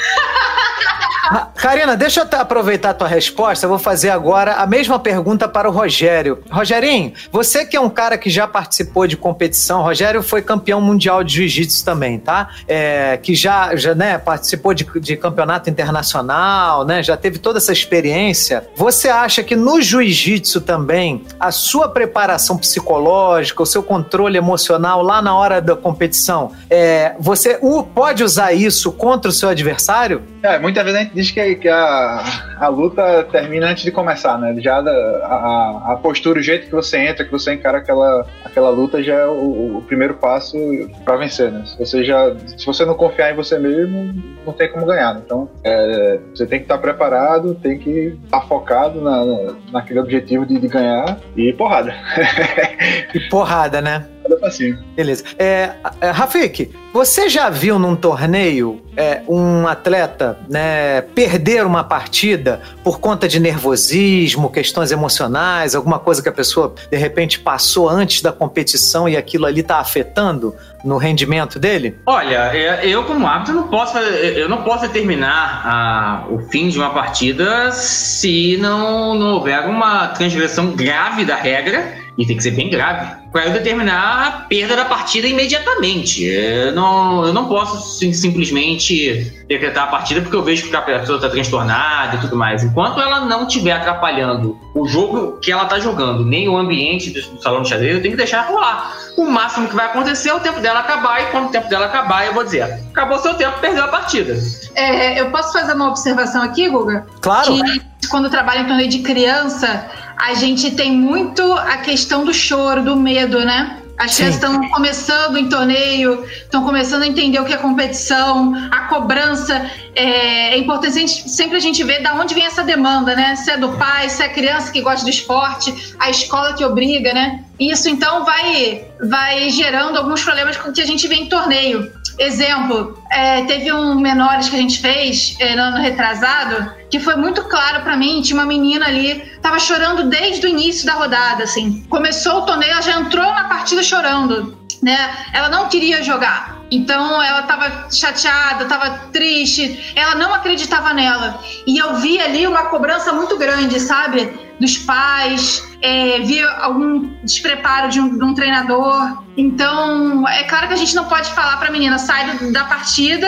[1.55, 3.65] Karina, deixa eu aproveitar a tua resposta.
[3.65, 6.43] Eu vou fazer agora a mesma pergunta para o Rogério.
[6.51, 11.23] Rogerinho, você que é um cara que já participou de competição, Rogério foi campeão mundial
[11.23, 12.49] de jiu-jitsu também, tá?
[12.67, 17.01] É, que já, já né, participou de, de campeonato internacional, né?
[17.01, 18.67] Já teve toda essa experiência.
[18.75, 25.21] Você acha que no jiu-jitsu também a sua preparação psicológica, o seu controle emocional lá
[25.21, 27.59] na hora da competição, é, você
[27.93, 30.21] pode usar isso contra o seu adversário?
[30.43, 32.23] É, muitas vezes a gente diz que, que a,
[32.59, 34.55] a luta termina antes de começar, né?
[34.59, 39.03] Já a, a postura, o jeito que você entra, que você encara aquela, aquela luta
[39.03, 40.57] já é o, o primeiro passo
[41.05, 41.63] pra vencer, né?
[41.65, 44.13] Se você já, se você não confiar em você mesmo,
[44.45, 45.13] não tem como ganhar.
[45.13, 45.21] né?
[45.23, 50.45] Então, é, você tem que estar preparado, tem que estar focado na, na- naquele objetivo
[50.45, 51.93] de, de ganhar e porrada.
[53.13, 54.05] E porrada, né?
[54.51, 54.79] Cima.
[54.95, 55.23] Beleza.
[55.37, 62.61] É, é, Rafik, você já viu num torneio é, um atleta né, perder uma partida
[62.83, 68.21] por conta de nervosismo, questões emocionais, alguma coisa que a pessoa de repente passou antes
[68.21, 71.97] da competição e aquilo ali tá afetando no rendimento dele?
[72.05, 76.77] Olha, é, eu como árbitro não posso eu não posso determinar a- o fim de
[76.79, 82.51] uma partida se não, não houver uma transgressão grave da regra e tem que ser
[82.51, 86.23] bem grave para eu determinar a perda da partida imediatamente.
[86.23, 90.81] Eu não, eu não posso sim- simplesmente decretar a partida porque eu vejo que a
[90.81, 92.63] pessoa está transtornada e tudo mais.
[92.63, 97.21] Enquanto ela não estiver atrapalhando o jogo que ela está jogando, nem o ambiente do,
[97.21, 98.93] do salão de xadrez, eu tenho que deixar rolar.
[99.17, 101.85] O máximo que vai acontecer é o tempo dela acabar, e quando o tempo dela
[101.85, 104.35] acabar, eu vou dizer: acabou seu tempo, perdeu a partida.
[104.75, 107.05] É, eu posso fazer uma observação aqui, Guga?
[107.19, 107.53] Claro.
[108.01, 109.85] Que quando trabalha em torneio de criança,
[110.21, 113.77] a gente tem muito a questão do choro, do medo, né?
[113.97, 118.81] As crianças estão começando em torneio, estão começando a entender o que é competição, a
[118.87, 119.69] cobrança.
[119.95, 123.35] É, é importante a gente- sempre a gente ver da onde vem essa demanda, né?
[123.35, 126.65] Se é do pai, se é a criança que gosta do esporte, a escola que
[126.65, 127.43] obriga, né?
[127.59, 131.91] Isso então vai, vai gerando alguns problemas com que a gente vê em torneio.
[132.19, 137.15] Exemplo, é, teve um menores que a gente fez é, no ano retrasado que foi
[137.15, 138.21] muito claro pra mim.
[138.21, 141.85] Tinha uma menina ali, tava chorando desde o início da rodada, assim.
[141.89, 145.09] Começou o torneio, ela já entrou na partida chorando, né?
[145.33, 146.59] Ela não queria jogar.
[146.69, 151.39] Então ela tava chateada, tava triste, ela não acreditava nela.
[151.65, 154.50] E eu vi ali uma cobrança muito grande, sabe?
[154.61, 159.23] Dos pais, é, vi algum despreparo de um, de um treinador.
[159.35, 163.27] Então, é claro que a gente não pode falar pra menina, sai da partida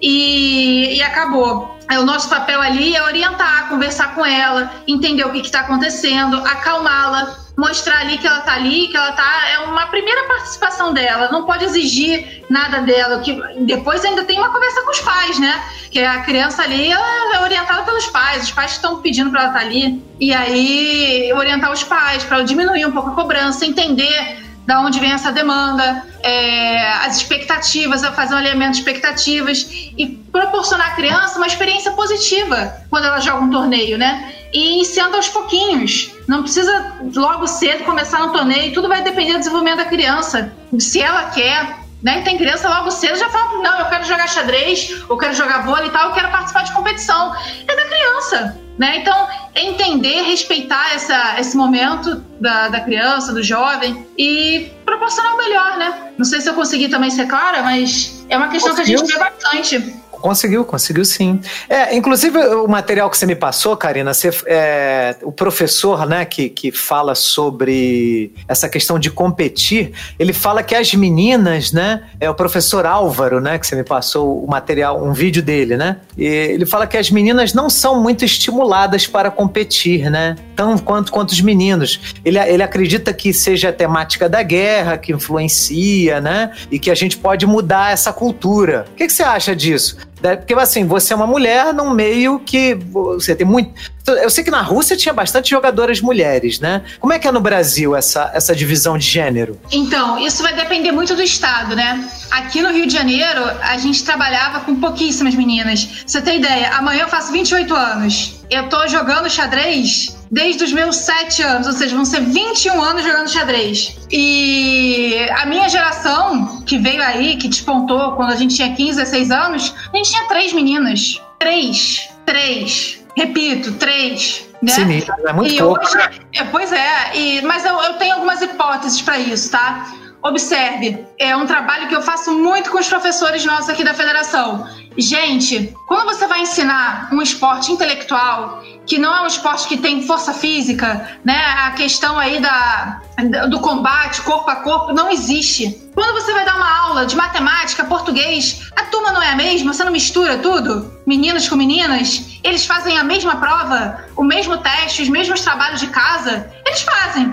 [0.00, 1.76] e, e acabou.
[1.88, 6.36] É, O nosso papel ali é orientar, conversar com ela, entender o que está acontecendo,
[6.38, 9.48] acalmá-la, mostrar ali que ela tá ali, que ela tá.
[9.52, 13.20] É uma primeira participação dela, não pode exigir nada dela.
[13.20, 15.62] Que depois ainda tem uma conversa com os pais, né?
[15.90, 19.60] Que a criança ali é orientada pelos pais, os pais estão pedindo para ela estar
[19.64, 20.04] ali.
[20.18, 25.12] E aí orientar os pais para diminuir um pouco a cobrança, entender da onde vem
[25.12, 31.36] essa demanda, é, as expectativas, a fazer um alinhamento de expectativas e proporcionar à criança
[31.38, 34.34] uma experiência positiva quando ela joga um torneio, né?
[34.52, 36.10] E iniciando aos pouquinhos.
[36.26, 40.52] Não precisa logo cedo começar no torneio, tudo vai depender do desenvolvimento da criança.
[40.78, 42.22] Se ela quer, né?
[42.22, 45.86] Tem criança logo cedo já fala, não, eu quero jogar xadrez, eu quero jogar vôlei
[45.86, 47.34] e tal, eu quero participar de competição.
[47.68, 48.98] É da criança, né?
[48.98, 55.78] Então, entender, respeitar essa, esse momento da, da criança, do jovem e proporcionar o melhor,
[55.78, 56.12] né?
[56.18, 59.04] Não sei se eu consegui também ser clara, mas é uma questão que a gente
[59.06, 59.94] vê bastante.
[60.20, 61.40] Conseguiu, conseguiu sim.
[61.68, 66.48] É, inclusive o material que você me passou, Karina, você, é, o professor, né, que,
[66.48, 72.34] que fala sobre essa questão de competir, ele fala que as meninas, né, é o
[72.34, 76.66] professor Álvaro, né, que você me passou o material, um vídeo dele, né, e ele
[76.66, 81.40] fala que as meninas não são muito estimuladas para competir, né, tão quanto, quanto os
[81.40, 82.16] meninos.
[82.24, 86.94] Ele, ele acredita que seja a temática da guerra que influencia, né, e que a
[86.94, 88.86] gente pode mudar essa cultura.
[88.92, 89.96] O que, que você acha disso?
[90.20, 93.70] Da- Porque assim, você é uma mulher num meio que você tem muito.
[94.06, 96.82] Eu sei que na Rússia tinha bastante jogadoras mulheres, né?
[97.00, 99.58] Como é que é no Brasil essa, essa divisão de gênero?
[99.70, 102.08] Então, isso vai depender muito do estado, né?
[102.30, 105.84] Aqui no Rio de Janeiro, a gente trabalhava com pouquíssimas meninas.
[105.84, 106.70] Pra Você tem ideia?
[106.70, 108.36] Amanhã eu faço 28 anos.
[108.48, 113.02] Eu tô jogando xadrez desde os meus 7 anos, ou seja, vão ser 21 anos
[113.02, 113.96] jogando xadrez.
[114.10, 119.30] E a minha geração, que veio aí, que despontou quando a gente tinha 15, 16
[119.30, 121.20] anos, a gente tinha três meninas.
[121.38, 122.08] Três.
[122.24, 123.04] Três.
[123.16, 124.46] Repito, três.
[124.62, 124.72] Né?
[124.72, 125.80] Sinistro, é muito e pouco.
[125.80, 129.86] hoje, é, pois é, e, mas eu, eu tenho algumas hipóteses para isso, tá?
[130.22, 134.66] Observe, é um trabalho que eu faço muito com os professores nossos aqui da federação.
[134.96, 140.06] Gente, quando você vai ensinar um esporte intelectual, que não é um esporte que tem
[140.06, 141.36] força física, né?
[141.36, 143.00] A questão aí da,
[143.48, 145.90] do combate corpo a corpo não existe.
[145.94, 149.72] Quando você vai dar uma aula de matemática, português, a turma não é a mesma,
[149.72, 150.92] você não mistura tudo?
[151.06, 155.88] Meninos com meninas, eles fazem a mesma prova, o mesmo teste, os mesmos trabalhos de
[155.88, 157.32] casa, eles fazem.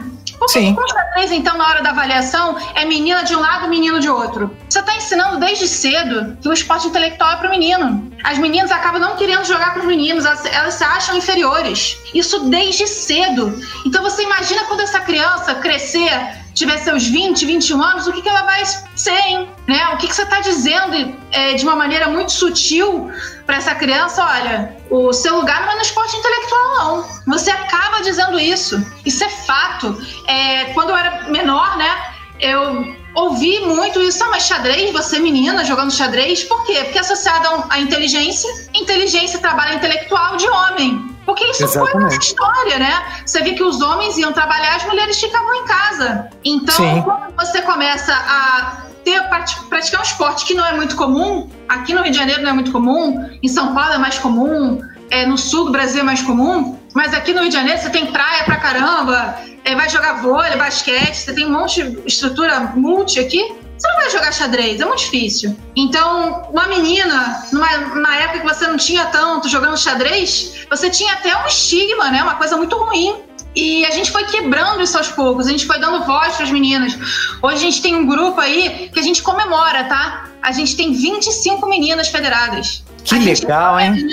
[0.74, 1.04] Por que
[1.36, 4.56] então, na hora da avaliação, é menina de um lado, menino de outro?
[4.70, 8.12] Você está ensinando desde cedo que o esporte intelectual é para o menino.
[8.24, 11.98] As meninas acabam não querendo jogar com os meninos, elas, elas se acham inferiores.
[12.14, 13.62] Isso desde cedo.
[13.86, 18.30] Então você imagina quando essa criança crescer, tiver seus 20, 21 anos, o que, que
[18.30, 18.64] ela vai
[18.96, 19.50] ser, hein?
[19.68, 19.88] Né?
[19.90, 23.12] O que, que você está dizendo é, de uma maneira muito sutil
[23.46, 24.24] para essa criança?
[24.24, 27.08] Olha, o seu lugar não é no esporte intelectual, não.
[27.28, 28.86] Você acaba dizendo isso.
[29.06, 29.98] Isso é fato.
[30.28, 32.14] É, quando eu era menor, né?
[32.40, 34.24] Eu ouvi muito isso.
[34.24, 36.82] Ah, mas xadrez, você menina jogando xadrez, por quê?
[36.84, 38.50] Porque é associado à inteligência.
[38.74, 41.13] Inteligência trabalho intelectual de homem.
[41.26, 42.14] Porque isso foi Exatamente.
[42.16, 43.04] uma história, né?
[43.26, 46.30] Você vê que os homens iam trabalhar, as mulheres ficavam em casa.
[46.44, 47.02] Então, Sim.
[47.02, 51.94] quando você começa a ter, prati- praticar um esporte que não é muito comum, aqui
[51.94, 55.26] no Rio de Janeiro não é muito comum, em São Paulo é mais comum, é,
[55.26, 58.08] no sul do Brasil é mais comum, mas aqui no Rio de Janeiro você tem
[58.08, 63.20] praia pra caramba, é, vai jogar vôlei, basquete, você tem um monte de estrutura multi
[63.20, 63.56] aqui.
[63.78, 65.58] Você não vai jogar xadrez, é muito difícil.
[65.76, 71.14] Então, uma menina, numa, numa época que você não tinha tanto jogando xadrez, você tinha
[71.14, 72.22] até um estigma, né?
[72.24, 73.22] Uma coisa muito ruim.
[73.56, 76.52] E a gente foi quebrando isso aos poucos, a gente foi dando voz para as
[76.52, 76.98] meninas.
[77.42, 80.30] Hoje a gente tem um grupo aí que a gente comemora, tá?
[80.42, 82.84] A gente tem 25 meninas federadas.
[83.04, 84.08] Que A legal, hein?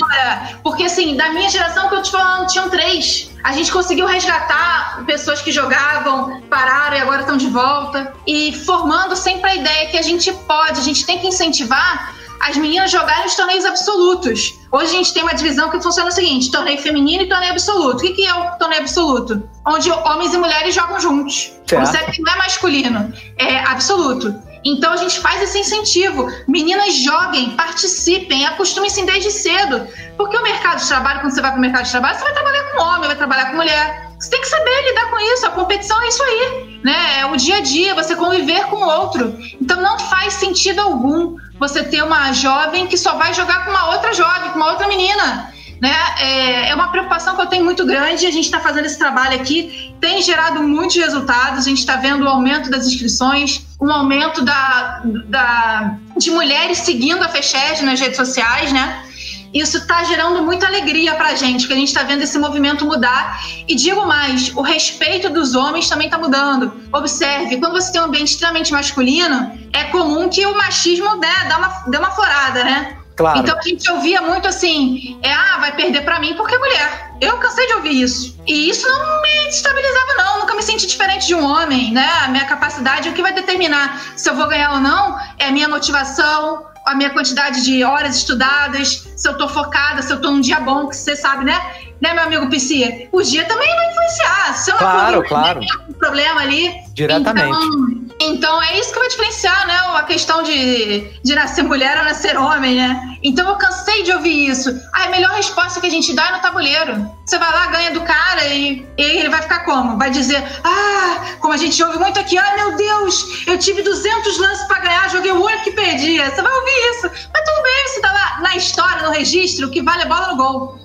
[0.62, 3.30] Porque assim, da minha geração que eu te falando, tinham três.
[3.42, 8.12] A gente conseguiu resgatar pessoas que jogavam, pararam e agora estão de volta.
[8.26, 12.56] E formando sempre a ideia que a gente pode, a gente tem que incentivar as
[12.56, 14.58] meninas jogarem os torneios absolutos.
[14.72, 17.98] Hoje a gente tem uma divisão que funciona o seguinte: torneio feminino e torneio absoluto.
[17.98, 19.48] O que, que é o torneio absoluto?
[19.66, 21.52] Onde homens e mulheres jogam juntos.
[21.66, 21.84] Certo.
[21.84, 24.34] Observe que não é masculino, é absoluto.
[24.64, 26.30] Então a gente faz esse incentivo.
[26.48, 29.86] Meninas joguem, participem, acostumem-se desde cedo.
[30.16, 32.32] Porque o mercado de trabalho, quando você vai para o mercado de trabalho, você vai
[32.32, 34.10] trabalhar com homem, vai trabalhar com mulher.
[34.18, 35.46] Você tem que saber lidar com isso.
[35.46, 36.80] A competição é isso aí.
[36.84, 37.20] Né?
[37.20, 39.38] É o dia a dia, você conviver com o outro.
[39.60, 43.90] Então não faz sentido algum você ter uma jovem que só vai jogar com uma
[43.90, 45.52] outra jovem, com uma outra menina.
[45.80, 45.94] Né?
[46.18, 48.26] É, é uma preocupação que eu tenho muito grande.
[48.26, 51.60] A gente está fazendo esse trabalho aqui, tem gerado muitos resultados.
[51.60, 57.22] A gente está vendo o aumento das inscrições, um aumento da, da, de mulheres seguindo
[57.22, 59.04] a FECHED nas redes sociais, né?
[59.52, 62.84] Isso está gerando muita alegria para a gente, porque a gente está vendo esse movimento
[62.84, 63.42] mudar.
[63.66, 66.72] E digo mais, o respeito dos homens também está mudando.
[66.92, 71.58] Observe, quando você tem um ambiente extremamente masculino, é comum que o machismo né, dá
[71.58, 72.96] uma, dê uma florada, né?
[73.16, 73.40] Claro.
[73.40, 77.10] Então a gente ouvia muito assim, é, ah, vai perder pra mim porque é mulher.
[77.20, 78.40] Eu cansei de ouvir isso.
[78.46, 80.38] E isso não me destabilizava, não.
[80.40, 82.08] Nunca me senti diferente de um homem, né?
[82.22, 85.52] A minha capacidade, o que vai determinar se eu vou ganhar ou não é a
[85.52, 90.30] minha motivação, a minha quantidade de horas estudadas, se eu tô focada, se eu tô
[90.30, 91.89] num dia bom, que você sabe, né?
[92.00, 93.08] Né, meu amigo Piscia?
[93.12, 94.54] O dia também vai influenciar.
[94.54, 95.60] Se eu não Claro, claro.
[95.60, 96.72] tem um problema ali.
[96.94, 97.48] Diretamente.
[97.48, 99.74] Então, então é isso que vai diferenciar, né?
[99.94, 103.18] A questão de, de nascer mulher ou nascer homem, né?
[103.22, 104.70] Então eu cansei de ouvir isso.
[104.94, 107.10] Ah, a melhor resposta que a gente dá é no tabuleiro.
[107.24, 109.98] Você vai lá, ganha do cara e, e ele vai ficar como?
[109.98, 114.38] Vai dizer, ah, como a gente ouve muito aqui, ah, meu Deus, eu tive 200
[114.38, 116.30] lances pra ganhar, joguei o único que perdia.
[116.30, 117.10] Você vai ouvir isso.
[117.32, 120.28] Mas tudo bem, você tá lá na história, no registro, o que vale é bola
[120.28, 120.78] no gol.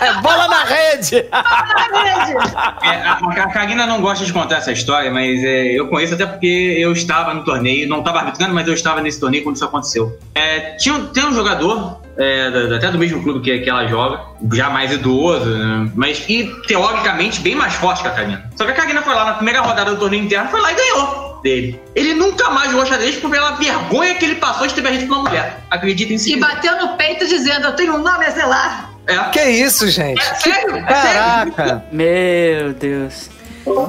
[0.00, 1.16] É bola na rede!
[1.16, 6.26] É, a, a Karina não gosta de contar essa história, mas é, eu conheço até
[6.26, 9.64] porque eu estava no torneio, não estava arbitrando, mas eu estava nesse torneio quando isso
[9.64, 10.18] aconteceu.
[10.34, 14.20] É, tinha, tem um jogador, é, até do mesmo clube que, que ela joga,
[14.52, 18.50] já mais idoso, né, mas e teoricamente bem mais forte que a Karina.
[18.56, 20.74] Só que a Karina foi lá na primeira rodada do torneio interno, foi lá e
[20.74, 21.80] ganhou dele.
[21.94, 25.16] Ele nunca mais jogou xadrez por pela vergonha que ele passou de ter perdido pra
[25.16, 25.60] uma mulher.
[25.70, 26.46] Acreditem se E quiser.
[26.46, 28.90] bateu no peito dizendo, eu tenho um nome a zelar.
[29.06, 29.18] É.
[29.30, 30.20] Que isso, gente?
[30.20, 31.52] É sério, é sério.
[31.52, 31.84] Caraca!
[31.90, 33.28] Meu Deus.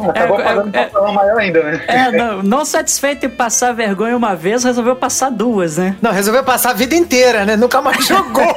[0.10, 1.82] Acabou É, pagando é, um papelão maior ainda, né?
[1.88, 5.96] É, não, não satisfeito em passar vergonha uma vez, resolveu passar duas, né?
[6.02, 7.56] Não, resolveu passar a vida inteira, né?
[7.56, 8.56] Nunca mais jogou.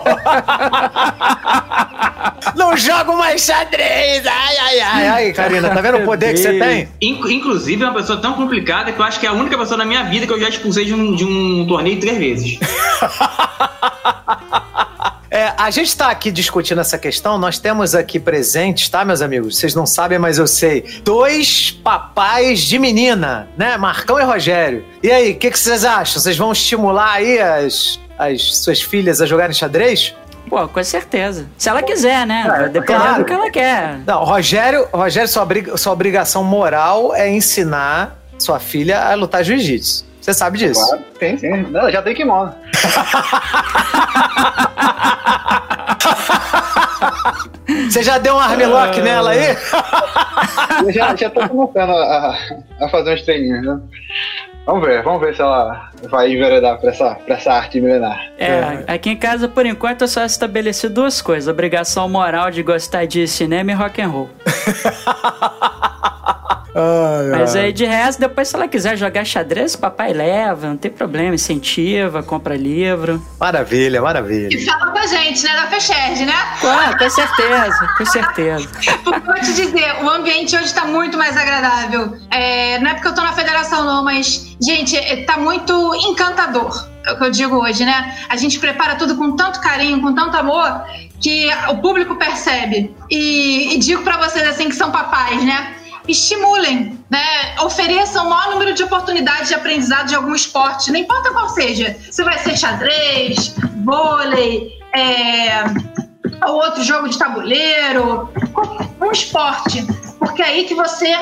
[2.55, 4.25] Não jogo mais xadrez!
[4.27, 6.89] Ai, ai, ai, ai, Karina, tá vendo o poder que você tem?
[7.01, 9.77] Inc- Inclusive, é uma pessoa tão complicada que eu acho que é a única pessoa
[9.79, 12.59] na minha vida que eu já expulsei de um, de um torneio três vezes.
[15.37, 17.37] É, a gente está aqui discutindo essa questão.
[17.37, 19.59] Nós temos aqui presentes, tá, meus amigos?
[19.59, 20.83] Vocês não sabem, mas eu sei.
[21.05, 23.77] Dois papais de menina, né?
[23.77, 24.83] Marcão e Rogério.
[25.03, 26.23] E aí, o que, que vocês acham?
[26.23, 30.15] Vocês vão estimular aí as, as suas filhas a jogarem xadrez?
[30.49, 31.47] Pô, com certeza.
[31.59, 32.47] Se ela quiser, né?
[32.49, 33.19] É, Dependendo claro.
[33.19, 33.99] do que ela quer.
[34.07, 35.47] Não, Rogério, Rogério sua,
[35.77, 40.07] sua obrigação moral é ensinar sua filha a lutar jiu-jitsu.
[40.27, 40.85] Você sabe disso.
[40.89, 41.51] Claro, tem, sim.
[41.70, 42.53] Não, já tem kimono.
[47.90, 49.57] Você já deu um armlock nela aí?
[50.85, 52.36] Eu já, já tô começando a, a-
[52.85, 53.81] a fazer uns treininhos, né?
[54.66, 58.19] Vamos ver, vamos ver se ela vai enveredar pra essa, pra essa arte milenar.
[58.36, 63.07] É, aqui em casa, por enquanto, eu só estabeleci duas coisas: obrigação moral de gostar
[63.07, 64.28] de cinema e rock and roll.
[67.31, 70.90] Mas aí, de resto, depois, se ela quiser jogar xadrez, o papai leva, não tem
[70.90, 73.23] problema, incentiva, compra livro.
[73.40, 74.48] Maravilha, maravilha.
[74.51, 75.55] E fala com a gente, né?
[75.55, 76.35] Da Fecherd, né?
[76.62, 78.69] Ah, com certeza, com certeza.
[79.05, 82.16] Porque vou te dizer, o ambiente hoje tá muito mais agradável.
[82.31, 86.89] É, não é porque eu tô na federação, não, mas, gente, é, tá muito encantador.
[87.07, 88.16] É o que eu digo hoje, né?
[88.28, 90.85] A gente prepara tudo com tanto carinho, com tanto amor,
[91.20, 92.94] que o público percebe.
[93.11, 95.76] E, e digo pra vocês, assim, que são papais, né?
[96.09, 97.55] Estimulem, né?
[97.62, 101.97] Ofereçam o maior número de oportunidades de aprendizado de algum esporte, não importa qual seja.
[102.11, 103.55] Se vai ser xadrez,
[103.85, 105.65] vôlei, é,
[106.47, 108.31] ou outro jogo de tabuleiro,
[109.01, 109.85] um esporte,
[110.19, 111.12] porque é aí que você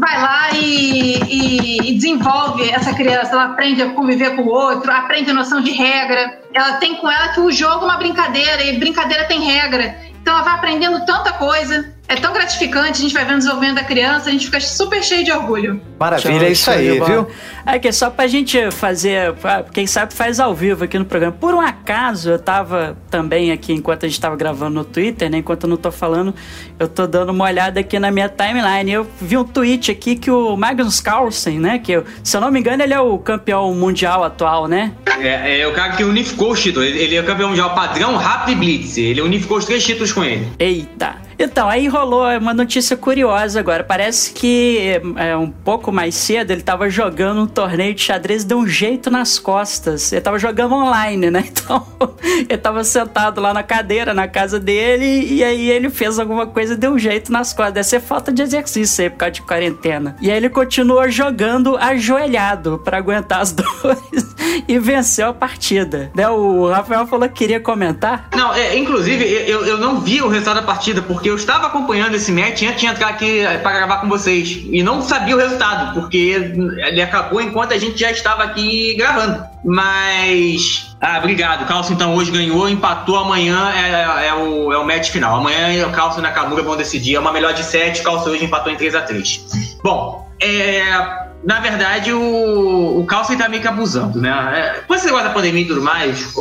[0.00, 4.90] vai lá e, e- e desenvolve essa criança, ela aprende a conviver com o outro,
[4.90, 8.64] aprende a noção de regra, ela tem com ela que o jogo é uma brincadeira
[8.64, 13.14] e brincadeira tem regra, então ela vai aprendendo tanta coisa, é tão gratificante, a gente
[13.14, 15.80] vai vendo o desenvolvimento da criança, a gente fica super cheio de orgulho.
[15.98, 17.10] Maravilha, Show, é isso aí, bola.
[17.10, 17.26] viu?
[17.64, 19.34] Aqui, só pra gente fazer,
[19.72, 21.32] quem sabe faz ao vivo aqui no programa.
[21.32, 25.38] Por um acaso, eu tava também aqui, enquanto a gente tava gravando no Twitter, né?
[25.38, 26.34] Enquanto eu não tô falando,
[26.78, 28.92] eu tô dando uma olhada aqui na minha timeline.
[28.92, 31.78] Eu vi um tweet aqui que o Magnus Carlsen, né?
[31.78, 34.92] Que, se eu não me engano, ele é o campeão mundial atual, né?
[35.18, 36.86] É, é o cara que unificou os títulos.
[36.86, 38.98] Ele, é campeão mundial padrão, rápido e blitz.
[38.98, 40.46] Ele unificou os três títulos com ele.
[40.58, 41.16] Eita.
[41.38, 43.84] Então, aí rolou uma notícia curiosa agora.
[43.84, 48.46] Parece que é, um pouco mais cedo ele tava jogando um torneio de xadrez e
[48.46, 50.12] deu um jeito nas costas.
[50.12, 51.44] Ele tava jogando online, né?
[51.64, 51.86] Então,
[52.48, 56.74] ele tava sentado lá na cadeira, na casa dele, e aí ele fez alguma coisa
[56.74, 57.74] e deu um jeito nas costas.
[57.74, 60.14] Deve ser falta de exercício aí por causa de quarentena.
[60.20, 64.33] E aí ele continuou jogando ajoelhado pra aguentar as dores
[64.68, 66.10] e venceu a partida.
[66.14, 66.28] Né?
[66.28, 68.28] O Rafael falou que queria comentar.
[68.34, 72.14] Não, é, inclusive, eu, eu não vi o resultado da partida, porque eu estava acompanhando
[72.14, 74.62] esse match antes de entrar aqui eh, para gravar com vocês.
[74.70, 79.42] E não sabia o resultado, porque ele acabou enquanto a gente já estava aqui gravando.
[79.64, 80.94] Mas.
[81.00, 81.62] Ah, obrigado.
[81.62, 85.36] O então hoje ganhou, empatou amanhã, é, é o, é o match final.
[85.36, 87.16] Amanhã o Calcio e a Nakamura vão decidir.
[87.16, 91.23] É uma melhor de 7, o hoje empatou em 3 a 3 Bom, é.
[91.44, 94.30] Na verdade, o, o Carlsen tá meio que abusando, né?
[94.54, 96.32] É, com esse negócio da pandemia e tudo mais,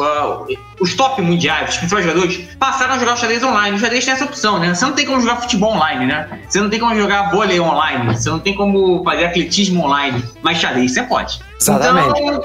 [0.79, 3.75] os top mundiais, os principais jogadores, passaram a jogar o xadrez online.
[3.75, 4.73] O xadrez tem essa opção, né?
[4.73, 6.39] Você não tem como jogar futebol online, né?
[6.47, 10.57] Você não tem como jogar vôlei online, você não tem como fazer atletismo online, mas
[10.59, 11.39] xadrez você pode.
[11.59, 12.19] Exatamente.
[12.19, 12.41] Então,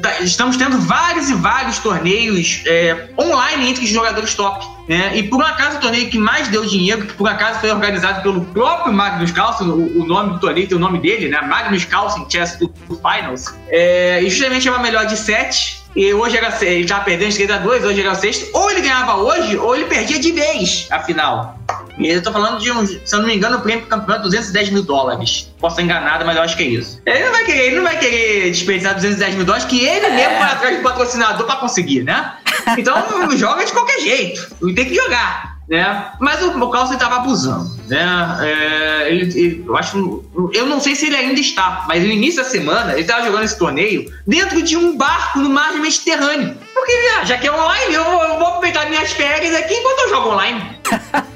[0.00, 4.64] tá- estamos tendo vários e vários torneios é, online entre os jogadores top.
[4.88, 5.16] Né?
[5.16, 7.70] E por um acaso o torneio que mais deu dinheiro, que por um acaso foi
[7.70, 11.40] organizado pelo próprio Magnus Carlsen, o, o nome do torneio tem o nome dele, né?
[11.40, 13.54] Magnus Carlsen Chess Finals.
[13.68, 15.82] É, e justamente é uma melhor de sete.
[15.94, 18.48] E hoje era, ele tava perdendo de 3 a 2 hoje era o sexto.
[18.54, 21.58] Ou ele ganhava hoje, ou ele perdia de vez a final.
[21.98, 24.22] E eu tô falando de um, se eu não me engano, o prêmio do campeonato
[24.22, 25.52] é 210 mil dólares.
[25.58, 27.00] Posso estar enganado, mas eu acho que é isso.
[27.04, 30.38] Ele não vai querer, ele não vai querer desperdiçar 210 mil dólares que ele mesmo
[30.38, 32.34] vai atrás do patrocinador pra conseguir, né?
[32.78, 32.96] Então
[33.36, 34.54] joga de qualquer jeito.
[34.74, 35.51] Tem que jogar.
[35.72, 36.12] Né?
[36.20, 38.04] Mas o, o Carlsen estava abusando, né?
[38.42, 40.22] É, ele- ele- eu acho,
[40.52, 43.44] eu não sei se ele ainda está, mas no início da semana ele estava jogando
[43.44, 46.54] esse torneio dentro de um barco no mar Mediterrâneo.
[46.74, 46.92] Porque
[47.24, 50.28] já que é online, eu vou, eu vou aproveitar minhas férias aqui enquanto eu jogo
[50.32, 50.76] online.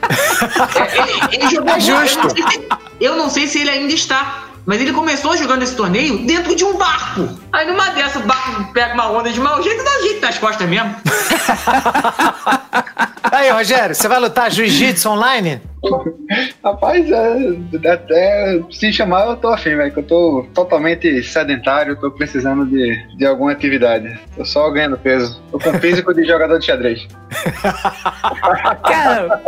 [0.77, 0.99] É,
[1.35, 2.19] ele, ele jogou É justo.
[2.29, 2.69] Eu não, se,
[3.01, 4.45] eu não sei se ele ainda está.
[4.67, 7.29] Mas ele começou jogando esse torneio dentro de um barco.
[7.53, 10.39] Aí numa dessa, o barco pega uma onda de mau jeito e dá jeito nas
[10.39, 10.95] costas mesmo.
[13.31, 15.63] Aí, Rogério, você vai lutar jiu-jitsu online?
[16.65, 19.93] Rapaz, é, até se chamar eu tô afim, velho.
[19.93, 24.19] Que eu tô totalmente sedentário, tô precisando de, de alguma atividade.
[24.37, 25.41] Tô só ganhando peso.
[25.51, 27.07] Tô com físico de jogador de xadrez.
[28.83, 29.41] Cara,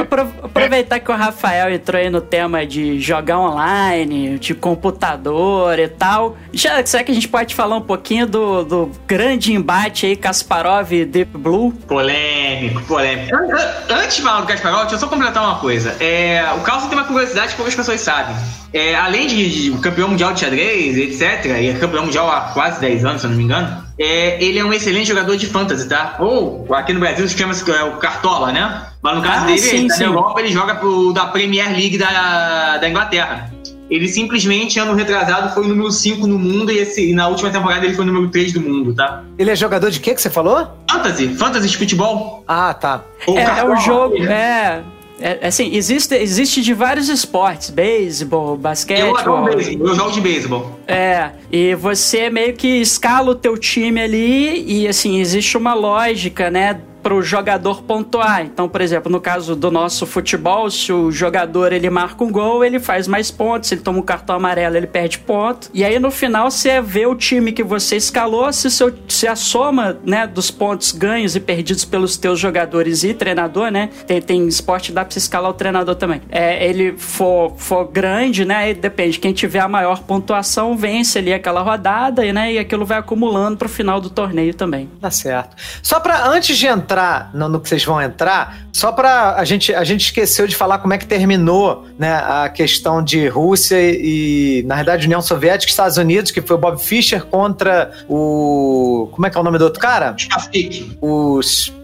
[0.00, 5.88] apro- aproveitar que o Rafael entrou aí no tema de jogar online, de computador e
[5.88, 6.36] tal.
[6.52, 10.92] Já, será que a gente pode falar um pouquinho do, do grande embate aí Kasparov
[10.92, 11.72] e Deep Blue?
[11.86, 13.34] Polêmico, polêmico.
[13.34, 13.70] An- an-
[14.00, 15.69] Antes de falar do Kasparov, deixa eu só completar uma coisa.
[16.00, 18.34] É, o Carlsen tem uma curiosidade que poucas pessoas sabem.
[18.72, 22.80] É, além de, de campeão mundial de xadrez, etc., e é campeão mundial há quase
[22.80, 25.88] 10 anos, se eu não me engano, é, ele é um excelente jogador de fantasy,
[25.88, 26.16] tá?
[26.18, 28.82] Ou aqui no Brasil chama-se é, o Cartola, né?
[29.02, 30.02] Mas no caso Ah, dele, sim, ele tá sim.
[30.04, 33.50] na Europa, ele joga pro, da Premier League da, da Inglaterra.
[33.90, 37.50] Ele simplesmente, ano retrasado, foi o número 5 no mundo e, esse, e na última
[37.50, 39.24] temporada ele foi o número 3 do mundo, tá?
[39.36, 40.68] Ele é jogador de quê que você falou?
[40.88, 42.44] Fantasy, fantasy de futebol.
[42.46, 43.00] Ah, tá.
[43.26, 44.80] Ou É, é o jogo, é.
[45.20, 49.00] É, assim, existe, existe de vários esportes, beisebol, basquete.
[49.00, 50.80] Eu adoro beisebol, eu jogo de beisebol.
[50.86, 56.50] É, e você meio que escala o teu time ali e assim, existe uma lógica,
[56.50, 56.80] né?
[57.02, 58.42] Para o jogador pontuar.
[58.42, 62.64] Então, por exemplo, no caso do nosso futebol, se o jogador ele marca um gol,
[62.64, 63.68] ele faz mais pontos.
[63.68, 65.70] Se ele toma um cartão amarelo, ele perde ponto.
[65.72, 69.36] E aí no final você vê o time que você escalou, se, seu, se a
[69.36, 73.90] soma né, dos pontos ganhos e perdidos pelos teus jogadores e treinador, né?
[74.06, 76.20] Tem, tem esporte dá você escalar o treinador também.
[76.30, 78.72] É, ele for, for grande, né?
[78.74, 82.98] Depende, quem tiver a maior pontuação vence ali aquela rodada e, né, e aquilo vai
[82.98, 84.90] acumulando pro final do torneio também.
[85.00, 85.56] Tá certo.
[85.82, 86.89] Só pra, antes de entrar
[87.32, 89.34] no, no que vocês vão entrar, só pra.
[89.36, 93.28] A gente, a gente esqueceu de falar como é que terminou né, a questão de
[93.28, 97.92] Rússia e, na verdade, União Soviética e Estados Unidos, que foi o Bob Fischer contra
[98.08, 99.08] o.
[99.12, 100.14] Como é que é o nome do outro cara?
[100.16, 100.96] Spastic.
[101.00, 101.40] O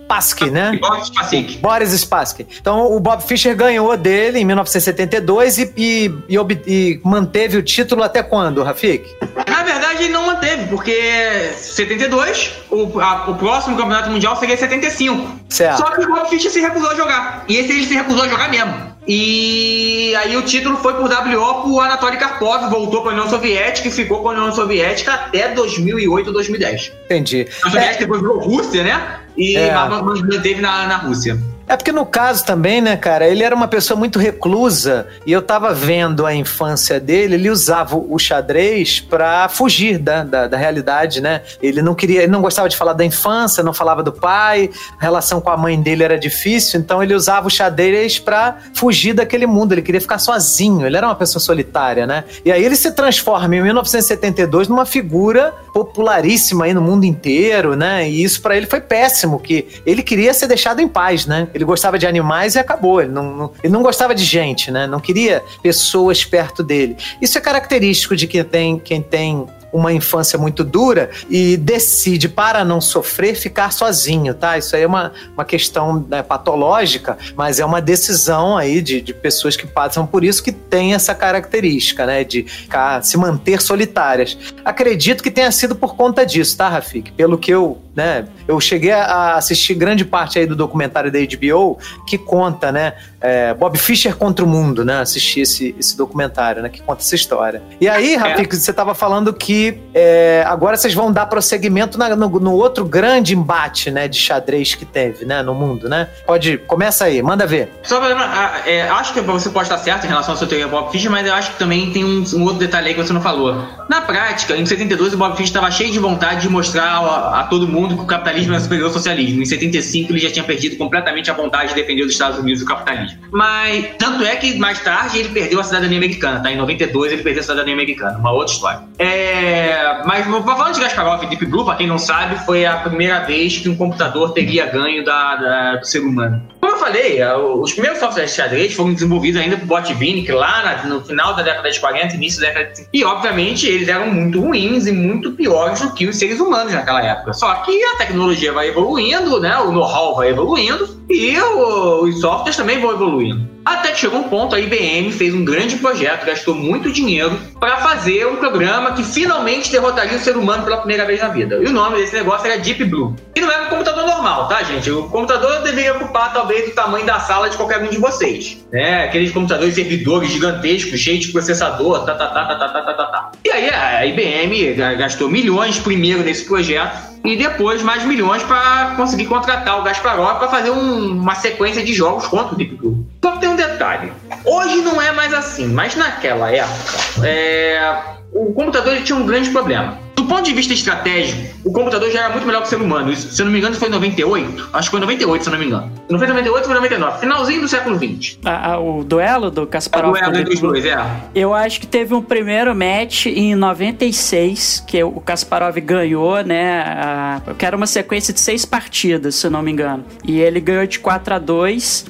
[0.07, 0.79] Spassky, né?
[0.81, 1.59] Bob.
[1.61, 2.47] Boris Spassky.
[2.61, 8.03] Então o Bob Fischer ganhou dele em 1972 e, e, e e manteve o título
[8.03, 9.05] até quando, Rafik?
[9.49, 15.41] Na verdade, ele não manteve, porque 72, o, a- o próximo campeonato mundial seria 75.
[15.49, 15.79] Certo.
[15.79, 17.45] Só que o Bob Fischer se recusou a jogar.
[17.49, 18.96] E esse ele se recusou a jogar mesmo.
[19.09, 23.91] E aí o título foi por WO pro Anatoly Karpov, voltou pra União Soviética e
[23.91, 26.93] ficou com a União Soviética até 2008 ou 2010.
[27.05, 27.47] Entendi.
[27.63, 29.21] A União Soviética depois virou Rússia, né?
[29.37, 29.73] E É.
[29.73, 31.39] manteve na, na Rússia.
[31.69, 35.43] É porque no caso também, né, cara, ele era uma pessoa muito reclusa e eu
[35.43, 41.21] tava vendo a infância dele, ele usava o xadrez pra fugir da, da, da realidade,
[41.21, 41.43] né?
[41.61, 45.03] Ele não queria, ele não gostava de falar da infância, não falava do pai, a
[45.03, 49.47] relação com a mãe dele era difícil, então ele usava o xadrez pra fugir daquele
[49.47, 52.23] mundo, ele queria ficar sozinho, ele era uma pessoa solitária, né?
[52.45, 58.09] E aí ele se transforma em 1972 numa figura popularíssima aí no mundo inteiro, né?
[58.09, 61.49] E isso pra ele foi péssimo, que ele queria ser deixado em paz, né?
[61.57, 63.01] Ele gostava de animais e acabou.
[63.01, 64.87] Ele não, não- ele não gostava de gente, né?
[64.87, 66.97] Não queria pessoas perto dele.
[67.21, 72.65] Isso é característico de quem tem, quem tem uma infância muito dura e decide, para
[72.65, 74.57] não sofrer, ficar sozinho, tá?
[74.57, 79.13] Isso aí é uma, uma questão né, patológica, mas é uma decisão aí de, de
[79.13, 82.23] pessoas que passam por isso que tem essa característica, né?
[82.23, 84.37] De ficar, se manter solitárias.
[84.65, 87.13] Acredito que tenha sido por conta disso, tá, Rafik?
[87.13, 88.27] Pelo que eu, né?
[88.47, 92.93] Eu cheguei a assistir grande parte aí do documentário da HBO que conta, né?
[93.27, 95.01] é, Bob Fischer contra o mundo, né?
[95.01, 96.69] Assisti esse, esse documentário, né?
[96.69, 97.61] Que conta essa história.
[97.81, 102.29] E aí, Rafik, você estava falando que é, agora vocês vão dar prosseguimento na- no,
[102.29, 104.07] no outro grande embate, né?
[104.07, 105.43] De xadrez que teve, né?
[105.43, 106.09] No mundo, né?
[106.25, 107.73] Pode, começa aí, manda ver.
[107.83, 110.93] Só pra é, acho que você pode estar certo em relação ao seu teoria Bob
[110.93, 113.21] Fischer, mas eu acho que também tem um, um outro detalhe aí que você não
[113.21, 113.57] falou.
[113.89, 117.45] Na prática, em 72, o Bob Fischer estava cheio de vontade de mostrar a, a
[117.45, 119.43] todo mundo que o capitalismo era superior ao socialismo.
[119.43, 122.65] Em 75, ele já tinha perdido completamente a vontade de defender os Estados Unidos e
[122.65, 123.19] o capitalismo.
[123.31, 126.51] Mas, tanto é que mais tarde ele perdeu a cidadania americana, tá?
[126.51, 128.81] Em 92 ele perdeu a cidadania americana, uma outra história.
[128.99, 133.21] É, mas falando de Kasparov e Deep Blue, pra quem não sabe, foi a primeira
[133.21, 136.43] vez que um computador teria ganho da, da- do ser humano.
[136.67, 140.83] Como eu falei, a- os primeiros softwares de xadrez foram desenvolvidos ainda por Botvinnik lá
[140.85, 142.91] no final da década de 40, início da década de 50.
[142.93, 147.01] E, obviamente, eles eram muito ruins e muito piores do que os seres humanos naquela
[147.05, 147.33] época.
[147.35, 149.57] Só que a tecnologia vai evoluindo, né?
[149.59, 153.49] o know-how vai evoluindo e os softwares também vão evoluindo.
[153.67, 157.79] Até que chegou um ponto, a IBM fez um grande projeto, gastou muito dinheiro para
[157.79, 161.57] fazer um programa que finalmente derrotaria o ser humano pela primeira vez na vida.
[161.61, 163.17] E o nome desse negócio era Deep Blue.
[163.35, 164.89] E não era um computador normal, tá, gente?
[164.89, 168.65] O computador deveria ocupar talvez o tamanho da sala de qualquer um de vocês.
[168.71, 169.03] Né?
[169.03, 173.07] Aqueles computadores servidores gigantescos, cheios de processador, tá, tá, tá, tá, tá, tá, tá, tá,
[173.07, 173.33] tá.
[173.45, 179.27] E aí a IBM gastou milhões primeiro nesse projeto e depois mais milhões para conseguir
[179.27, 183.07] contratar o Gasparov para fazer um- uma sequência de jogos contra o Deep Blue.
[183.23, 184.13] Só tem um detalhe.
[184.45, 188.01] Hoje não é mais assim, mas naquela época, é,
[188.43, 189.99] o computador tinha um grande problema.
[190.17, 193.13] Do ponto de vista estratégico, o computador já era muito melhor que o ser humano.
[193.13, 194.71] Isso, se eu não me engano, foi em 98.
[194.73, 195.93] Acho que foi em 98, se eu não me engano.
[196.09, 197.19] Não foi em 98, foi em 99.
[197.21, 198.41] Finalzinho do século 20.
[198.45, 200.97] A- a- o duelo do Kasparov duelo com o entre os dois, é.
[201.35, 206.81] Eu acho que teve um primeiro match em 96, que o Kasparov ganhou, né?
[206.87, 210.05] a- que era uma sequência de seis partidas, se eu não me engano.
[210.25, 212.05] E ele ganhou de 4 a 2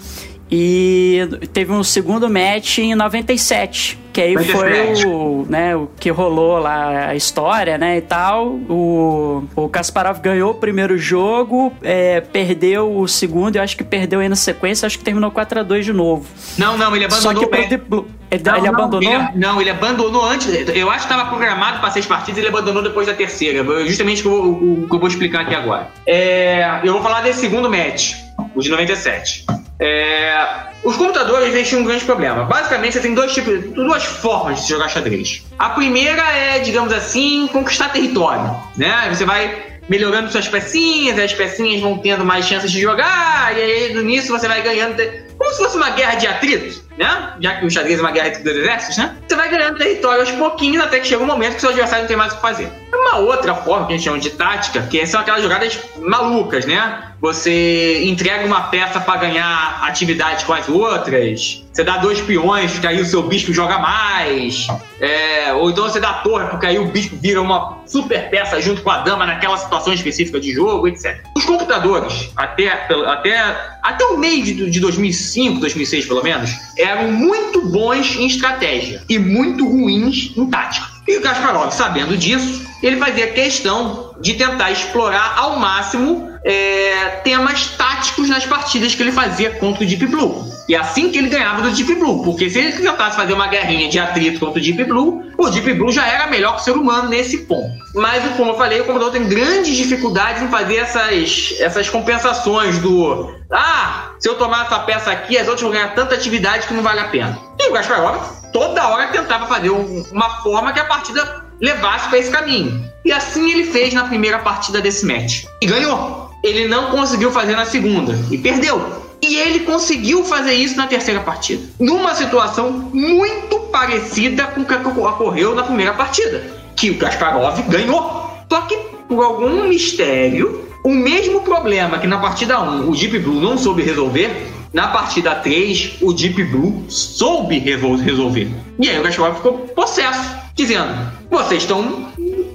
[0.50, 5.02] e teve um segundo match em 97, que aí 97.
[5.02, 8.46] foi o, né, o que rolou lá a história, né, e tal.
[8.68, 14.20] O, o Kasparov ganhou o primeiro jogo, é, perdeu o segundo, eu acho que perdeu
[14.20, 16.26] aí na sequência, acho que terminou 4 a 2 de novo.
[16.56, 17.68] Não, não, ele Só abandonou que pro bem.
[17.68, 19.12] Deep Blue, ele, Não, ele não, abandonou?
[19.12, 20.48] Ele, não, ele abandonou antes.
[20.74, 23.64] Eu acho que estava programado para seis partidas ele abandonou depois da terceira.
[23.86, 24.52] Justamente o que eu, vou-
[24.84, 25.88] o que eu vou explicar aqui agora.
[26.06, 28.14] É, eu vou falar desse segundo match,
[28.54, 29.44] o de 97.
[29.78, 32.44] É, os computadores eles tinham um grande problema.
[32.44, 35.44] Basicamente, você tem dois tipos, duas formas de se jogar xadrez.
[35.58, 38.56] A primeira é, digamos assim, conquistar território.
[38.76, 39.08] Né?
[39.12, 43.92] Você vai melhorando suas pecinhas, as pecinhas vão tendo mais chances de jogar, e aí
[43.92, 44.96] início você vai ganhando.
[45.38, 47.34] Como se fosse uma guerra de atritos, né?
[47.40, 49.16] Já que o xadrez é uma guerra entre dois exércitos, né?
[49.26, 52.08] Você vai ganhando território aos pouquinhos até que chega um momento que seu adversário não
[52.08, 52.70] tem mais o que fazer.
[52.92, 57.12] Uma outra forma que a gente chama de tática, que são aquelas jogadas malucas, né?
[57.20, 61.64] Você entrega uma peça pra ganhar atividade com as outras.
[61.72, 64.66] Você dá dois peões, que aí o seu bispo joga mais.
[65.00, 68.82] É, ou então você dá torre, porque aí o bispo vira uma super peça junto
[68.82, 71.20] com a dama naquela situação específica de jogo, etc.
[71.36, 72.68] Os computadores, até,
[73.06, 79.00] até, até o meio de, de 2005, 2006 pelo menos, eram muito bons em estratégia
[79.08, 80.88] e muito ruins em tática.
[81.06, 87.68] E o Kasparov, sabendo disso, ele fazia questão de tentar explorar ao máximo é, temas
[87.76, 90.44] táticos nas partidas que ele fazia contra o Deep Blue.
[90.68, 93.46] E é assim que ele ganhava do Deep Blue, porque se ele tentasse fazer uma
[93.46, 96.64] guerrinha de atrito contra o Deep Blue, o Deep Blue já era melhor que o
[96.64, 97.72] ser humano nesse ponto.
[97.94, 103.34] Mas, como eu falei, o computador tem grandes dificuldades em fazer essas, essas compensações do
[103.50, 106.82] ah, se eu tomar essa peça aqui, as outras vão ganhar tanta atividade que não
[106.82, 107.38] vale a pena.
[107.60, 108.18] E o Kasparov
[108.52, 112.84] toda hora tentava fazer um- uma forma que a partida levasse para esse caminho.
[113.04, 115.44] E assim ele fez na primeira partida desse match.
[115.60, 116.30] E ganhou.
[116.42, 119.05] Ele não conseguiu fazer na segunda e perdeu.
[119.22, 121.62] E ele conseguiu fazer isso na terceira partida.
[121.80, 126.42] Numa situação muito parecida com o que ocorreu na primeira partida.
[126.76, 128.30] Que o Kasparov ganhou.
[128.48, 128.76] Só que,
[129.08, 133.82] por algum mistério, o mesmo problema que na partida 1 o Deep Blue não soube
[133.82, 134.30] resolver,
[134.72, 138.48] na partida 3 o Deep Blue soube resolver.
[138.78, 140.94] E aí o Kasparov ficou possesso, dizendo:
[141.30, 142.06] vocês estão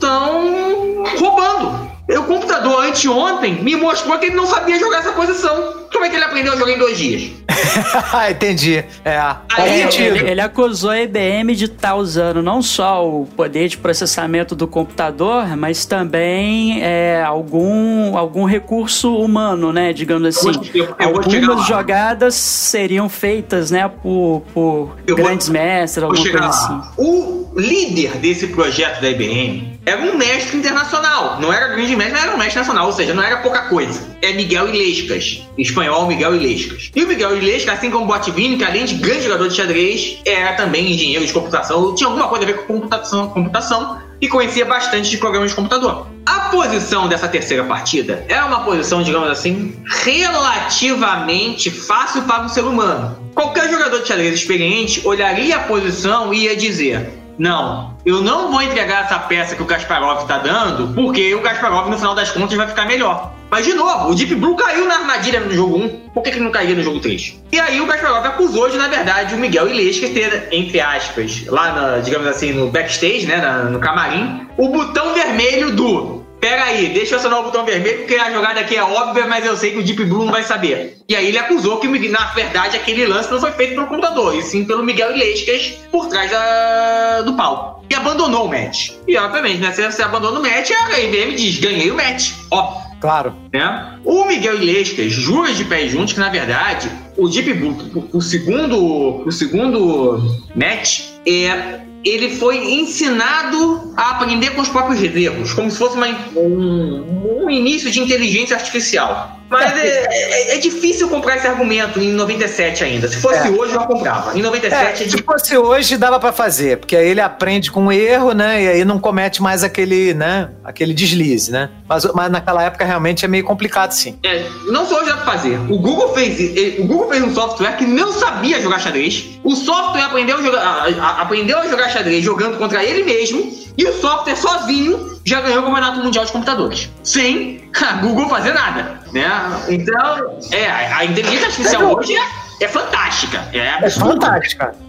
[0.01, 1.91] estão roubando.
[2.09, 5.80] O computador anteontem me mostrou que ele não sabia jogar essa posição.
[5.91, 7.31] Como é que ele aprendeu a jogar em dois dias?
[8.29, 8.83] Entendi.
[9.03, 9.17] É.
[9.53, 9.81] Aí.
[9.97, 14.67] Ele, ele acusou a IBM de estar usando não só o poder de processamento do
[14.67, 19.93] computador, mas também é, algum, algum recurso humano, né?
[19.93, 20.47] Digamos assim.
[20.73, 26.11] Eu vou- eu- Algumas jogadas seriam feitas, né, por, por Eu vou- grandes mestres, Vou
[26.11, 26.79] alguma chegar coisa lá.
[26.79, 26.91] assim.
[26.97, 31.39] O líder desse projeto da IBM era um mestre internacional.
[31.39, 33.99] Não era grande mestre, mas era um mestre nacional, ou seja, não era pouca coisa.
[34.21, 35.41] É Miguel Ilescas.
[35.57, 36.91] Em espanhol, Miguel Ilescas.
[36.95, 40.19] E o Miguel Ilescas, assim como o Botvini, que além de grande jogador de xadrez,
[40.25, 44.65] era também engenheiro de computação, tinha alguma coisa a ver com computação, computação e conhecia
[44.65, 46.07] bastante de programas de computador.
[46.25, 52.63] A posição dessa terceira partida é uma posição, digamos assim, relativamente fácil para um ser
[52.63, 53.17] humano.
[53.33, 58.61] Qualquer jogador de xadrez experiente olharia a posição e ia dizer: Não, eu não vou
[58.61, 62.55] entregar essa peça que o Kasparov está dando, porque o Kasparov, no final das contas,
[62.55, 63.31] vai ficar melhor.
[63.49, 65.89] Mas, de novo, o Deep Blue caiu na armadilha no jogo 1.
[66.13, 67.41] Por que, que não cairia no jogo 3?
[67.51, 71.73] E aí o Kasparov acusou de, na verdade, o Miguel Ilesca ter, entre aspas, lá,
[71.73, 76.87] na, digamos assim, no backstage, né, na- no camarim, o botão vermelho do Pera aí,
[76.89, 79.71] deixa eu acionar o botão vermelho, porque a jogada aqui é óbvia, mas eu sei
[79.73, 80.97] que o Deep Blue não vai saber.
[81.07, 84.41] E aí ele acusou que, na verdade, aquele lance não foi feito pelo computador, e
[84.41, 87.85] sim pelo Miguel Ilescas por trás da- do palco.
[87.87, 88.89] E abandonou o match.
[89.07, 92.31] E, obviamente, né, se você abandona o match, a IBM diz, ganhei o match.
[92.49, 93.35] Ó, Claro.
[93.53, 93.99] né?
[94.03, 99.23] O Miguel Ilescas jura de pé juntos que, na verdade, o Deep Blue, o segundo,
[99.27, 100.23] o segundo
[100.55, 106.07] match, é, ele foi ensinado a aprender com os próprios erros, como se fosse uma-
[106.35, 109.40] um, um início de inteligência artificial.
[109.51, 113.07] Mas é, é- é difícil comprar esse argumento em 97 ainda.
[113.07, 113.51] Se fosse É.
[113.51, 114.35] hoje, eu comprava.
[114.35, 115.25] Em É, 97 é, se difícil.
[115.25, 118.63] fosse hoje, dava pra fazer, porque aí ele aprende com o erro, né?
[118.63, 120.49] E aí não comete mais aquele, né?
[120.63, 121.69] Aquele deslize, né?
[121.87, 124.17] Mas, mas naquela época realmente é meio complicado, sim.
[124.23, 125.57] É, não só hoje dá pra fazer.
[125.69, 129.25] O Google fez, o Google fez um software que não sabia jogar xadrez.
[129.43, 133.59] O software aprendeu a jogar, a- a- aprendeu a jogar xadrez jogando contra ele mesmo.
[133.77, 136.89] E o software sozinho já ganhou o campeonato mundial de computadores.
[137.03, 138.99] Sem a Google fazer nada.
[139.13, 139.25] Né?
[139.69, 143.43] Então, é, a inteligência artificial hoje é, é fantástica.
[143.53, 144.39] É, É absurda.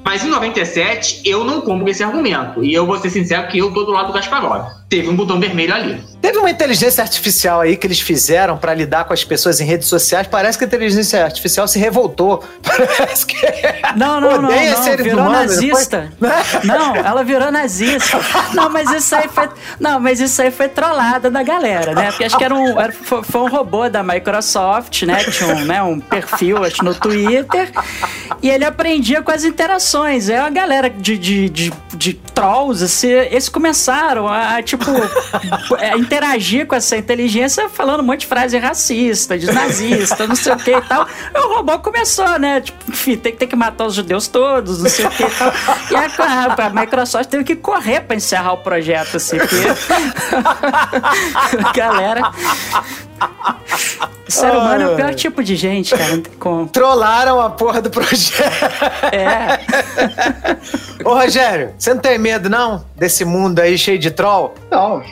[0.05, 2.63] Mas em 97, eu não compro esse argumento.
[2.65, 4.67] E eu vou ser sincero que eu tô do lado do Kasparov.
[4.89, 6.05] Teve um botão vermelho ali.
[6.21, 9.89] Teve uma inteligência artificial aí que eles fizeram pra lidar com as pessoas em redes
[9.89, 10.27] sociais.
[10.27, 12.45] Parece que a inteligência artificial se revoltou.
[12.63, 13.37] Parece que.
[13.97, 14.83] Não, não, não, Odeia não.
[14.83, 16.13] seres Virou humanos, não nazista.
[16.19, 16.29] foi?
[16.69, 18.19] Não, ela virou nazista.
[18.55, 19.49] Não, mas isso aí foi.
[19.81, 22.11] Não, mas isso aí foi trollada da galera, né?
[22.11, 25.25] Porque acho que era um, era- foi, foi um robô da Microsoft, né?
[25.25, 27.71] Tinha um, né, um perfil, acho, no Twitter.
[28.43, 29.92] E ele aprendia com as interações.
[30.01, 34.85] Aí a galera de, de, de, de trolls, assim, eles começaram a, tipo,
[35.79, 40.53] é, interagir com essa inteligência falando um monte de frase racista, de nazista, não sei
[40.53, 41.07] o que e tal.
[41.35, 42.61] E o robô começou, né?
[42.61, 45.53] Tipo, enfim, tem, tem que matar os judeus todos, não sei o que e tal.
[45.91, 49.57] E a, a, a Microsoft teve que correr pra encerrar o projeto, assim, porque
[51.59, 52.33] a galera.
[54.29, 56.17] O ser humano é o pior tipo de gente, cara.
[56.17, 56.67] Não tem como.
[56.67, 58.43] Trollaram a porra do projeto.
[59.13, 59.59] É.
[61.05, 62.85] Ô, Rogério, você não tem medo, não?
[62.97, 64.55] Desse mundo aí cheio de troll?
[64.71, 65.03] Não,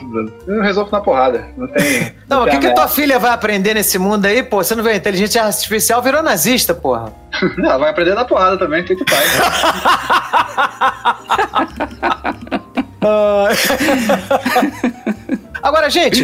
[0.47, 1.47] eu resolvo na porrada.
[1.55, 2.13] Não tem.
[2.27, 4.63] Não, o tem que, que tua filha vai aprender nesse mundo aí, pô?
[4.63, 4.91] Você não vê?
[4.91, 7.13] A inteligência artificial virou nazista, porra.
[7.59, 9.23] Ela vai aprender na porrada também, feito pai.
[15.61, 16.23] Agora, gente,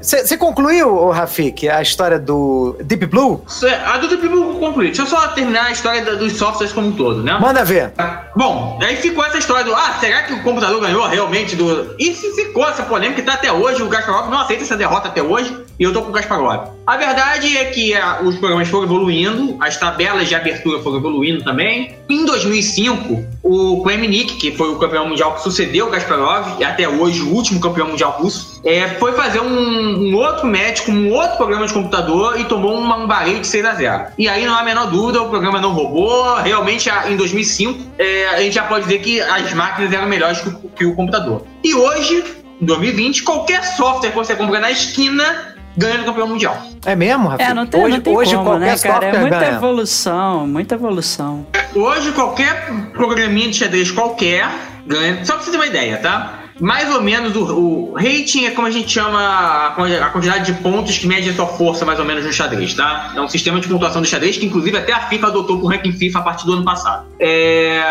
[0.00, 3.44] você concluiu, ô, Rafik, a história do Deep Blue?
[3.46, 4.86] Isso é- A do Deep Blue eu concluí.
[4.88, 7.38] Deixa eu só terminar a história da- dos softwares como um todo, né?
[7.40, 7.92] Manda ver.
[8.36, 11.94] Bom, aí ficou essa história do ah, será que o computador ganhou realmente do.
[11.98, 15.08] E se ficou essa polêmica que tá até hoje, o Kasparov não aceita essa derrota
[15.08, 16.68] até hoje, e eu tô com o Kasparov.
[16.86, 21.42] A verdade é que ah, os programas foram evoluindo, as tabelas de abertura foram evoluindo
[21.42, 21.94] também.
[22.06, 26.86] Em 2005, o Klemnik, que foi o campeão mundial que sucedeu o Kasparov, e até
[26.86, 30.50] hoje o último campeão mundial russo, é, foi fazer um, um outro
[30.84, 34.06] com um outro programa de computador e tomou uma- um vareio de 6 a 0
[34.18, 36.34] E aí não há a menor dúvida, o programa não roubou.
[36.42, 40.48] Realmente, em 2005, é, a gente já pode dizer que as máquinas eram melhores que
[40.48, 41.42] o, que o computador.
[41.64, 42.22] E hoje,
[42.60, 46.56] em 2020, qualquer software que você compra na esquina ganha do campeão mundial.
[46.84, 47.50] É mesmo, Rafik?
[47.50, 49.06] É, não tem, hoje, não tem hoje como, qualquer né, cara?
[49.06, 49.52] É muita ganha.
[49.56, 51.46] evolução, muita evolução.
[51.74, 54.48] Hoje, qualquer programinha de xadrez qualquer
[54.86, 55.24] ganha.
[55.24, 56.39] Só pra você ter uma ideia, tá?
[56.60, 60.52] Mais ou menos o, o rating é como a gente chama a quan- a quantidade
[60.52, 63.12] de pontos que mede a sua força, mais ou menos, no xadrez, tá?
[63.16, 65.92] É um sistema de pontuação do xadrez que, inclusive, até a FIFA adotou pro ranking
[65.92, 67.06] FIFA a partir do ano passado.
[67.18, 67.82] É,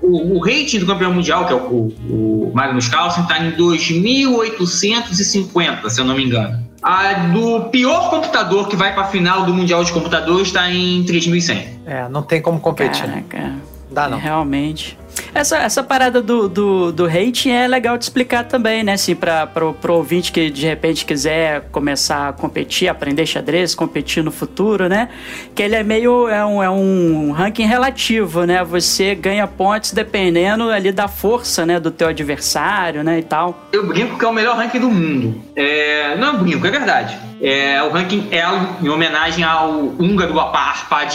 [0.00, 3.52] o, o rating do campeão mundial, que é o, o, o Magnus Carlsen, tá em
[3.52, 6.58] 2.850, se eu não me engano.
[6.82, 11.64] A do pior computador que vai pra final do Mundial de Computadores está em 3.100.
[11.86, 13.06] É, não tem como competir.
[13.06, 13.22] né?
[13.28, 13.54] Caraca.
[13.90, 14.18] Dá não.
[14.18, 14.98] Realmente.
[15.34, 18.92] Essa, essa parada do, do, do rating é legal de explicar também, né?
[18.92, 24.30] Assim, pro, pro ouvinte que de repente quiser começar a competir, aprender xadrez, competir no
[24.30, 25.08] futuro, né?
[25.54, 26.28] Que ele é meio.
[26.28, 28.62] É um, é um ranking relativo, né?
[28.62, 31.80] Você ganha pontos dependendo ali da força, né?
[31.80, 33.18] Do teu adversário, né?
[33.18, 33.68] E tal.
[33.72, 35.42] Eu brinco que é o melhor ranking do mundo.
[35.56, 37.18] É, não é brinco, é verdade.
[37.40, 40.32] É o ranking Elo, em homenagem ao húngaro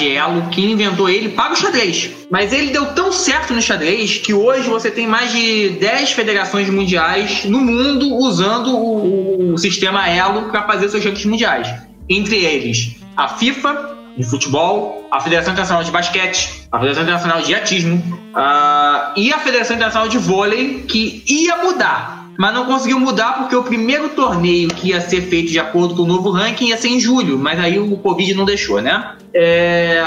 [0.02, 2.12] Elo, que inventou ele para o xadrez.
[2.30, 6.70] Mas ele deu tão certo no xadrez que hoje você tem mais de 10 federações
[6.70, 11.74] mundiais no mundo usando o, o sistema Elo para fazer seus rankings mundiais.
[12.10, 17.56] Entre eles, a FIFA, de futebol, a Federação Internacional de Basquete, a Federação Internacional de
[17.56, 22.18] Atismo ah, e a Federação Internacional de Vôlei, que ia mudar.
[22.38, 26.04] Mas não conseguiu mudar porque o primeiro torneio que ia ser feito de acordo com
[26.04, 29.16] o novo ranking ia ser em julho, mas aí o Covid não deixou, né?
[29.34, 30.04] É,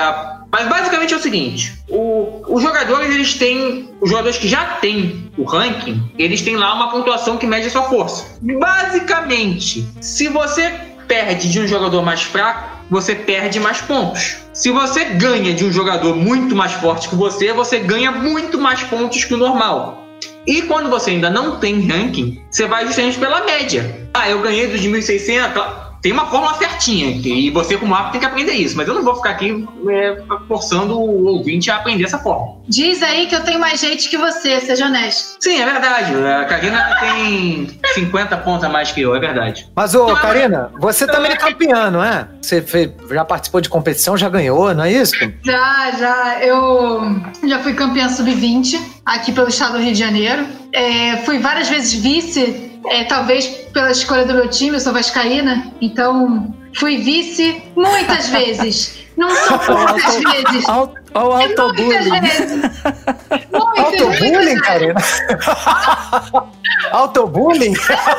[0.52, 3.88] Mas basicamente é o seguinte: o- os jogadores eles têm.
[4.00, 7.70] Os jogadores que já têm o ranking, eles têm lá uma pontuação que mede a
[7.70, 8.26] sua força.
[8.40, 10.72] Basicamente, se você
[11.06, 14.36] perde de um jogador mais fraco, você perde mais pontos.
[14.52, 18.82] Se você ganha de um jogador muito mais forte que você, você ganha muito mais
[18.82, 20.06] pontos que o normal.
[20.46, 24.08] E quando você ainda não tem ranking, você vai justamente pela média.
[24.12, 25.89] Ah, eu ganhei dos 1.600.
[26.02, 29.02] tem uma fórmula certinha, e você como árbitro tem que aprender isso, mas eu não
[29.02, 30.16] vou ficar aqui é,
[30.48, 32.58] forçando o ouvinte a aprender essa fórmula.
[32.68, 35.36] Diz aí que eu tenho mais gente que você, seja honesto.
[35.40, 39.68] Sim, é verdade, a Karina tem 50 pontos a mais que eu, é verdade.
[39.74, 42.26] Mas, ô, Karina, você também é campeã, não é?
[42.40, 45.14] Você fez- já participou de competição, já ganhou, não é isso?
[45.44, 46.38] Já, já.
[46.42, 50.46] Eu já fui campeã sub-20 aqui pelo estado do Rio de Janeiro.
[50.72, 55.72] É, fui várias vezes vice, é, talvez pela escolha do meu time, eu sou vascaína,
[55.80, 59.00] então fui vice muitas vezes.
[59.16, 60.64] Não são poucas vezes.
[61.14, 62.62] Olha o Muitas autobullying.
[63.80, 64.94] Autobullying, Karina?
[66.92, 67.74] Autobullying?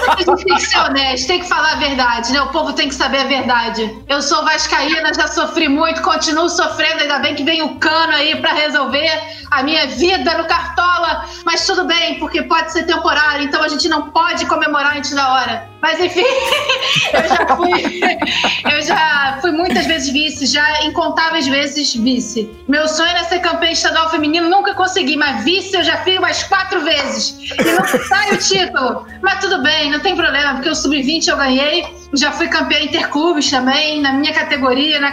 [0.08, 2.42] A gente tem que ser honesto, tem que falar a verdade, né?
[2.42, 4.04] O povo tem que saber a verdade.
[4.08, 8.36] Eu sou vascaína, já sofri muito, continuo sofrendo, ainda bem que vem o cano aí
[8.42, 11.26] pra resolver a minha vida no Cartola.
[11.46, 15.34] Mas tudo bem, porque pode ser temporário, então a gente não pode comemorar antes da
[15.34, 15.70] hora.
[15.82, 16.24] Mas enfim,
[17.14, 18.02] eu já fui.
[18.72, 22.50] Eu já fui muitas vezes vice, já incontáveis vezes vice.
[22.68, 26.44] Meu sonho era ser campeã estadual feminino, nunca consegui, mas vice eu já fui umas
[26.44, 27.52] quatro vezes.
[27.52, 29.06] E não sai o título.
[29.22, 31.86] Mas tudo bem, não tem problema, porque o sub-20 eu ganhei.
[32.14, 35.12] Já fui campeã interclubes também, na minha categoria, na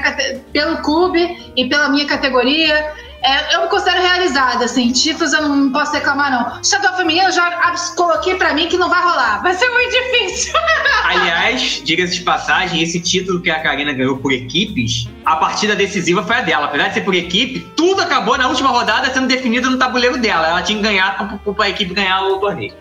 [0.52, 2.92] pelo clube e pela minha categoria.
[3.28, 6.62] É, eu me considero realizada, assim, títulos eu não posso reclamar, não.
[6.62, 10.54] Estadual feminino eu já coloquei pra mim que não vai rolar, vai ser muito difícil.
[11.04, 16.22] Aliás, diga-se de passagem, esse título que a Karina ganhou por equipes, a partida decisiva
[16.22, 16.66] foi a dela.
[16.66, 20.48] Apesar de ser por equipe, tudo acabou na última rodada sendo definido no tabuleiro dela.
[20.48, 22.74] Ela tinha que ganhar pra, pra equipe ganhar o torneio.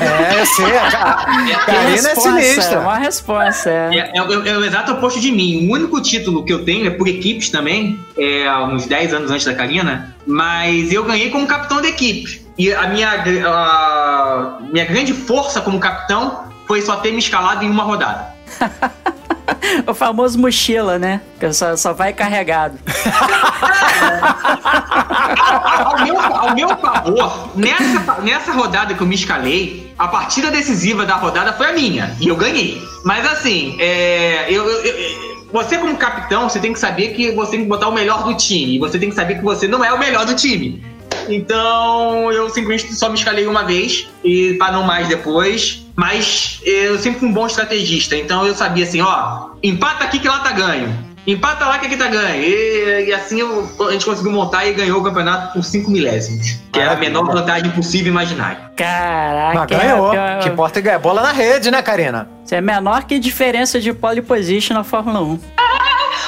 [0.00, 0.76] É, eu sei.
[0.76, 2.80] A, a- a Karina é resposta, sinistra.
[2.80, 3.88] Uma resposta, é.
[3.96, 5.68] É, é o- é o exato oposto de mim.
[5.68, 9.30] O único título que eu tenho é por equipes também, é há uns 10 anos
[9.30, 12.46] antes da Karina, mas eu ganhei como capitão da equipe.
[12.58, 17.70] E a minha, a minha grande força como capitão foi só ter me escalado em
[17.70, 18.28] uma rodada.
[19.86, 21.20] O famoso mochila, né?
[21.38, 22.78] Que só, só vai carregado.
[25.84, 31.04] ao, meu, ao meu favor, nessa, nessa rodada que eu me escalei, a partida decisiva
[31.04, 32.16] da rodada foi a minha.
[32.20, 32.80] E eu ganhei.
[33.04, 37.52] Mas assim, é, eu- eu- eu- você como capitão, você tem que saber que você
[37.52, 38.76] tem que botar o melhor do time.
[38.76, 40.82] E você tem que saber que você não é o melhor do time.
[41.28, 45.84] Então eu simplesmente só me escalei uma vez e para não mais depois.
[46.00, 48.16] Mas eu sempre fui um bom estrategista.
[48.16, 51.10] Então eu sabia assim, ó, empata aqui que lá tá ganho.
[51.26, 52.42] Empata lá que aqui tá ganho.
[52.42, 56.56] E, e assim eu- a gente conseguiu montar e ganhou o campeonato por 5 milésimos.
[56.72, 58.72] Que é a menor vantagem possível imaginar.
[58.74, 59.58] Caraca.
[59.58, 60.14] Mas ganhou.
[60.14, 62.26] é- Que importa é ganhar bola na rede, né, Karina?
[62.46, 65.38] Isso é menor que diferença de pole position na Fórmula 1.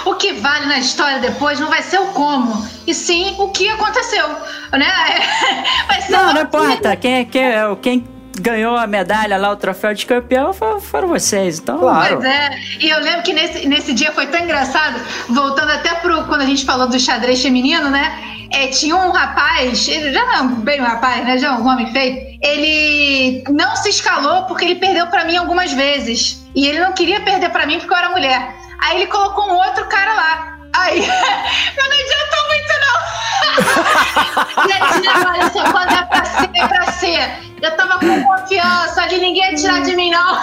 [0.04, 3.68] O que vale na história depois não vai ser o como, e sim o que
[3.70, 4.28] aconteceu,
[4.72, 4.92] né?
[5.88, 6.94] Vai ser Não, não importa.
[6.96, 7.50] Quem, quem,
[7.80, 8.04] quem
[8.42, 11.58] ganhou a medalha lá, o troféu de campeão, fo- foram vocês.
[11.58, 12.16] Então, Claro.
[12.16, 12.50] Pois é,
[12.80, 16.46] e eu lembro que nesse, nesse dia foi tão engraçado, voltando até pro quando a
[16.46, 18.12] gente falou do xadrez feminino, né?
[18.54, 21.38] É, tinha um rapaz, ele já não é bem um rapaz, né?
[21.38, 22.38] Já é um homem feito.
[22.42, 26.44] Ele não se escalou porque ele perdeu pra mim algumas vezes.
[26.54, 28.54] E ele não queria perder pra mim porque eu era mulher.
[28.84, 30.51] Aí ele colocou um outro cara lá.
[30.74, 31.00] Aí,
[31.76, 32.98] eu não adiantou muito, não.
[34.64, 37.52] e dizia, olha só, quando é pra ser, é pra ser.
[37.60, 40.38] Eu tava com confiança ali, ninguém ia tirar de mim, não.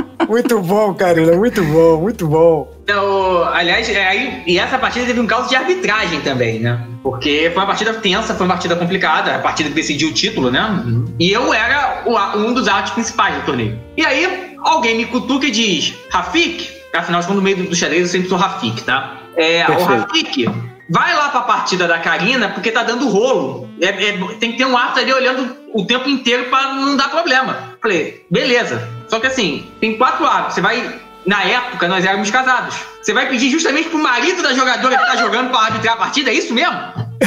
[0.28, 1.32] Muito bom, Karina.
[1.32, 2.74] Muito bom, muito bom.
[2.84, 6.80] Então, aliás, é, e essa partida teve um caso de arbitragem também, né?
[7.02, 10.50] Porque foi uma partida tensa, foi uma partida complicada, a partida que decidiu o título,
[10.50, 10.82] né?
[11.20, 13.78] E eu era o um dos árbitros principais do torneio.
[13.96, 18.28] E aí, alguém me cutuca e diz: Rafik, afinal, no meio do, xadrez eu sempre
[18.28, 19.18] sou Rafik, tá?
[19.36, 19.84] É, o.
[19.84, 20.48] Rafik,
[20.88, 23.68] vai lá pra partida da Karina porque tá dando rolo.
[23.80, 27.10] É- é- tem que ter um árbitro ali olhando o tempo inteiro pra não dar
[27.10, 27.76] problema.
[27.80, 28.95] Falei, beleza.
[29.08, 31.00] Só que assim, tem quatro árbitros, você vai.
[31.24, 32.76] Na época, nós éramos casados.
[33.02, 36.30] Você vai pedir justamente pro marido da jogadora que tá jogando pra arbitrar a partida?
[36.30, 36.76] É isso mesmo?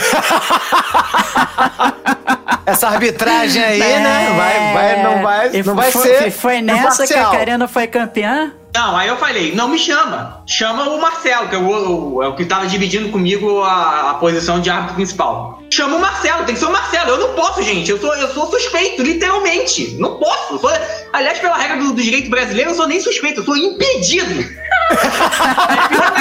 [2.66, 4.00] Essa arbitragem aí, É.
[4.00, 4.34] né?
[4.38, 6.32] Vai, vai, não vai, E não vai foi, ser.
[6.32, 7.32] Foi nessa que a imparcial.
[7.32, 8.54] Karina foi campeã?
[8.74, 10.44] Não, aí eu falei, não me chama.
[10.46, 14.14] Chama o Marcelo, que é o, o- é o que tava dividindo comigo a, a
[14.16, 15.60] posição de árbitro principal.
[15.72, 17.10] Chama o Marcelo, tem que ser o Marcelo.
[17.12, 17.90] Eu não posso, gente.
[17.90, 19.96] Eu sou, eu sou suspeito, literalmente.
[20.00, 20.60] Não posso.
[20.60, 20.72] Sou-
[21.12, 24.40] aliás, pela regra do, do direito brasileiro, eu sou nem suspeito, eu sou impedido.
[24.40, 26.12] É pior.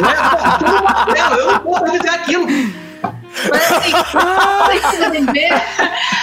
[0.00, 0.10] Não
[1.36, 1.40] é?
[1.40, 2.46] Eu não posso arbitrar aquilo.
[3.50, 5.52] Mas assim, vocês podem ver,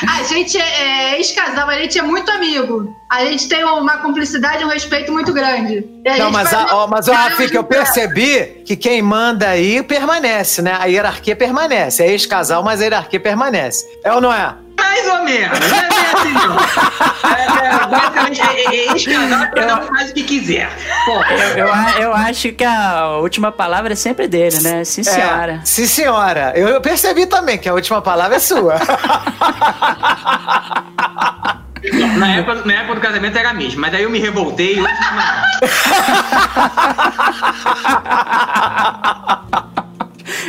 [0.08, 2.96] a gente é, é ex-casal, a gente é muito amigo.
[3.10, 5.84] A gente tem uma cumplicidade e um respeito muito grande.
[6.20, 7.14] Não, mas, a, ó, mas ó,
[7.52, 10.78] eu percebi que quem manda aí permanece, né?
[10.80, 12.04] A hierarquia permanece.
[12.04, 13.86] É ex-casal, mas a hierarquia permanece.
[14.04, 14.54] É ou não é?
[14.80, 15.60] É, Mais ou menos.
[15.60, 16.58] Não é bem assim, não.
[17.30, 18.46] É, é, basicamente, é,
[18.76, 20.70] é, é cada um faz o que quiser.
[21.06, 24.84] Pô, Eu, eu, eu acho que a última palavra é sempre dele, né?
[24.84, 25.54] Sim, senhora.
[25.62, 26.54] É, sim, senhora.
[26.56, 28.76] Eu, eu percebi também que a última palavra é sua.
[32.18, 34.82] na, época, na época do casamento era a mesma, mas daí eu me revoltei e
[34.82, 34.94] hoje
[39.74, 39.89] não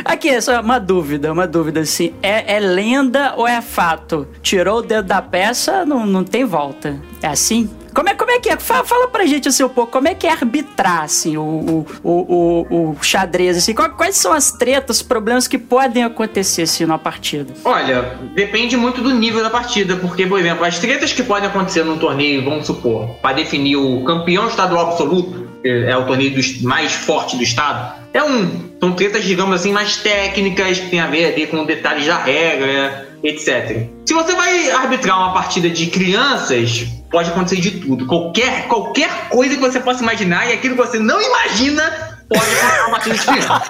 [0.05, 0.11] é.
[0.13, 2.13] Aqui, é só uma dúvida, uma dúvida assim.
[2.21, 4.27] É, é lenda ou é fato?
[4.41, 6.99] Tirou o dedo da peça, não, não tem volta.
[7.21, 7.69] É assim?
[7.93, 8.57] Como é, como é que é?
[8.57, 12.09] Fala, fala pra gente assim um pouco, como é que é arbitrar, assim, o, o,
[12.09, 13.73] o, o, xadrez, assim?
[13.73, 17.53] Quais são as tretas, os problemas que podem acontecer, assim, numa partida?
[17.65, 21.83] Olha, depende muito do nível da partida, porque, por exemplo, as tretas que podem acontecer
[21.83, 27.35] num torneio, vamos supor, para definir o campeão estadual absoluto, é o torneio mais forte
[27.37, 28.71] do estado, é um.
[28.79, 33.07] São tretas, digamos assim, mais técnicas, que tem a ver ali com detalhes da regra,
[33.23, 33.85] etc.
[34.05, 38.07] Se você vai arbitrar uma partida de crianças, pode acontecer de tudo.
[38.07, 41.83] Qualquer, qualquer coisa que você possa imaginar e aquilo que você não imagina
[42.27, 43.61] pode acontecer uma partida de criança.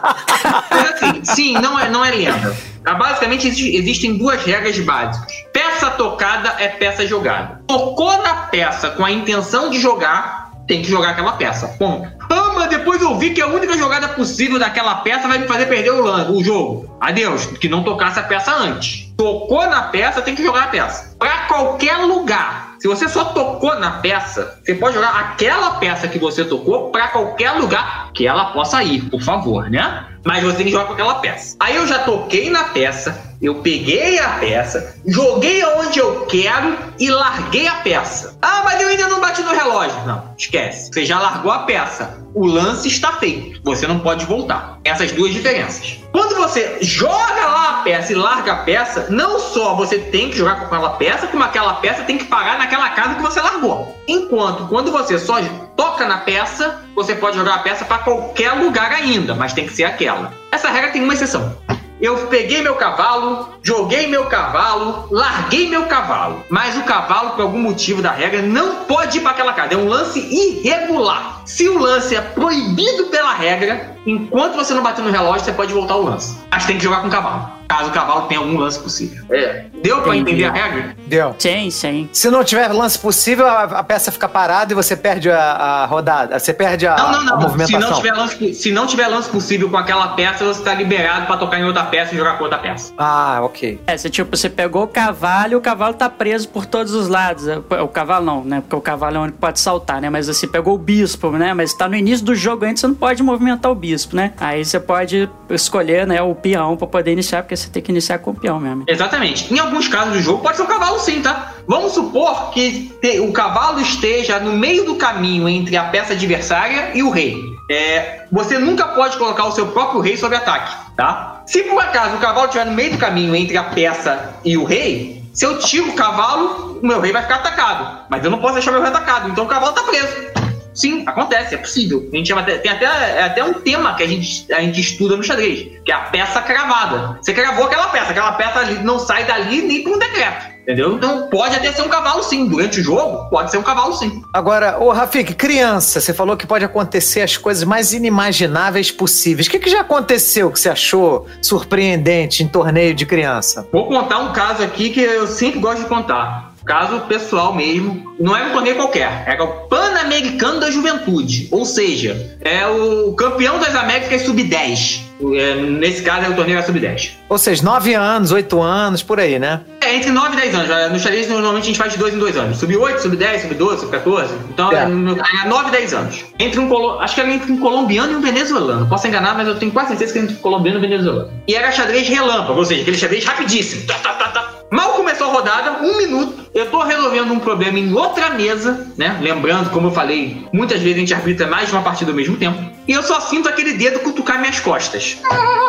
[0.70, 2.56] Mas assim, sim, não é, não é lenda.
[2.86, 5.34] Ah, Basicamente, exi- existem duas regras básicas.
[5.52, 7.62] Peça tocada é peça jogada.
[7.68, 11.68] Tocou na peça com a intenção de jogar, tem que jogar aquela peça.
[11.80, 12.10] Ponto.
[12.30, 15.66] Ah, mas depois eu vi que a única jogada possível daquela peça vai me fazer
[15.66, 16.96] perder o, o jogo.
[17.00, 19.12] Adeus, que não tocasse a peça antes.
[19.18, 21.16] Tocou na peça, tem que jogar a peça.
[21.20, 22.76] Pra qualquer lugar.
[22.80, 27.10] Se você só tocou na peça, você pode jogar aquela peça que você tocou pra
[27.10, 30.06] qualquer lugar que ela possa ir, por favor, né?
[30.26, 31.56] Mas você tem que jogar com aquela peça.
[31.60, 37.10] Aí eu já toquei na peça, eu peguei a peça, joguei aonde eu quero e
[37.10, 38.38] larguei a peça.
[38.40, 40.00] Ah, mas eu ainda não bati no relógio.
[40.06, 40.92] Não, esquece.
[40.94, 42.22] Você já largou a peça.
[42.36, 43.60] O lance está feito.
[43.64, 44.80] Você não pode voltar.
[44.84, 46.00] Essas duas diferenças.
[46.12, 50.38] Quando você joga lá a peça e larga a peça, não só você tem que
[50.38, 53.96] jogar com aquela peça, como aquela peça tem que parar naquela casa que você largou.
[54.08, 55.38] Enquanto quando você só
[55.76, 59.74] toca na peça, você pode jogar a peça para qualquer lugar ainda, mas tem que
[59.74, 60.32] ser aquela.
[60.52, 61.58] Essa regra tem uma exceção.
[62.02, 66.44] Eu peguei meu cavalo, joguei meu cavalo, larguei meu cavalo.
[66.50, 69.76] Mas o cavalo, por algum motivo da regra, não pode ir para aquela casa.
[69.76, 71.44] É um lance irregular.
[71.46, 75.74] Se o lance é proibido pela regra, enquanto você não bater no relógio, você pode
[75.74, 76.36] voltar ao lance.
[76.50, 77.61] Mas tem que jogar com o cavalo.
[77.72, 79.24] Caso o cavalo tenha algum lance possível.
[79.32, 79.64] É.
[79.82, 80.96] Deu para entender a regra?
[81.08, 81.34] Deu.
[81.40, 82.10] Sim, sim.
[82.12, 85.86] Se não tiver lance possível, a, a peça fica parada e você perde a, a
[85.86, 86.38] rodada.
[86.38, 87.42] Você perde a, Não, não, a não.
[87.42, 87.90] Se movimentação.
[87.90, 91.38] não, tiver lance, se não tiver lance possível com aquela peça, você está liberado para
[91.38, 92.92] tocar em outra peça e jogar com outra peça.
[92.98, 93.80] Ah, ok.
[93.88, 97.08] É, você, tipo, você pegou o cavalo e o cavalo tá preso por todos os
[97.08, 97.48] lados.
[97.48, 98.60] É, O cavalo não, né?
[98.60, 100.10] Porque o cavalo é o único que pode saltar, né?
[100.10, 101.54] Mas você pegou o bispo, né?
[101.54, 104.34] Mas tá no início do jogo antes, você não pode movimentar o bispo, né?
[104.40, 108.20] Aí você pode escolher, né, o peão pra poder iniciar, porque você tem que iniciar
[108.20, 108.84] com o peão mesmo.
[108.88, 109.54] Exatamente.
[109.54, 111.54] Em alguns casos do jogo pode ser um cavalo sim, tá?
[111.68, 117.04] Vamos supor que o cavalo esteja no meio do caminho entre a peça adversária e
[117.04, 117.42] o rei.
[117.70, 121.44] É, você nunca pode colocar o seu próprio rei sob ataque, tá?
[121.46, 124.64] Se por acaso o cavalo estiver no meio do caminho entre a peça e o
[124.64, 128.06] rei, se eu tiro o cavalo, o meu rei vai ficar atacado.
[128.10, 130.41] Mas eu não posso deixar meu rei atacado, então o cavalo tá preso.
[130.74, 132.08] Sim, acontece, é possível.
[132.12, 134.80] A gente chama até, tem até, é até um tema que a gente, a gente
[134.80, 137.20] estuda no xadrez, que é a peça cravada.
[137.22, 140.52] Você cravou aquela peça, aquela peça ali não sai dali nem por um decreto.
[140.62, 140.96] Entendeu?
[140.96, 142.48] Então pode até ser um cavalo sim.
[142.48, 144.22] Durante o jogo, pode ser um cavalo sim.
[144.32, 149.48] Agora, ô Rafik, criança, você falou que pode acontecer as coisas mais inimagináveis possíveis.
[149.48, 153.68] O que, que já aconteceu que você achou surpreendente em torneio de criança?
[153.72, 156.51] Vou contar um caso aqui que eu sempre gosto de contar.
[156.66, 158.12] Caso pessoal mesmo.
[158.20, 159.24] Não é um torneio qualquer.
[159.26, 161.48] É o Pan-Americano da Juventude.
[161.52, 165.02] Ou seja, é o campeão das Américas Sub-10.
[165.36, 167.12] É, nesse caso é o torneio da Sub-10.
[167.30, 169.62] Ou seja, 9 anos, 8 anos, por aí, né?
[169.82, 170.92] É, entre 9 e 10 anos.
[170.92, 172.58] No xadrez, normalmente a gente faz de 2 em 2 anos.
[172.60, 174.30] Sub-8, sub-10, sub-12, sub-14.
[174.50, 174.84] Então, É.
[174.84, 176.26] é 9 e 10 anos.
[176.40, 177.00] Entre um colo...
[177.00, 178.88] Acho que era entre um colombiano e um venezuelano.
[178.88, 181.32] Posso enganar, mas eu tenho quase certeza que era entre um colombiano e um venezuelano.
[181.48, 183.86] E era xadrez relâmpago, ou seja, aquele xadrez rapidíssimo.
[183.88, 184.51] Tá, tá, tá, tá.
[184.72, 186.50] Mal começou a rodada, um minuto.
[186.54, 189.18] Eu tô resolvendo um problema em outra mesa, né?
[189.22, 192.38] Lembrando, como eu falei, muitas vezes a gente arbitra mais de uma partida ao mesmo
[192.38, 192.58] tempo.
[192.88, 195.18] E eu só sinto aquele dedo cutucar minhas costas.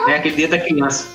[0.07, 0.17] Né?
[0.17, 1.07] Aquele dedo da criança.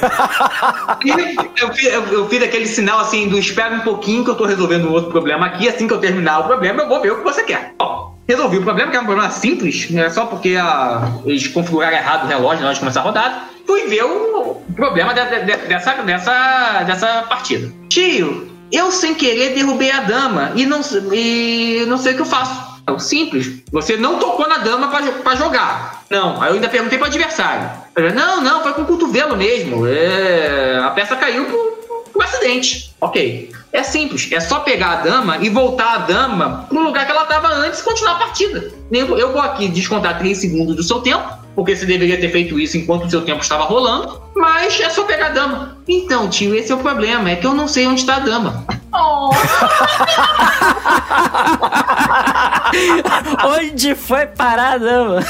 [1.04, 4.44] E eu, eu- eu fiz aquele sinal assim do espera um pouquinho que eu tô
[4.46, 5.68] resolvendo um outro problema aqui.
[5.68, 7.74] Assim que eu terminar o problema, eu vou ver o que você quer.
[7.78, 11.96] Ó, resolvi o problema, que é um problema simples, é só porque a- eles configuraram
[11.96, 13.34] errado o relógio na hora de começar a rodada.
[13.70, 17.72] Fui ver o problema de- de- de- dessa, dessa, dessa partida.
[17.88, 20.80] Tio, eu sem querer derrubei a dama e não,
[21.12, 22.80] e não sei o que eu faço.
[22.84, 23.62] É o simples.
[23.70, 24.88] Você não tocou na dama
[25.22, 26.02] pra jogar.
[26.10, 26.42] Não.
[26.42, 27.70] Aí eu ainda perguntei pro adversário.
[28.12, 29.86] Não, não, foi com o cotovelo mesmo.
[29.86, 32.92] É, a peça caiu por, por acidente.
[33.00, 33.52] Ok.
[33.72, 37.22] É simples, é só pegar a dama e voltar a dama pro lugar que ela
[37.22, 38.68] estava antes e continuar a partida.
[38.90, 41.22] Eu vou aqui descontar 3 segundos do seu tempo,
[41.60, 45.04] porque você deveria ter feito isso enquanto o seu tempo estava rolando, mas é só
[45.04, 45.76] pegar a dama.
[45.86, 48.64] Então, tio, esse é o problema, é que eu não sei onde está a dama.
[53.44, 55.20] Onde foi parar a dama?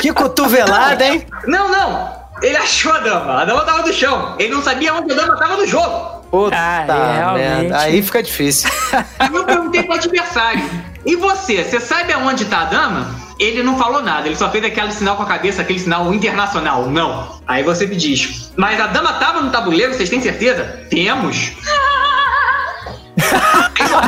[0.00, 1.26] Que cotovelada, hein?
[1.46, 2.24] Não, não!
[2.42, 4.34] Ele achou a dama, a dama estava no chão.
[4.38, 6.24] Ele não sabia onde a dama estava no jogo.
[6.30, 7.60] Puta Ah, é, realmente.
[7.62, 7.78] merda.
[7.78, 8.68] Aí fica difícil.
[9.18, 10.68] Aí eu perguntei pro adversário.
[11.06, 13.23] E você, você sabe aonde tá a dama?
[13.44, 16.86] Ele não falou nada, ele só fez aquele sinal com a cabeça, aquele sinal internacional.
[16.86, 17.40] Não.
[17.46, 20.64] Aí você me diz, mas a dama tava no tabuleiro, vocês têm certeza?
[20.90, 21.52] Temos.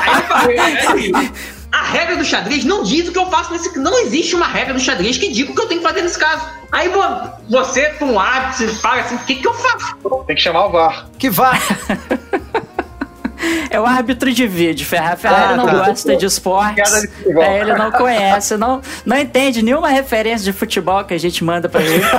[0.03, 1.31] Aí eu falei, "É,
[1.73, 3.77] a regra do xadrez não diz o que eu faço nesse.
[3.79, 6.19] Não existe uma regra do xadrez que diga o que eu tenho que fazer nesse
[6.19, 6.43] caso.
[6.73, 8.19] Aí vo- você, com um
[8.53, 9.97] você fala assim: o que, que eu faço?
[10.27, 11.07] Tem que chamar o VAR.
[11.19, 11.53] Que vá.
[13.71, 15.17] É o árbitro de vídeo, Ferrar.
[15.17, 15.73] Ferrari Ah, não tá.
[15.87, 17.05] gosta de esportes.
[17.27, 21.69] É, ele não conhece, não, não entende nenhuma referência de futebol que a gente manda
[21.69, 22.05] pra ele.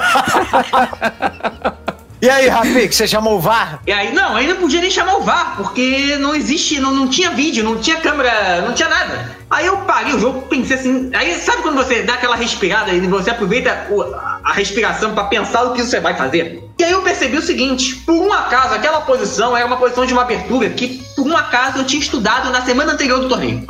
[2.20, 3.80] E aí, Rafi, que você chamou o VAR?
[3.86, 7.08] E aí, não, aí não podia nem chamar o VAR, porque não existe, não, não
[7.08, 9.38] tinha vídeo, não tinha câmera, não tinha nada.
[9.52, 11.12] Aí eu parei o jogo, pensei assim.
[11.14, 14.04] Aí sabe quando você dá aquela respirada e você aproveita o-
[14.48, 16.64] a, respiração pra pensar o que você vai fazer?
[16.80, 20.14] E aí eu percebi o seguinte: por um acaso, aquela posição era uma posição de
[20.14, 23.66] uma abertura que, por um acaso, eu tinha estudado na semana anterior do torneio.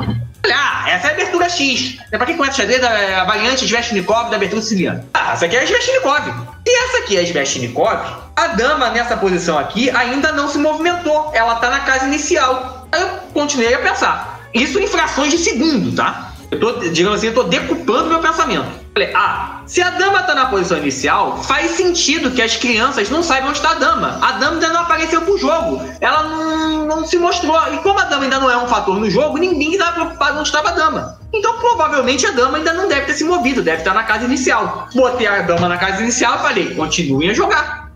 [0.50, 1.98] Ah, essa é a abertura X.
[2.10, 5.04] É pra quem conhece xadrez, é a variante Sveshnikov da abertura siciliana.
[5.12, 6.22] Ah, essa aqui é a Sveshnikov.
[6.66, 7.98] E essa aqui é a Sveshnikov.
[8.36, 11.32] A dama nessa posição aqui ainda não se movimentou.
[11.34, 12.86] Ela tá na casa inicial.
[12.92, 14.40] Aí eu continuei a pensar.
[14.54, 16.32] Isso em frações de segundo, tá?
[16.50, 18.87] Eu tô, digamos assim, eu tô decupando meu pensamento.
[18.94, 23.22] Falei, ah, se a dama tá na posição inicial, faz sentido que as crianças não
[23.22, 24.18] saibam onde está a dama.
[24.20, 25.82] A dama ainda não apareceu pro jogo.
[26.00, 27.56] Ela não, não se mostrou.
[27.72, 30.48] E como a dama ainda não é um fator no jogo, ninguém estava preocupado onde
[30.48, 31.18] estava a dama.
[31.32, 34.88] Então, provavelmente, a dama ainda não deve ter se movido, deve estar na casa inicial.
[34.94, 37.87] Botei a dama na casa inicial e falei, continuem a jogar.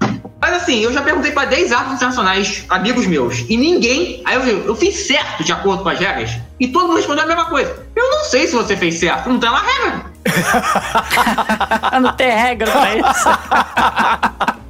[0.43, 4.21] Mas assim, eu já perguntei pra 10 árbitros internacionais, amigos meus, e ninguém.
[4.25, 7.29] Aí eu, eu fiz certo de acordo com as regras, e todo mundo respondeu a
[7.29, 7.87] mesma coisa.
[7.95, 10.05] Eu não sei se você fez certo, não tá na regra.
[12.03, 13.29] não tem regra pra isso.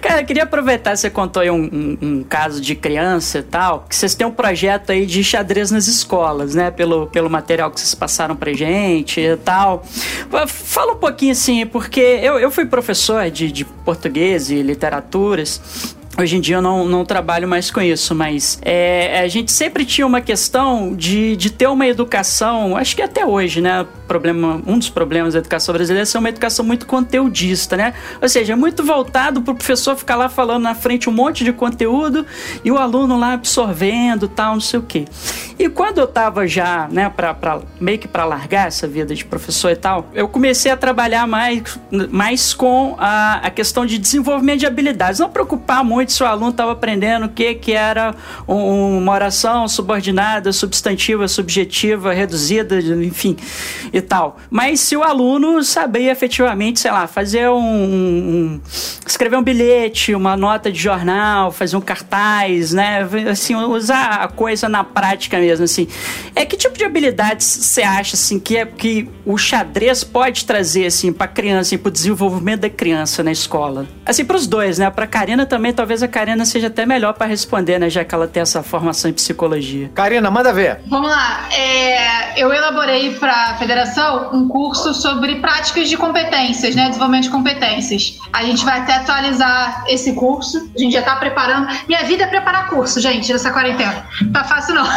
[0.00, 3.84] Cara, eu queria aproveitar, você contou aí um, um- um caso de criança e tal,
[3.88, 6.70] que vocês têm um projeto aí de xadrez nas escolas, né?
[6.70, 9.84] Pelo, pelo material que vocês passaram pra gente e tal.
[10.46, 15.94] Fala um pouquinho assim, porque eu, eu fui professor de, de português e literaturas.
[16.18, 19.82] Hoje em dia eu não, não trabalho mais com isso, mas é, a gente sempre
[19.82, 23.86] tinha uma questão de, de ter uma educação, acho que até hoje, né?
[24.12, 27.94] Problema, um dos problemas da educação brasileira é ser uma educação muito conteudista, né?
[28.20, 31.50] Ou seja, muito voltado para o professor ficar lá falando na frente um monte de
[31.50, 32.26] conteúdo
[32.62, 35.06] e o aluno lá absorvendo tal, não sei o quê.
[35.58, 39.24] E quando eu tava já, né, pra, pra, meio que para largar essa vida de
[39.24, 41.62] professor e tal, eu comecei a trabalhar mais,
[42.10, 45.20] mais com a, a questão de desenvolvimento de habilidades.
[45.20, 48.14] Não preocupar muito se o aluno estava aprendendo o que, que era
[48.46, 53.36] um- uma oração subordinada, substantiva, subjetiva, reduzida, enfim,
[53.90, 54.36] e tal.
[54.50, 58.60] Mas se o aluno saber efetivamente, sei lá, fazer um, um-
[59.06, 63.06] escrever um bilhete, uma nota de jornal, fazer um cartaz, né?
[63.30, 65.86] Assim, usar a coisa na prática mesmo, assim.
[66.34, 70.86] É que tipo de habilidades você acha assim que é que o xadrez pode trazer
[70.86, 73.86] assim para criança, assim, para o desenvolvimento da criança na escola?
[74.04, 74.90] Assim, para os dois, né?
[74.90, 78.26] Para Karina também, talvez a Karina seja até melhor para responder, né, já que ela
[78.26, 79.90] tem essa formação em psicologia.
[79.94, 80.80] Karina, manda ver.
[80.86, 81.48] Vamos lá.
[81.52, 83.91] É, eu elaborei para a federação
[84.32, 86.86] um curso sobre práticas de competências, né?
[86.86, 88.18] Desenvolvimento de competências.
[88.32, 90.70] A gente vai até atualizar esse curso.
[90.74, 91.68] A gente já está preparando.
[91.88, 94.06] Minha vida é preparar curso, gente, nessa quarentena.
[94.20, 94.84] Não tá fácil, não.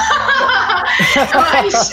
[1.34, 1.92] Mas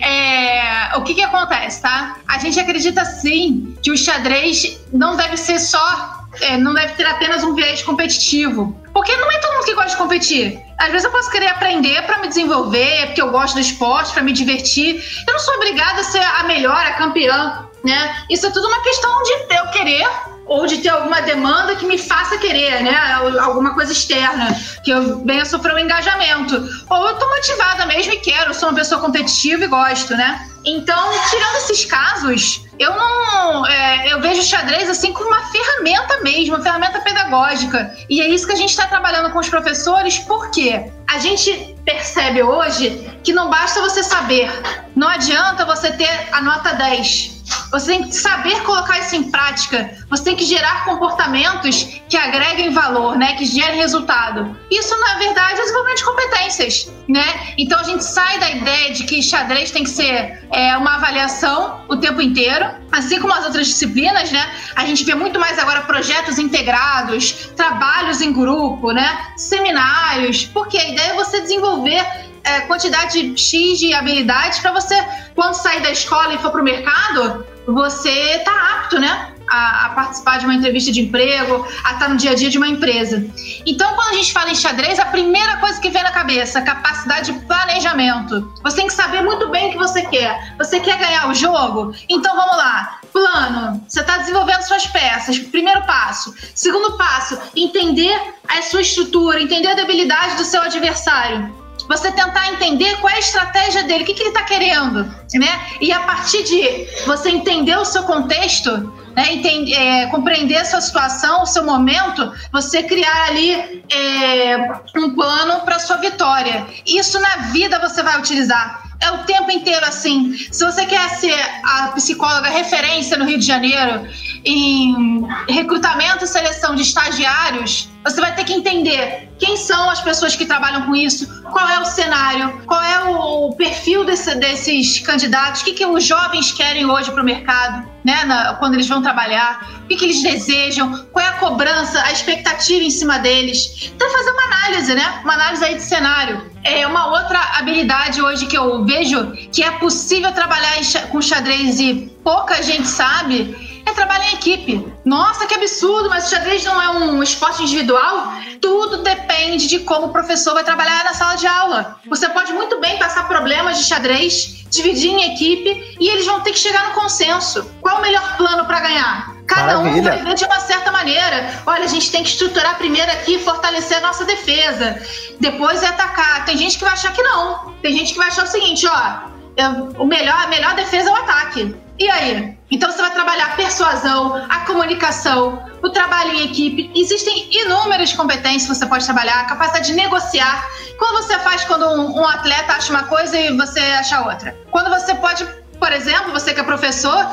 [0.00, 2.16] é, o que, que acontece, tá?
[2.28, 7.06] A gente acredita sim que o xadrez não deve ser só é, não deve ter
[7.06, 8.76] apenas um viés competitivo.
[8.92, 10.62] Porque não é todo mundo que gosta de competir.
[10.78, 14.22] Às vezes eu posso querer aprender pra me desenvolver, porque eu gosto do esporte, pra
[14.22, 15.02] me divertir.
[15.26, 18.24] Eu não sou obrigada a ser a melhor, a campeã, né?
[18.30, 21.98] Isso é tudo uma questão de eu querer ou de ter alguma demanda que me
[21.98, 22.96] faça querer, né?
[23.40, 26.54] Alguma coisa externa, que eu venha sofrer um engajamento.
[26.88, 30.48] Ou eu tô motivada mesmo e quero, sou uma pessoa competitiva e gosto, né?
[30.64, 33.66] Então, tirando esses casos, eu não.
[33.66, 37.94] é, eu vejo o xadrez assim como uma ferramenta mesmo, uma ferramenta pedagógica.
[38.08, 42.42] E é isso que a gente está trabalhando com os professores, porque a gente percebe
[42.42, 44.50] hoje que não basta você saber,
[44.96, 47.33] não adianta você ter a nota 10.
[47.74, 49.98] Você tem que saber colocar isso em prática.
[50.08, 53.34] Você tem que gerar comportamentos que agreguem valor, né?
[53.34, 54.56] Que gerem resultado.
[54.70, 57.54] Isso, na verdade, é desenvolvimento de competências, né?
[57.58, 61.84] Então a gente sai da ideia de que xadrez tem que ser é, uma avaliação
[61.88, 64.54] o tempo inteiro, assim como as outras disciplinas, né?
[64.76, 69.32] A gente vê muito mais agora projetos integrados, trabalhos em grupo, né?
[69.36, 72.06] Seminários, porque a ideia é você desenvolver
[72.44, 74.94] é, quantidade X de habilidades para você,
[75.34, 79.30] quando sair da escola e for para o mercado, você tá apto, né?
[79.48, 82.56] A, a, participar de uma entrevista de emprego, a estar no dia a dia de
[82.56, 83.26] uma empresa.
[83.66, 87.30] Então, quando a gente fala em xadrez, a primeira coisa que vem na cabeça, capacidade
[87.30, 88.52] de planejamento.
[88.62, 90.54] Você tem que saber muito bem o que você quer.
[90.56, 91.94] Você quer ganhar o jogo?
[92.08, 93.00] Então vamos lá.
[93.12, 93.84] Plano.
[93.86, 95.38] Você está desenvolvendo suas peças.
[95.38, 96.34] Primeiro passo.
[96.54, 98.18] Segundo passo, entender
[98.48, 103.20] a sua estrutura, entender a debilidade do seu adversário você tentar entender qual é a
[103.20, 105.04] estratégia dele, o que, que ele está querendo,
[105.34, 105.60] né?
[105.80, 110.80] E a partir de você entender o seu contexto, né, entender, é, compreender a sua
[110.80, 114.56] situação, o seu momento, você criar ali é,
[114.96, 116.66] um plano para sua vitória.
[116.86, 118.82] Isso na vida você vai utilizar.
[119.00, 120.34] É o tempo inteiro assim.
[120.50, 124.08] Se você quer ser a psicóloga referência no Rio de Janeiro
[124.44, 130.36] em recrutamento e seleção de estagiários, você vai ter que entender quem são as pessoas
[130.36, 135.62] que trabalham com isso, qual é o cenário, qual é o perfil desse, desses candidatos,
[135.62, 139.00] o que, que os jovens querem hoje para o mercado, né, na, quando eles vão
[139.00, 143.90] trabalhar, o que, que eles desejam, qual é a cobrança, a expectativa em cima deles.
[143.94, 145.20] Então, fazer uma análise, né?
[145.22, 146.50] Uma análise aí de cenário.
[146.62, 150.74] É uma outra habilidade hoje que eu vejo que é possível trabalhar
[151.10, 154.92] com xadrez e pouca gente sabe é trabalhar em equipe.
[155.04, 158.32] Nossa, que absurdo, mas o xadrez não é um esporte individual?
[158.60, 162.00] Tudo depende de como o professor vai trabalhar na sala de aula.
[162.08, 166.52] Você pode muito bem passar problemas de xadrez, dividir em equipe e eles vão ter
[166.52, 167.70] que chegar no consenso.
[167.80, 169.34] Qual o melhor plano para ganhar?
[169.46, 170.00] Cada Maravilha.
[170.00, 171.62] um vai ver de uma certa maneira.
[171.66, 175.00] Olha, a gente tem que estruturar primeiro aqui, fortalecer a nossa defesa.
[175.38, 176.44] Depois é atacar.
[176.46, 177.74] Tem gente que vai achar que não.
[177.82, 181.12] Tem gente que vai achar o seguinte, ó, eu, o melhor, a melhor defesa é
[181.12, 181.76] o ataque.
[181.98, 182.53] E aí?
[182.70, 186.90] Então você vai trabalhar a persuasão, a comunicação, o trabalho em equipe.
[186.94, 190.66] Existem inúmeras competências que você pode trabalhar, a capacidade de negociar.
[190.98, 194.56] Quando você faz quando um, um atleta acha uma coisa e você acha outra.
[194.70, 195.46] Quando você pode,
[195.78, 197.26] por exemplo, você que é professor,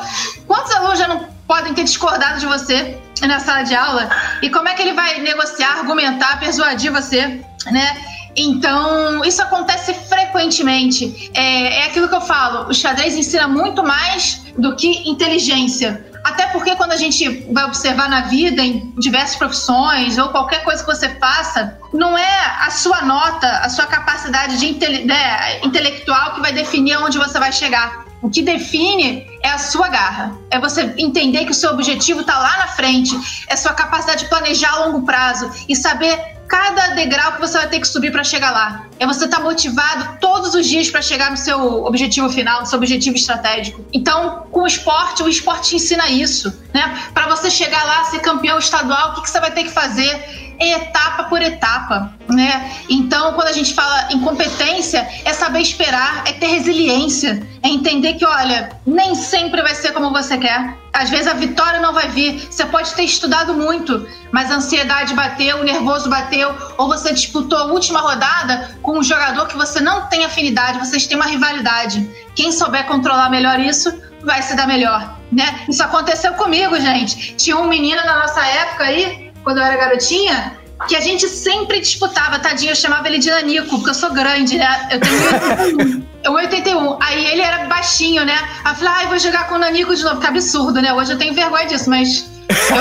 [0.46, 4.10] quantos alunos já não podem ter discordado de você na sala de aula?
[4.42, 8.11] E como é que ele vai negociar, argumentar, persuadir você, né?
[8.36, 11.30] Então, isso acontece frequentemente.
[11.34, 16.10] É, é aquilo que eu falo: o xadrez ensina muito mais do que inteligência.
[16.24, 20.84] Até porque quando a gente vai observar na vida, em diversas profissões, ou qualquer coisa
[20.84, 26.34] que você faça, não é a sua nota, a sua capacidade de intele né, intelectual
[26.34, 28.01] que vai definir onde você vai chegar.
[28.22, 30.38] O que define é a sua garra.
[30.50, 33.14] É você entender que o seu objetivo está lá na frente.
[33.48, 37.66] É sua capacidade de planejar a longo prazo e saber cada degrau que você vai
[37.66, 38.86] ter que subir para chegar lá.
[39.00, 42.66] É você estar tá motivado todos os dias para chegar no seu objetivo final, no
[42.66, 43.82] seu objetivo estratégico.
[43.90, 47.08] Então, com o esporte, o esporte te ensina isso, né?
[47.14, 50.51] Para você chegar lá, ser campeão estadual, o que, que você vai ter que fazer?
[50.60, 52.70] Etapa por etapa, né?
[52.88, 58.14] Então, quando a gente fala em competência, é saber esperar, é ter resiliência, é entender
[58.14, 60.76] que, olha, nem sempre vai ser como você quer.
[60.92, 62.46] Às vezes a vitória não vai vir.
[62.50, 67.58] Você pode ter estudado muito, mas a ansiedade bateu, o nervoso bateu, ou você disputou
[67.58, 72.08] a última rodada com um jogador que você não tem afinidade, vocês têm uma rivalidade.
[72.34, 73.92] Quem souber controlar melhor isso,
[74.24, 75.64] vai se dar melhor, né?
[75.68, 77.34] Isso aconteceu comigo, gente.
[77.36, 80.56] Tinha um menino na nossa época aí, quando eu era garotinha,
[80.88, 84.58] que a gente sempre disputava, tadinho, eu chamava ele de Nanico, porque eu sou grande,
[84.58, 84.88] né?
[84.90, 86.32] Eu tenho 81.
[86.32, 86.98] 81.
[87.00, 88.36] Aí ele era baixinho, né?
[88.64, 90.92] Aí eu falei, eu vou jogar com o Nanico de novo, que absurdo, né?
[90.92, 92.30] Hoje eu tenho vergonha disso, mas.
[92.48, 92.76] Eu...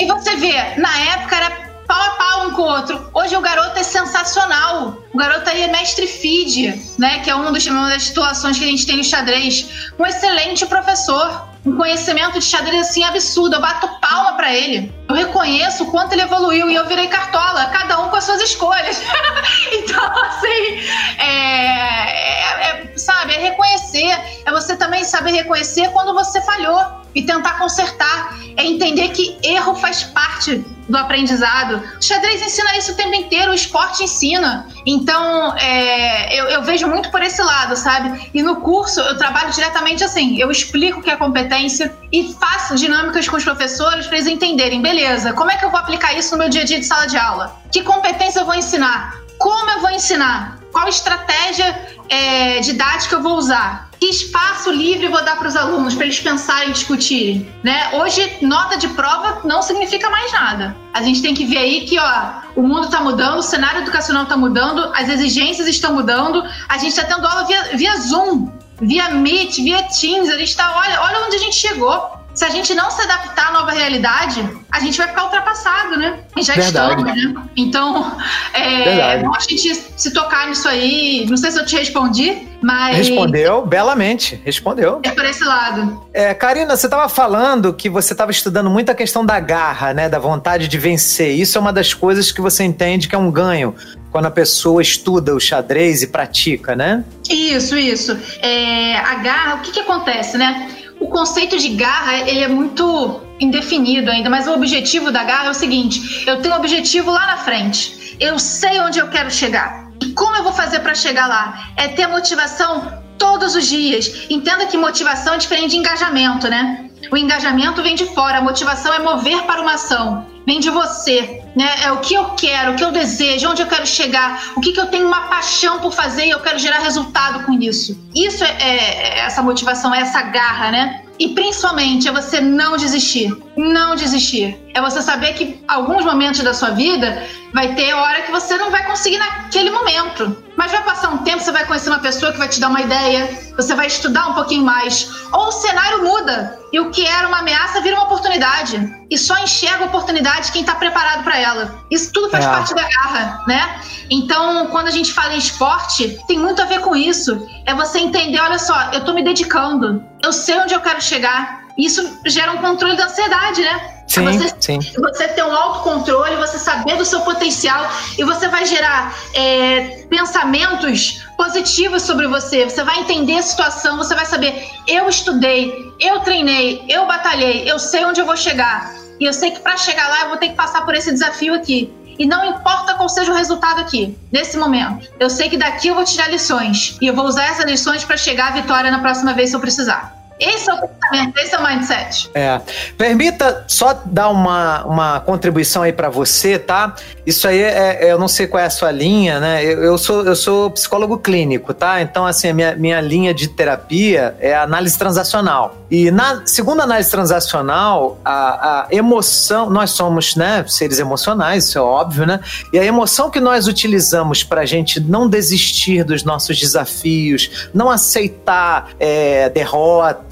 [0.00, 1.50] e você vê, na época era
[1.86, 3.10] pau a pau um com o outro.
[3.14, 5.02] Hoje o garoto é sensacional.
[5.12, 7.20] O garoto aí é mestre feed, né?
[7.20, 9.90] Que é um dos, uma das situações que a gente tem no xadrez.
[9.98, 13.56] Um excelente professor um conhecimento de xadrez assim absurdo.
[13.56, 14.92] Eu bato palma para ele.
[15.08, 18.40] Eu reconheço o quanto ele evoluiu e eu virei cartola, cada um com as suas
[18.40, 19.02] escolhas.
[19.72, 20.80] então, assim,
[21.18, 27.22] é, é, é, sabe, é reconhecer, é você também saber reconhecer quando você falhou e
[27.22, 31.82] tentar consertar, é entender que erro faz parte do aprendizado.
[31.98, 34.66] O xadrez ensina isso o tempo inteiro, o esporte ensina.
[34.86, 38.30] Então, é, eu, eu, vejo muito por esse lado, sabe?
[38.32, 42.74] E no curso eu trabalho diretamente assim: eu explico o que é competência e faço
[42.76, 46.32] dinâmicas com os professores para eles entenderem, beleza, como é que eu vou aplicar isso
[46.32, 47.56] no meu dia a dia de sala de aula?
[47.70, 49.14] Que competência eu vou ensinar?
[49.38, 50.57] Como eu vou ensinar?
[50.72, 53.88] Qual estratégia é, didática eu vou usar?
[53.98, 57.52] Que espaço livre vou dar para os alunos para eles pensarem e discutirem?
[57.64, 57.90] Né?
[57.94, 60.76] Hoje, nota de prova não significa mais nada.
[60.94, 64.22] A gente tem que ver aí que ó, o mundo está mudando, o cenário educacional
[64.22, 69.10] está mudando, as exigências estão mudando, a gente está tendo aula via, via Zoom, via
[69.10, 72.17] Meet, via Teams, a gente está, olha, olha onde a gente chegou.
[72.38, 76.20] Se a gente não se adaptar à nova realidade, a gente vai ficar ultrapassado, né?
[76.36, 77.02] E já Verdade.
[77.02, 77.42] estamos, né?
[77.56, 78.16] Então,
[78.54, 79.24] é Verdade.
[79.24, 81.26] bom a gente se tocar nisso aí.
[81.28, 85.00] Não sei se eu te respondi, mas Respondeu belamente, respondeu.
[85.02, 86.06] é por esse lado.
[86.14, 90.08] É, Karina, você estava falando que você estava estudando muito a questão da garra, né,
[90.08, 91.34] da vontade de vencer.
[91.34, 93.74] Isso é uma das coisas que você entende que é um ganho
[94.12, 97.02] quando a pessoa estuda o xadrez e pratica, né?
[97.28, 98.16] Isso, isso.
[98.40, 100.70] É, a garra, o que, que acontece, né?
[101.00, 105.50] O conceito de garra, ele é muito indefinido ainda, mas o objetivo da garra é
[105.50, 109.88] o seguinte: eu tenho um objetivo lá na frente, eu sei onde eu quero chegar.
[110.00, 111.70] E como eu vou fazer para chegar lá?
[111.76, 114.26] É ter motivação todos os dias.
[114.30, 116.88] Entenda que motivação é diferente de engajamento, né?
[117.10, 120.26] O engajamento vem de fora, a motivação é mover para uma ação.
[120.48, 121.68] Vem de você, né?
[121.82, 124.72] É o que eu quero, o que eu desejo, onde eu quero chegar, o que,
[124.72, 128.02] que eu tenho uma paixão por fazer e eu quero gerar resultado com isso.
[128.14, 131.02] Isso é, é- é essa motivação, é essa garra, né?
[131.18, 133.36] E principalmente é você não desistir.
[133.58, 134.56] Não desistir.
[134.74, 137.22] É você saber que alguns momentos da sua vida
[137.52, 140.44] vai ter hora que você não vai conseguir naquele momento.
[140.56, 142.80] Mas vai passar um tempo, você vai conhecer uma pessoa que vai te dar uma
[142.80, 145.08] ideia, você vai estudar um pouquinho mais.
[145.32, 148.92] Ou o cenário muda e o que era uma ameaça vira uma oportunidade.
[149.10, 151.78] E só enxerga a oportunidade quem está preparado para ela.
[151.90, 152.48] Isso tudo faz É.
[152.48, 153.80] parte da garra, né?
[154.10, 157.46] Então, quando a gente fala em esporte, tem muito a ver com isso.
[157.66, 161.62] É você entender, olha só, eu tô me dedicando, eu sei onde eu quero chegar.
[161.78, 163.97] Isso gera um controle da ansiedade, né?
[164.08, 164.78] Sim, você, sim.
[164.98, 171.26] você ter um autocontrole, você saber do seu potencial e você vai gerar é, pensamentos
[171.36, 172.64] positivos sobre você.
[172.64, 177.78] Você vai entender a situação, você vai saber: eu estudei, eu treinei, eu batalhei, eu
[177.78, 178.94] sei onde eu vou chegar.
[179.20, 181.52] E eu sei que para chegar lá eu vou ter que passar por esse desafio
[181.52, 181.92] aqui.
[182.18, 185.08] E não importa qual seja o resultado aqui, nesse momento.
[185.20, 186.96] Eu sei que daqui eu vou tirar lições.
[187.00, 189.60] E eu vou usar essas lições para chegar à vitória na próxima vez se eu
[189.60, 190.17] precisar.
[190.38, 192.30] Esse é o pensamento, esse é o mindset.
[192.34, 192.60] É.
[192.96, 196.94] Permita só dar uma, uma contribuição aí pra você, tá?
[197.26, 199.64] Isso aí é, é- eu não sei qual é a sua linha, né?
[199.64, 202.00] Eu, eu sou, eu sou psicólogo clínico, tá?
[202.00, 205.76] Então, assim, a minha, minha linha de terapia é a análise transacional.
[205.90, 211.82] E na segunda análise transacional, a, a emoção, nós somos, né, seres emocionais, isso é
[211.82, 212.40] óbvio, né?
[212.72, 218.90] E a emoção que nós utilizamos pra gente não desistir dos nossos desafios, não aceitar
[219.00, 220.27] é, derrota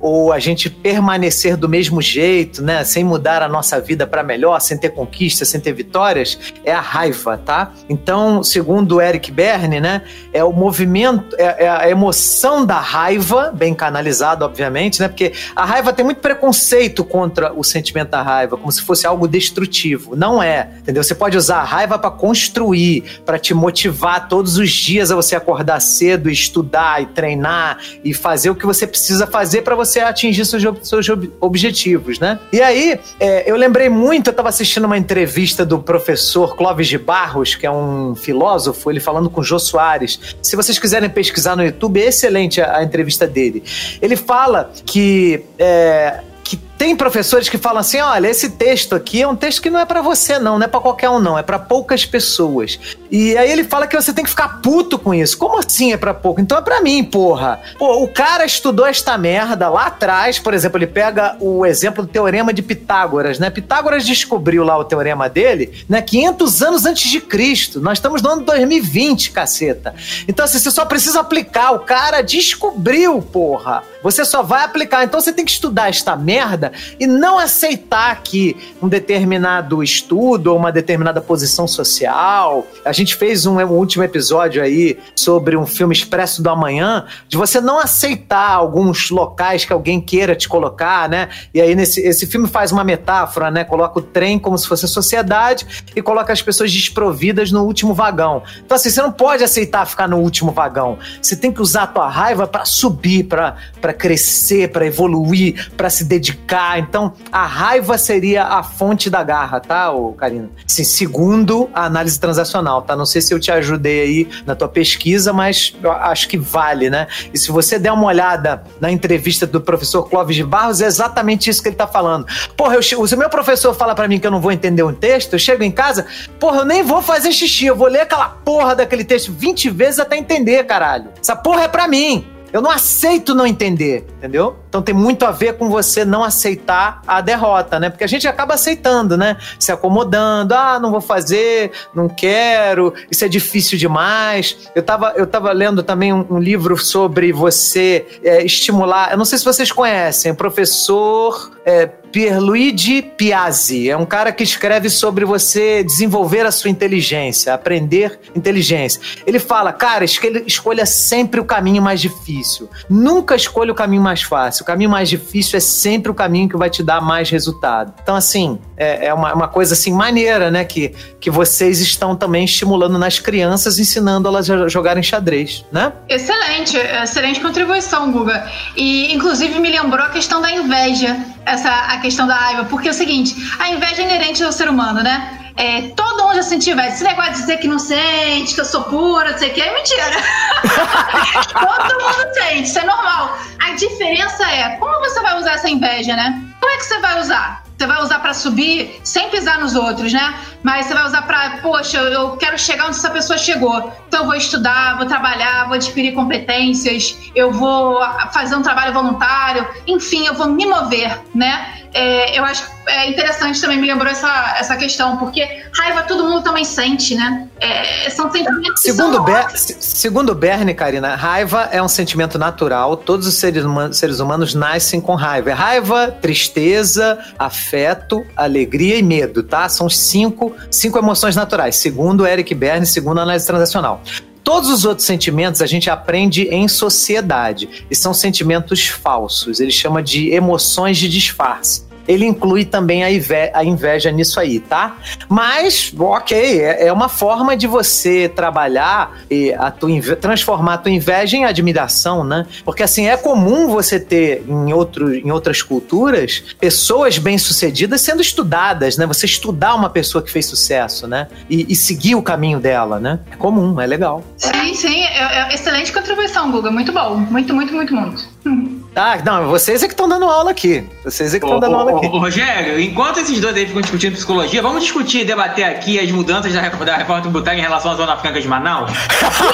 [0.00, 4.60] ou a gente permanecer do mesmo jeito, né, sem mudar a nossa vida para melhor,
[4.60, 7.72] sem ter conquistas, sem ter vitórias, é a raiva, tá?
[7.88, 10.02] Então, segundo Eric Berne, né,
[10.32, 15.64] é o movimento, é, é a emoção da raiva, bem canalizado, obviamente, né, porque a
[15.64, 20.16] raiva tem muito preconceito contra o sentimento da raiva, como se fosse algo destrutivo.
[20.16, 21.02] Não é, entendeu?
[21.02, 25.34] Você pode usar a raiva para construir, para te motivar todos os dias a você
[25.36, 30.44] acordar cedo, estudar e treinar e fazer o que você precisa fazer para você atingir
[30.44, 32.38] seus, seus ob- objetivos, né?
[32.52, 36.98] E aí, é, eu lembrei muito, eu estava assistindo uma entrevista do professor Clóvis de
[36.98, 40.36] Barros, que é um filósofo, ele falando com Jô Soares.
[40.42, 43.62] Se vocês quiserem pesquisar no YouTube, é excelente a, a entrevista dele.
[44.00, 45.42] Ele fala que.
[45.58, 49.68] é, que tem professores que falam assim: olha, esse texto aqui é um texto que
[49.68, 52.80] não é pra você, não, não é pra qualquer um, não, é pra poucas pessoas.
[53.10, 55.36] E aí ele fala que você tem que ficar puto com isso.
[55.36, 56.40] Como assim é pra pouco?
[56.40, 57.60] Então é pra mim, porra.
[57.78, 62.08] Pô, o cara estudou esta merda lá atrás, por exemplo, ele pega o exemplo do
[62.08, 63.50] teorema de Pitágoras, né?
[63.50, 67.78] Pitágoras descobriu lá o teorema dele, né, 500 anos antes de Cristo.
[67.78, 69.94] Nós estamos no ano 2020, caceta.
[70.26, 71.72] Então assim, você só precisa aplicar.
[71.72, 73.82] O cara descobriu, porra.
[74.02, 75.04] Você só vai aplicar.
[75.04, 80.56] Então você tem que estudar esta merda e não aceitar que um determinado estudo ou
[80.56, 82.66] uma determinada posição social.
[82.84, 87.36] A gente fez um, um último episódio aí sobre um filme Expresso do Amanhã, de
[87.36, 91.28] você não aceitar alguns locais que alguém queira te colocar, né?
[91.52, 93.64] E aí nesse esse filme faz uma metáfora, né?
[93.64, 97.94] Coloca o trem como se fosse a sociedade e coloca as pessoas desprovidas no último
[97.94, 98.42] vagão.
[98.64, 100.98] Então assim, você não pode aceitar ficar no último vagão.
[101.20, 106.04] Você tem que usar a tua raiva para subir, para crescer, para evoluir, para se
[106.04, 110.50] dedicar Ah, então a raiva seria a fonte da garra, tá, ô Karina?
[110.66, 112.94] Sim, segundo a análise transacional, tá?
[112.94, 117.06] Não sei se eu te ajudei aí na tua pesquisa, mas acho que vale, né?
[117.32, 121.48] E se você der uma olhada na entrevista do professor Clóvis de Barros, é exatamente
[121.48, 122.26] isso que ele tá falando.
[122.54, 124.92] Porra, eu, se o meu professor fala pra mim que eu não vou entender um
[124.92, 126.04] texto, eu chego em casa,
[126.38, 129.98] porra, eu nem vou fazer xixi, eu vou ler aquela porra daquele texto 20 vezes
[129.98, 131.08] até entender, caralho.
[131.18, 132.26] Essa porra é pra mim.
[132.52, 134.56] Eu não aceito não entender, entendeu?
[134.68, 137.90] Então tem muito a ver com você não aceitar a derrota, né?
[137.90, 139.36] Porque a gente acaba aceitando, né?
[139.58, 144.70] Se acomodando, ah, não vou fazer, não quero, isso é difícil demais.
[144.74, 149.12] Eu tava, eu tava lendo também um, um livro sobre você é, estimular.
[149.12, 153.88] Eu não sei se vocês conhecem, professor é, Pierluigi Piazzi.
[153.88, 159.00] É um cara que escreve sobre você desenvolver a sua inteligência, aprender inteligência.
[159.26, 162.39] Ele fala, cara, escolha sempre o caminho mais difícil.
[162.88, 164.62] Nunca escolha o caminho mais fácil.
[164.62, 167.94] O caminho mais difícil é sempre o caminho que vai te dar mais resultado.
[168.02, 170.64] Então, assim, é, é uma, uma coisa assim maneira, né?
[170.64, 175.92] Que, que vocês estão também estimulando nas crianças, ensinando elas a jogarem xadrez, né?
[176.08, 178.48] Excelente, excelente contribuição, Guga.
[178.76, 182.90] E inclusive me lembrou a questão da inveja, essa a questão da raiva, porque é
[182.90, 185.49] o seguinte, a inveja é inerente ao ser humano, né?
[185.60, 186.88] É, todo mundo já sentiu inveja.
[186.88, 189.60] Esse negócio de dizer que não sente, que eu sou pura, não sei o que,
[189.60, 190.16] é mentira.
[191.52, 193.36] todo mundo sente, isso é normal.
[193.58, 196.42] A diferença é como você vai usar essa inveja, né?
[196.58, 197.62] Como é que você vai usar?
[197.76, 200.34] Você vai usar pra subir sem pisar nos outros, né?
[200.62, 203.92] Mas você vai usar pra, poxa, eu quero chegar onde essa pessoa chegou.
[204.08, 208.00] Então eu vou estudar, vou trabalhar, vou adquirir competências, eu vou
[208.32, 211.79] fazer um trabalho voluntário, enfim, eu vou me mover, né?
[211.92, 215.46] É, eu acho é interessante também, me lembrou essa, essa questão, porque
[215.76, 217.48] raiva todo mundo também sente, né?
[217.60, 222.96] É, são sentimentos Segundo, são Ber, se- segundo Berne, Karina, raiva é um sentimento natural.
[222.96, 225.50] Todos os seres humanos, seres humanos nascem com raiva.
[225.50, 229.68] É raiva, tristeza, afeto, alegria e medo, tá?
[229.68, 234.02] São cinco, cinco emoções naturais, segundo Eric Berne, segundo a análise transacional.
[234.42, 239.60] Todos os outros sentimentos a gente aprende em sociedade e são sentimentos falsos.
[239.60, 241.89] Ele chama de emoções de disfarce.
[242.08, 244.96] Ele inclui também a inve- a inveja nisso aí, tá?
[245.28, 249.90] Mas, ok, é é uma forma de você trabalhar e a tua
[250.20, 252.46] transformar a tua inveja em admiração, né?
[252.64, 258.96] Porque assim, é comum você ter em, outro, em outras culturas pessoas bem-sucedidas sendo estudadas,
[258.96, 259.06] né?
[259.06, 261.28] Você estudar uma pessoa que fez sucesso, né?
[261.48, 263.18] E, e seguir o caminho dela, né?
[263.30, 264.24] É comum, é legal.
[264.36, 266.70] Sim, sim, é, é excelente contribuição, Guga.
[266.70, 267.16] Muito bom.
[267.16, 268.28] Muito, muito, muito, muito.
[268.46, 268.80] Hum.
[268.94, 270.84] Tá, não, vocês é que estão dando aula aqui.
[271.04, 272.06] Vocês é que estão Ô, dando aula aqui.
[272.06, 276.10] ô, Rogério, enquanto esses dois aí ficam discutindo psicologia, vamos discutir e debater aqui as
[276.10, 278.90] mudanças da, da reforma tributária em relação à Zona Franca de Manaus?
[278.90, 279.50] Pô,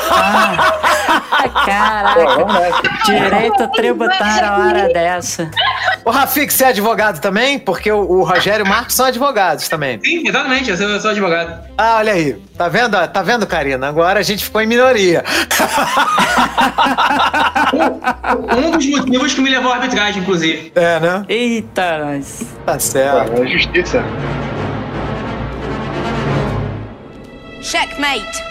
[1.67, 5.51] Caraca, direito tributário a hora dessa.
[6.05, 7.59] Ô, Rafik, você é advogado também?
[7.59, 10.01] Porque o, o Rogério e o Marcos são advogados também.
[10.03, 11.63] Sim, exatamente, eu sou, eu sou advogado.
[11.77, 12.37] Ah, olha aí.
[12.57, 12.97] Tá vendo?
[13.09, 13.89] Tá vendo, Karina?
[13.89, 15.23] Agora a gente ficou em minoria.
[18.57, 20.73] Um dos motivos que me levou à arbitragem, inclusive.
[20.75, 21.25] É, né?
[21.29, 22.45] Eita, nós.
[22.65, 23.33] Tá certo.
[23.33, 24.05] Pô, é justiça.
[27.61, 28.45] Checkmate.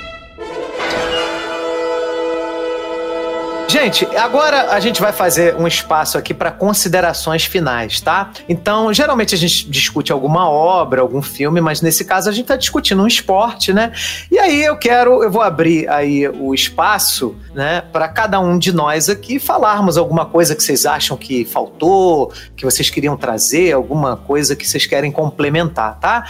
[3.76, 8.32] Gente, agora a gente vai fazer um espaço aqui para considerações finais, tá?
[8.48, 12.56] Então, geralmente a gente discute alguma obra, algum filme, mas nesse caso a gente tá
[12.56, 13.92] discutindo um esporte, né?
[14.32, 18.72] E aí eu quero, eu vou abrir aí o espaço, né, para cada um de
[18.72, 24.16] nós aqui falarmos alguma coisa que vocês acham que faltou, que vocês queriam trazer, alguma
[24.16, 26.24] coisa que vocês querem complementar, tá?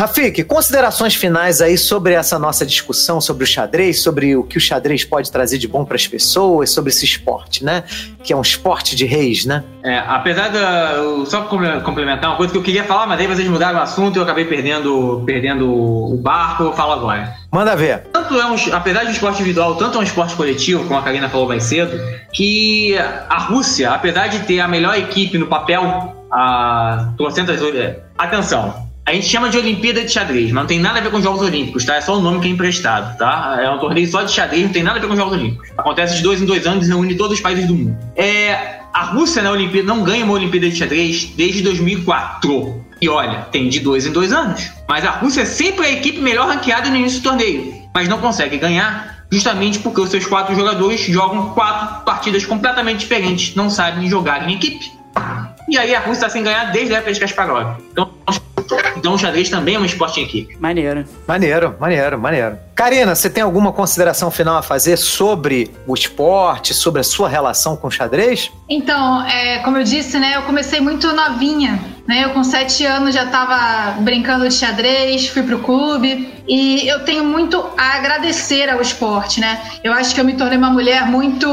[0.00, 4.60] Rafik, considerações finais aí sobre essa nossa discussão sobre o xadrez, sobre o que o
[4.60, 7.84] xadrez pode trazer de bom para as pessoas, sobre esse esporte, né?
[8.24, 9.62] Que é um esporte de reis, né?
[9.84, 10.94] É, apesar da.
[11.26, 14.16] Só comple- complementar uma coisa que eu queria falar, mas aí vocês mudaram o assunto
[14.16, 17.34] e eu acabei perdendo, perdendo o barco, eu falo agora.
[17.52, 18.04] Manda ver.
[18.10, 21.02] Tanto é um, apesar de um esporte individual, tanto é um esporte coletivo, como a
[21.02, 22.00] Karina falou mais cedo,
[22.32, 22.96] que
[23.28, 27.60] a Rússia, apesar de ter a melhor equipe no papel, a trocentas.
[27.74, 31.10] é, Atenção, a gente chama de Olimpíada de Xadrez, mas não tem nada a ver
[31.10, 31.96] com os Jogos Olímpicos, tá?
[31.96, 33.58] É só o nome que é emprestado, tá?
[33.60, 35.68] É um torneio só de xadrez, não tem nada a ver com os Jogos Olímpicos.
[35.76, 37.98] Acontece de dois em dois anos e reúne todos os países do mundo.
[38.14, 42.84] É, a Rússia na Olimpíada não ganha uma Olimpíada de Xadrez desde 2004.
[43.00, 44.70] E olha, tem de dois em dois anos.
[44.88, 48.18] Mas a Rússia é sempre a equipe melhor ranqueada no início do torneio, mas não
[48.18, 54.08] consegue ganhar justamente porque os seus quatro jogadores jogam quatro partidas completamente diferentes, não sabem
[54.08, 54.92] jogar em equipe.
[55.68, 57.80] E aí a Rússia está sem ganhar desde a época de Kasparov.
[57.92, 58.10] Então,
[59.00, 60.56] Então o xadrez também é um esporte em equipe.
[60.60, 61.06] Maneiro.
[61.26, 62.58] Maneiro, maneiro, maneiro.
[62.74, 67.76] Karina, você tem alguma consideração final a fazer sobre o esporte, sobre a sua relação
[67.76, 68.50] com o xadrez?
[68.68, 71.80] Então, é, como eu disse, né, eu comecei muito novinha.
[72.06, 77.04] Né, eu com sete anos já estava brincando de xadrez, fui pro clube e eu
[77.04, 79.60] tenho muito a agradecer ao esporte, né?
[79.84, 81.46] Eu acho que eu me tornei uma mulher muito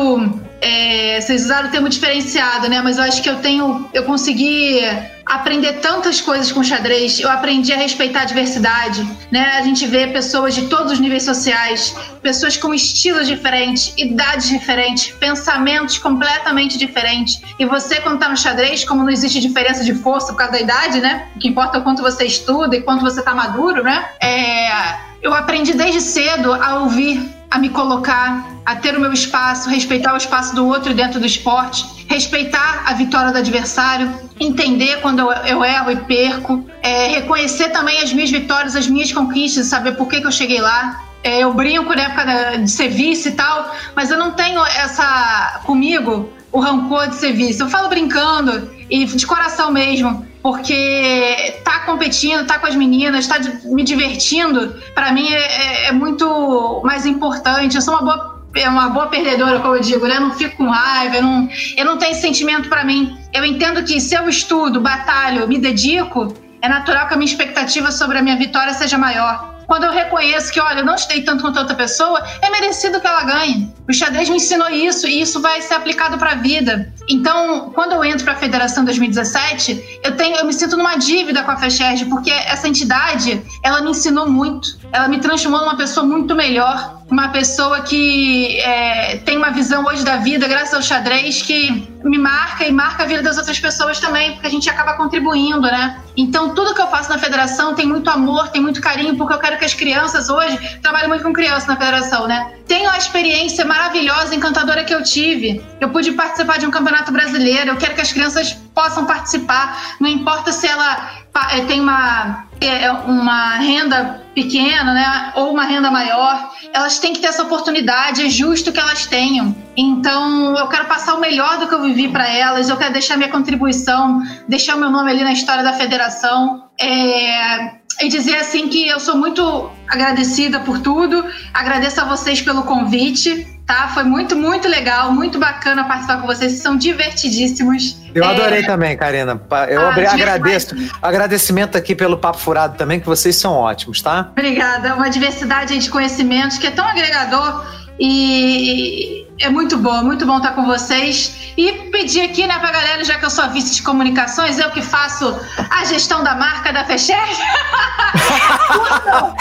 [0.61, 2.81] é, vocês usaram o termo diferenciado, né?
[2.81, 4.81] Mas eu acho que eu tenho, eu consegui
[5.25, 7.19] aprender tantas coisas com xadrez.
[7.19, 9.57] Eu aprendi a respeitar a diversidade, né?
[9.57, 15.11] A gente vê pessoas de todos os níveis sociais, pessoas com estilos diferentes, idades diferentes,
[15.19, 17.41] pensamentos completamente diferentes.
[17.59, 20.61] E você, quando tá no xadrez, como não existe diferença de força por causa da
[20.61, 21.27] idade, né?
[21.35, 24.09] O que importa é o quanto você estuda e quanto você tá maduro, né?
[24.21, 29.69] É, eu aprendi desde cedo a ouvir, a me colocar, a ter o meu espaço,
[29.69, 35.19] respeitar o espaço do outro dentro do esporte, respeitar a vitória do adversário, entender quando
[35.19, 39.93] eu, eu erro e perco, é, reconhecer também as minhas vitórias, as minhas conquistas, saber
[39.93, 41.03] por que, que eu cheguei lá.
[41.24, 45.61] É, eu brinco na época de ser vice e tal, mas eu não tenho essa
[45.66, 47.61] comigo o rancor de ser vice.
[47.61, 53.38] Eu falo brincando e de coração mesmo, porque tá competindo, tá com as meninas, tá
[53.38, 57.75] de- me divertindo, pra mim é, é- é muito mais importante.
[57.75, 60.16] Eu sou uma boa é uma boa perdedora, como eu digo, né?
[60.17, 63.16] Eu não fico com raiva, eu não, eu não tenho sentimento pra mim.
[63.32, 67.91] Eu entendo que se eu estudo, batalho, me dedico, é natural que a minha expectativa
[67.91, 69.57] sobre a minha vitória seja maior.
[69.67, 73.05] Quando eu reconheço que, olha, eu não estudei tanto quanto outra pessoa, é merecido que
[73.05, 73.71] ela ganhe.
[73.87, 76.91] O xadrez me ensinou isso e isso vai ser aplicado para a vida.
[77.09, 81.43] Então, quando eu entro para a Federação 2017, eu tenho, eu me sinto numa dívida
[81.43, 84.77] com a FECHERG, porque essa entidade, ela me ensinou muito.
[84.91, 90.03] Ela me transformou numa pessoa muito melhor, uma pessoa que é, tem uma visão hoje
[90.03, 94.00] da vida, graças ao xadrez, que me marca e marca a vida das outras pessoas
[94.00, 96.02] também, porque a gente acaba contribuindo, né?
[96.18, 99.40] Então, tudo que eu faço na federação tem muito amor, tem muito carinho, porque eu
[99.40, 102.53] quero que as crianças hoje, trabalho muito com crianças na federação, né?
[102.68, 105.64] Tenham a experiência maravilhosa, encantadora que eu tive.
[105.80, 110.10] Eu pude participar de um campeonato brasileiro, eu quero que as crianças possam participar, não
[110.10, 111.10] importa se ela
[111.52, 117.19] eh, tem uma, eh, uma renda pequena, né, ou uma renda maior, elas têm que
[117.19, 119.56] ter essa oportunidade, é justo que elas tenham.
[119.75, 123.17] Então, eu quero passar o melhor do que eu vivi para elas, eu quero deixar
[123.17, 126.66] minha contribuição, deixar o meu nome ali na história da federação.
[126.80, 132.61] É, e dizer assim que eu sou muito agradecida por tudo, agradeço a vocês pelo
[132.64, 133.88] convite, tá?
[133.88, 137.97] Foi muito, muito legal, muito bacana participar com vocês, vocês são divertidíssimos.
[138.14, 139.41] Eu É, adorei também, Karina.
[139.69, 140.14] Eu Ah, abri- demais.
[140.14, 140.75] agradeço.
[141.01, 144.27] Agradecimento aqui pelo Papo Furado também, que vocês são ótimos, tá?
[144.31, 147.65] Obrigada, uma diversidade de conhecimentos que é tão agregador
[148.00, 151.53] e é muito bom, muito bom estar com vocês.
[151.58, 154.82] E pedir aqui, né, pra galera, já que eu sou vice de comunicações, eu que
[154.82, 157.42] faço a gestão da marca da Fecherge.
[158.77, 159.35] curtam,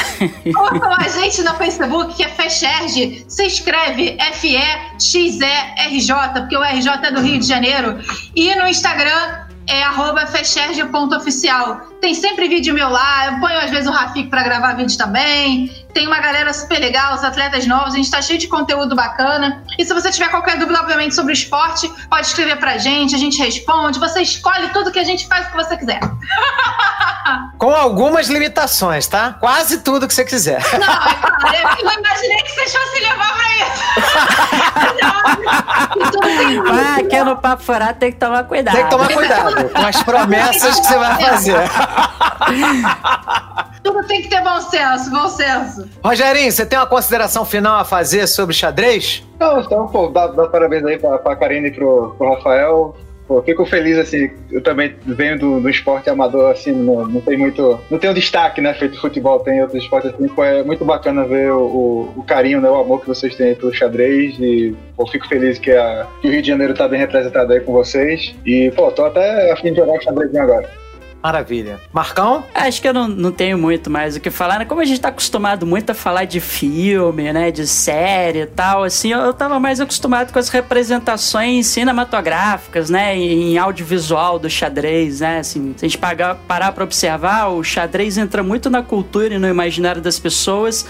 [0.55, 3.25] curtam a gente no Facebook, que é Fecherge.
[3.28, 4.81] Se escreve F-E-X-E-R-J,
[6.41, 7.99] porque o RJ é do Rio de Janeiro.
[8.35, 11.81] E no Instagram é arroba fecherge.oficial.
[12.01, 15.70] Tem sempre vídeo meu lá, eu ponho às vezes o Rafik pra gravar vídeo também.
[15.97, 19.65] Tem uma galera super legal, os atletas novos, a gente tá cheio de conteúdo bacana.
[19.78, 23.18] E se você tiver qualquer dúvida, obviamente, sobre o esporte, pode escrever pra gente, a
[23.18, 23.99] gente responde.
[23.99, 26.00] Você escolhe tudo que a gente faz o que você quiser.
[27.57, 29.33] Com algumas limitações, tá?
[29.41, 30.62] Quase tudo que você quiser.
[30.75, 33.83] Não, é claro, eu não imaginei que vocês fossem levar pra isso.
[36.68, 38.75] Ah, aqui no Papo Furado tem que tomar cuidado.
[38.75, 41.70] Tem que tomar cuidado com as promessas que você vai fazer.
[43.83, 45.85] Tudo tem que ter bom senso, bom senso.
[46.02, 49.23] Rogerinho, você tem uma consideração final a fazer sobre xadrez?
[49.39, 52.94] Não, então, pô, dá, dá parabéns aí pra, pra Karine e pro, pro Rafael.
[53.26, 57.36] Pô, fico feliz, assim, eu também venho do, do esporte amador, assim, não, não tem
[57.36, 57.81] muito.
[57.90, 58.73] Não tem um destaque, né?
[58.74, 60.28] Feito futebol, tem outros esportes assim.
[60.28, 62.70] Pô, é muito bacana ver o, o, o carinho, né?
[62.70, 64.39] O amor que vocês têm pelo xadrez.
[64.39, 67.58] E pô, fico feliz que, a, que o Rio de Janeiro tá bem representado aí
[67.58, 68.32] com vocês.
[68.47, 70.70] E, pô, tô até a fim de jogar xadrezinho agora.
[71.26, 71.80] Maravilha.
[71.92, 72.44] Marcão?
[72.55, 74.64] Acho que eu não, não tenho muito mais o que falar, né?
[74.64, 77.50] Como a gente tá acostumado muito a falar de filme, né?
[77.50, 83.16] De série e tal, assim, eu, eu tava mais acostumado com as representações cinematográficas, né?
[83.16, 85.40] Em, em audiovisual do xadrez, né?
[85.40, 89.38] Assim, se a gente pagar, parar pra observar, o xadrez entra muito na cultura e
[89.38, 90.86] no imaginário das pessoas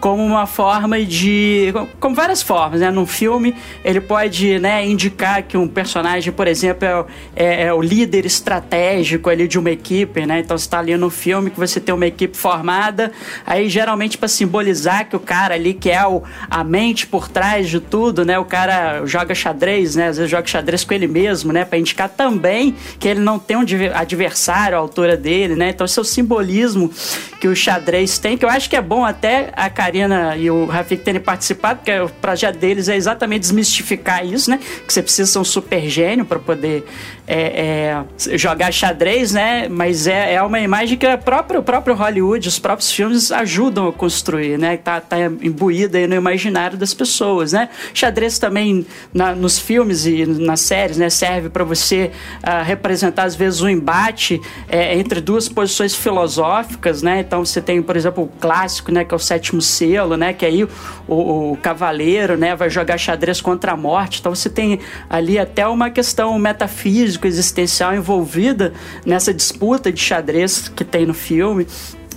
[0.00, 1.72] como uma forma de.
[1.98, 2.90] como várias formas, né?
[2.90, 7.72] Num filme, ele pode né, indicar que um personagem, por exemplo, é, o- é- é
[7.72, 10.40] o líder estratégico ali de uma equipe, né?
[10.40, 13.10] Então você tá ali no filme que você tem uma equipe formada,
[13.46, 17.68] aí geralmente para simbolizar que o cara ali que é o, a mente por trás
[17.68, 18.38] de tudo, né?
[18.38, 20.08] O cara joga xadrez, né?
[20.08, 21.64] Às vezes joga xadrez com ele mesmo, né?
[21.64, 25.70] Para indicar também que ele não tem um adversário à altura dele, né?
[25.70, 26.90] Então esse é o simbolismo
[27.40, 30.66] que o xadrez tem, que eu acho que é bom até a Karina e o
[30.66, 34.58] Rafik terem participado, porque o projeto deles é exatamente desmistificar isso, né?
[34.84, 36.84] Que você precisa ser um super gênio para poder
[37.26, 39.68] é, é, jogar xadrez, né?
[39.68, 43.86] Mas é, é uma imagem que a própria, o próprio Hollywood, os próprios filmes ajudam
[43.86, 44.76] a construir, né?
[44.76, 47.68] Tá, tá imbuída aí no imaginário das pessoas, né?
[47.94, 48.84] Xadrez também
[49.14, 51.08] na- nos filmes e nas séries, né?
[51.10, 52.10] Serve para você
[52.42, 57.20] ah, representar às vezes um embate é, entre duas posições filosóficas, né?
[57.20, 59.04] Então você tem, por exemplo, o clássico, né?
[59.04, 60.32] Que é o sétimo selo, né?
[60.32, 60.68] Que aí o,
[61.52, 62.54] o cavaleiro, né?
[62.54, 64.20] Vai jogar xadrez contra a morte.
[64.20, 68.72] Então você tem ali até uma questão metafísica, existencial envolvida
[69.04, 71.66] nessa disputa de xadrez que tem no filme.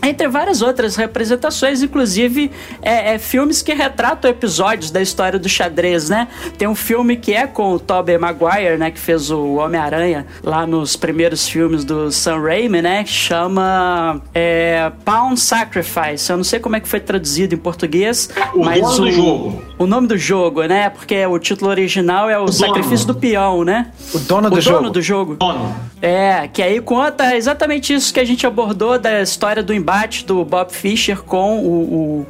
[0.01, 6.09] Entre várias outras representações, inclusive é, é, filmes que retratam episódios da história do xadrez,
[6.09, 6.27] né?
[6.57, 8.91] Tem um filme que é com o Tobey Maguire, né?
[8.91, 13.03] Que fez o Homem-Aranha lá nos primeiros filmes do Sam Raimi, né?
[13.03, 16.29] Que chama é, Pound Sacrifice.
[16.29, 19.11] Eu não sei como é que foi traduzido em português, O mas dono o, do
[19.11, 19.63] jogo.
[19.79, 20.89] o nome do jogo, né?
[20.89, 23.91] Porque o título original é o, Sacrifício do Peão, né?
[24.13, 24.89] O dono do o dono jogo.
[24.89, 25.35] do jogo.
[25.35, 25.75] Dono.
[26.01, 29.88] É, que aí conta exatamente isso que a gente abordou da história do embate
[30.25, 32.21] do Bob Fischer com o.
[32.21, 32.27] o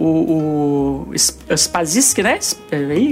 [0.00, 1.14] o, o
[2.22, 2.38] né?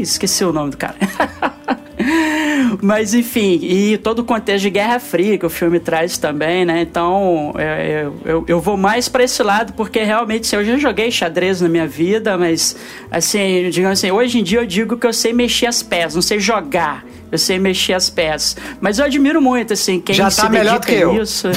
[0.00, 0.94] Esqueci o nome do cara.
[2.80, 6.82] Mas enfim, e todo o contexto de Guerra Fria que o filme traz também, né?
[6.82, 10.78] Então é, eu, eu, eu vou mais pra esse lado, porque realmente assim, eu já
[10.78, 12.76] joguei xadrez na minha vida, mas
[13.10, 16.22] assim, digamos assim, hoje em dia eu digo que eu sei mexer as peças, não
[16.22, 17.04] sei jogar.
[17.30, 18.56] Eu sei mexer as peças.
[18.80, 21.22] Mas eu admiro muito, assim, quem Já se tá melhor dedica do que eu.
[21.22, 21.48] isso.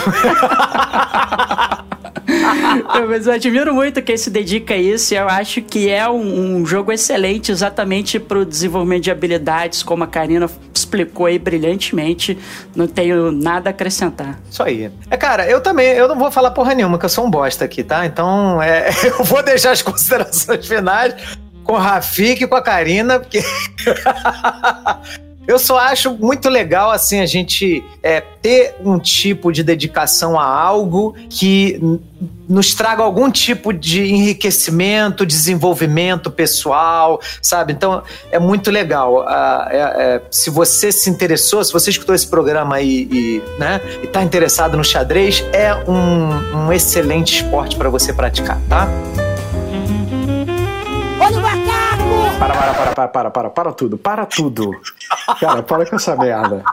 [3.07, 6.57] Mas eu admiro muito quem se dedica a isso e eu acho que é um,
[6.57, 12.37] um jogo excelente exatamente para o desenvolvimento de habilidades, como a Karina explicou aí brilhantemente.
[12.75, 14.39] Não tenho nada a acrescentar.
[14.49, 14.91] Isso aí.
[15.09, 17.65] É, cara, eu também, eu não vou falar porra nenhuma, que eu sou um bosta
[17.65, 18.05] aqui, tá?
[18.05, 21.15] Então, é, eu vou deixar as considerações finais
[21.63, 23.43] com o Rafik e com a Karina, porque.
[25.49, 30.45] Eu só acho muito legal, assim, a gente é, ter um tipo de dedicação a
[30.45, 31.81] algo que
[32.47, 37.73] nos traga algum tipo de enriquecimento, desenvolvimento pessoal, sabe?
[37.73, 39.27] Então, é muito legal.
[39.27, 43.81] Ah, é- é, se você se interessou, se você escutou esse programa aí e, né,
[44.03, 48.87] e tá interessado no xadrez, é um, um excelente esporte para você praticar, tá?
[52.39, 54.71] Para, para, para, para, para, para, para tudo, para tudo.
[55.39, 56.63] Cara, para com essa merda.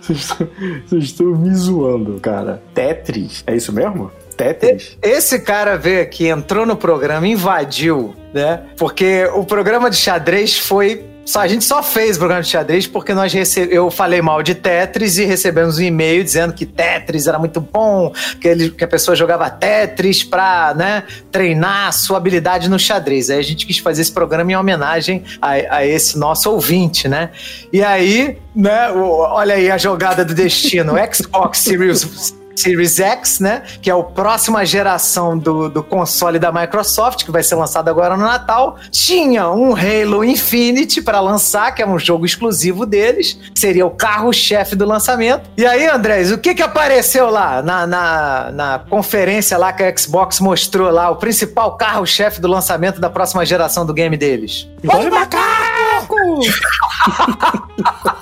[0.00, 2.62] Vocês estão- me zoando, cara.
[2.74, 4.10] Tetris, é isso mesmo?
[4.36, 4.98] Tetris?
[5.02, 8.62] Esse cara veio aqui, entrou no programa, invadiu, né?
[8.76, 11.06] Porque o programa de xadrez foi.
[11.30, 13.68] Só, a gente só fez o programa de xadrez porque nós rece...
[13.70, 18.12] eu falei mal de Tetris e recebemos um e-mail dizendo que Tetris era muito bom,
[18.40, 18.70] que, ele...
[18.70, 23.30] que a pessoa jogava Tetris pra né, treinar a sua habilidade no xadrez.
[23.30, 27.30] Aí a gente quis fazer esse programa em homenagem a, a esse nosso ouvinte, né?
[27.72, 33.62] E aí, né, olha aí a jogada do destino, Xbox Series Series X, né?
[33.80, 38.16] Que é a próxima geração do, do console da Microsoft, que vai ser lançado agora
[38.16, 38.76] no Natal.
[38.90, 43.38] Tinha um Halo Infinite para lançar, que é um jogo exclusivo deles.
[43.54, 45.48] Seria o carro-chefe do lançamento.
[45.56, 49.96] E aí, Andrés, o que que apareceu lá na, na, na conferência lá que a
[49.96, 51.10] Xbox mostrou lá?
[51.10, 54.68] O principal carro-chefe do lançamento da próxima geração do game deles.
[54.86, 56.40] Olha o macaco!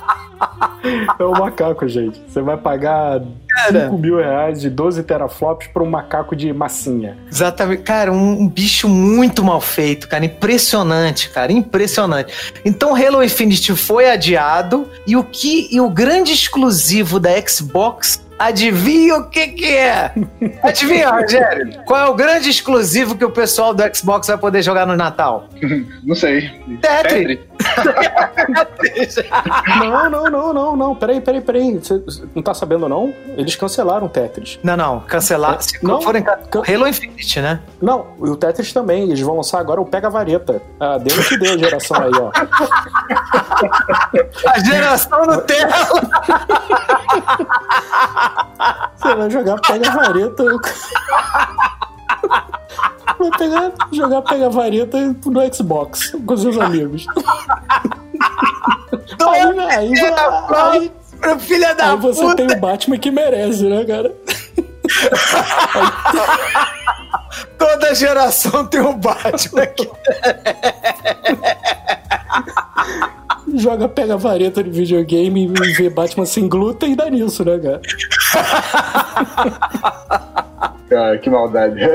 [1.19, 2.21] É o macaco, gente.
[2.27, 3.85] Você vai pagar Cara.
[3.85, 7.17] 5 mil reais de 12 teraflops para um macaco de massinha.
[7.29, 7.83] Exatamente.
[7.83, 10.23] Cara, um, um bicho muito mal feito, cara.
[10.23, 11.51] Impressionante, cara.
[11.51, 12.33] Impressionante.
[12.63, 14.87] Então, Halo Infinite foi adiado.
[15.05, 15.67] E o que.
[15.71, 18.27] E o grande exclusivo da Xbox.
[18.37, 20.13] Adivinha o que que é?
[20.63, 21.83] Adivinha, Rogério?
[21.85, 25.49] Qual é o grande exclusivo que o pessoal do Xbox vai poder jogar no Natal?
[26.01, 26.49] Não sei.
[26.81, 27.48] Tetris.
[29.79, 30.95] Não, não, não, não, não.
[30.95, 31.77] Peraí, peraí, peraí.
[31.77, 32.01] Você
[32.35, 33.13] não tá sabendo, não?
[33.37, 34.59] Eles cancelaram o Tetris.
[34.63, 34.99] Não, não.
[35.01, 35.61] Cancelar.
[35.61, 36.01] Se Não.
[36.01, 37.59] forem can- Halo Infinite, né?
[37.81, 39.03] Não, o Tetris também.
[39.03, 40.61] Eles vão lançar agora o Pega Vareta.
[40.79, 42.31] Ah, deu que deu a geração aí, ó.
[44.49, 45.75] A geração Nutella.
[48.95, 50.43] Você vai jogar Pega Vareta.
[53.19, 57.05] Vai pegar, jogar pega vareta no Xbox com seus amigos.
[59.21, 59.93] Aí, aí, aí,
[61.39, 62.35] Filha da aí você puta!
[62.35, 64.13] tem o Batman que merece, né, cara?
[67.57, 69.89] Toda geração tem um Batman aqui.
[73.55, 77.81] Joga pega vareta de videogame e vê Batman sem glúten e dá nisso, né, cara?
[80.89, 81.79] Cara, que maldade.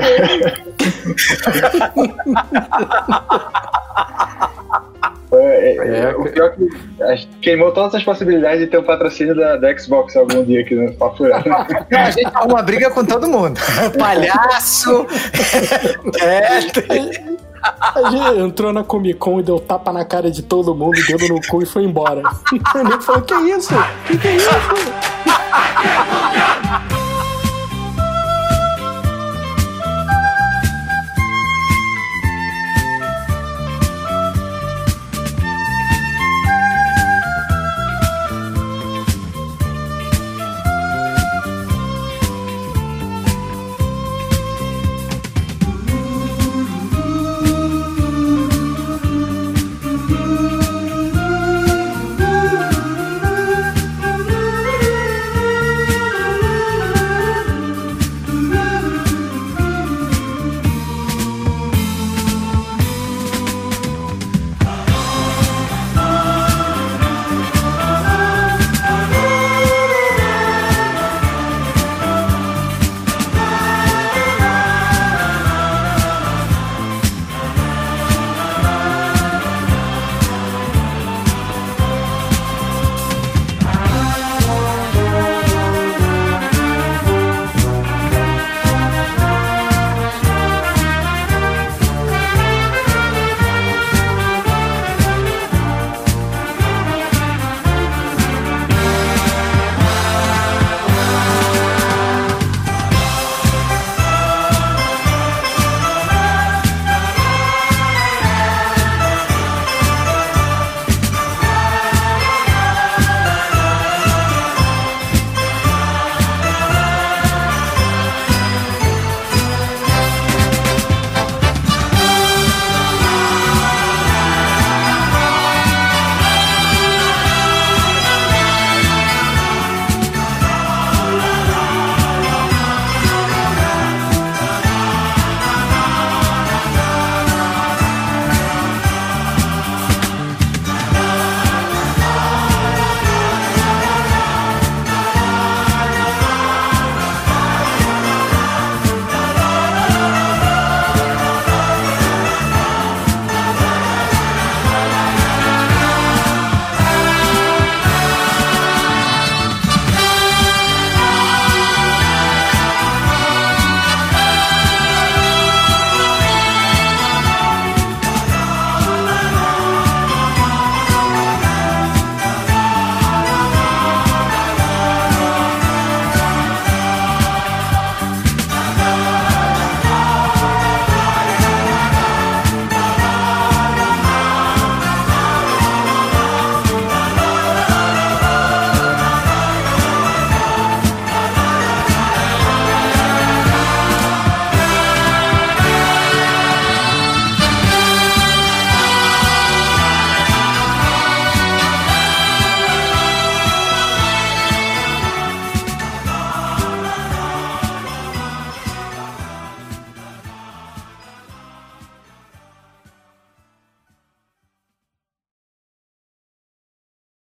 [5.33, 6.55] É, é, É, o pior
[7.01, 10.61] é que queimou todas as possibilidades de ter um patrocínio da, da Xbox algum dia
[10.61, 11.49] aqui no Papo Furado.
[11.49, 11.67] Não,
[12.01, 13.59] a gente arruma briga com todo mundo.
[13.99, 15.07] Palhaço.
[16.23, 17.35] é, tem-
[18.05, 21.27] A gente entrou na Comic Con e deu tapa na cara de todo mundo, dedo
[21.29, 22.23] no cu e foi embora.
[22.75, 23.75] O nego falou: Que isso?
[24.07, 24.49] Que que é isso?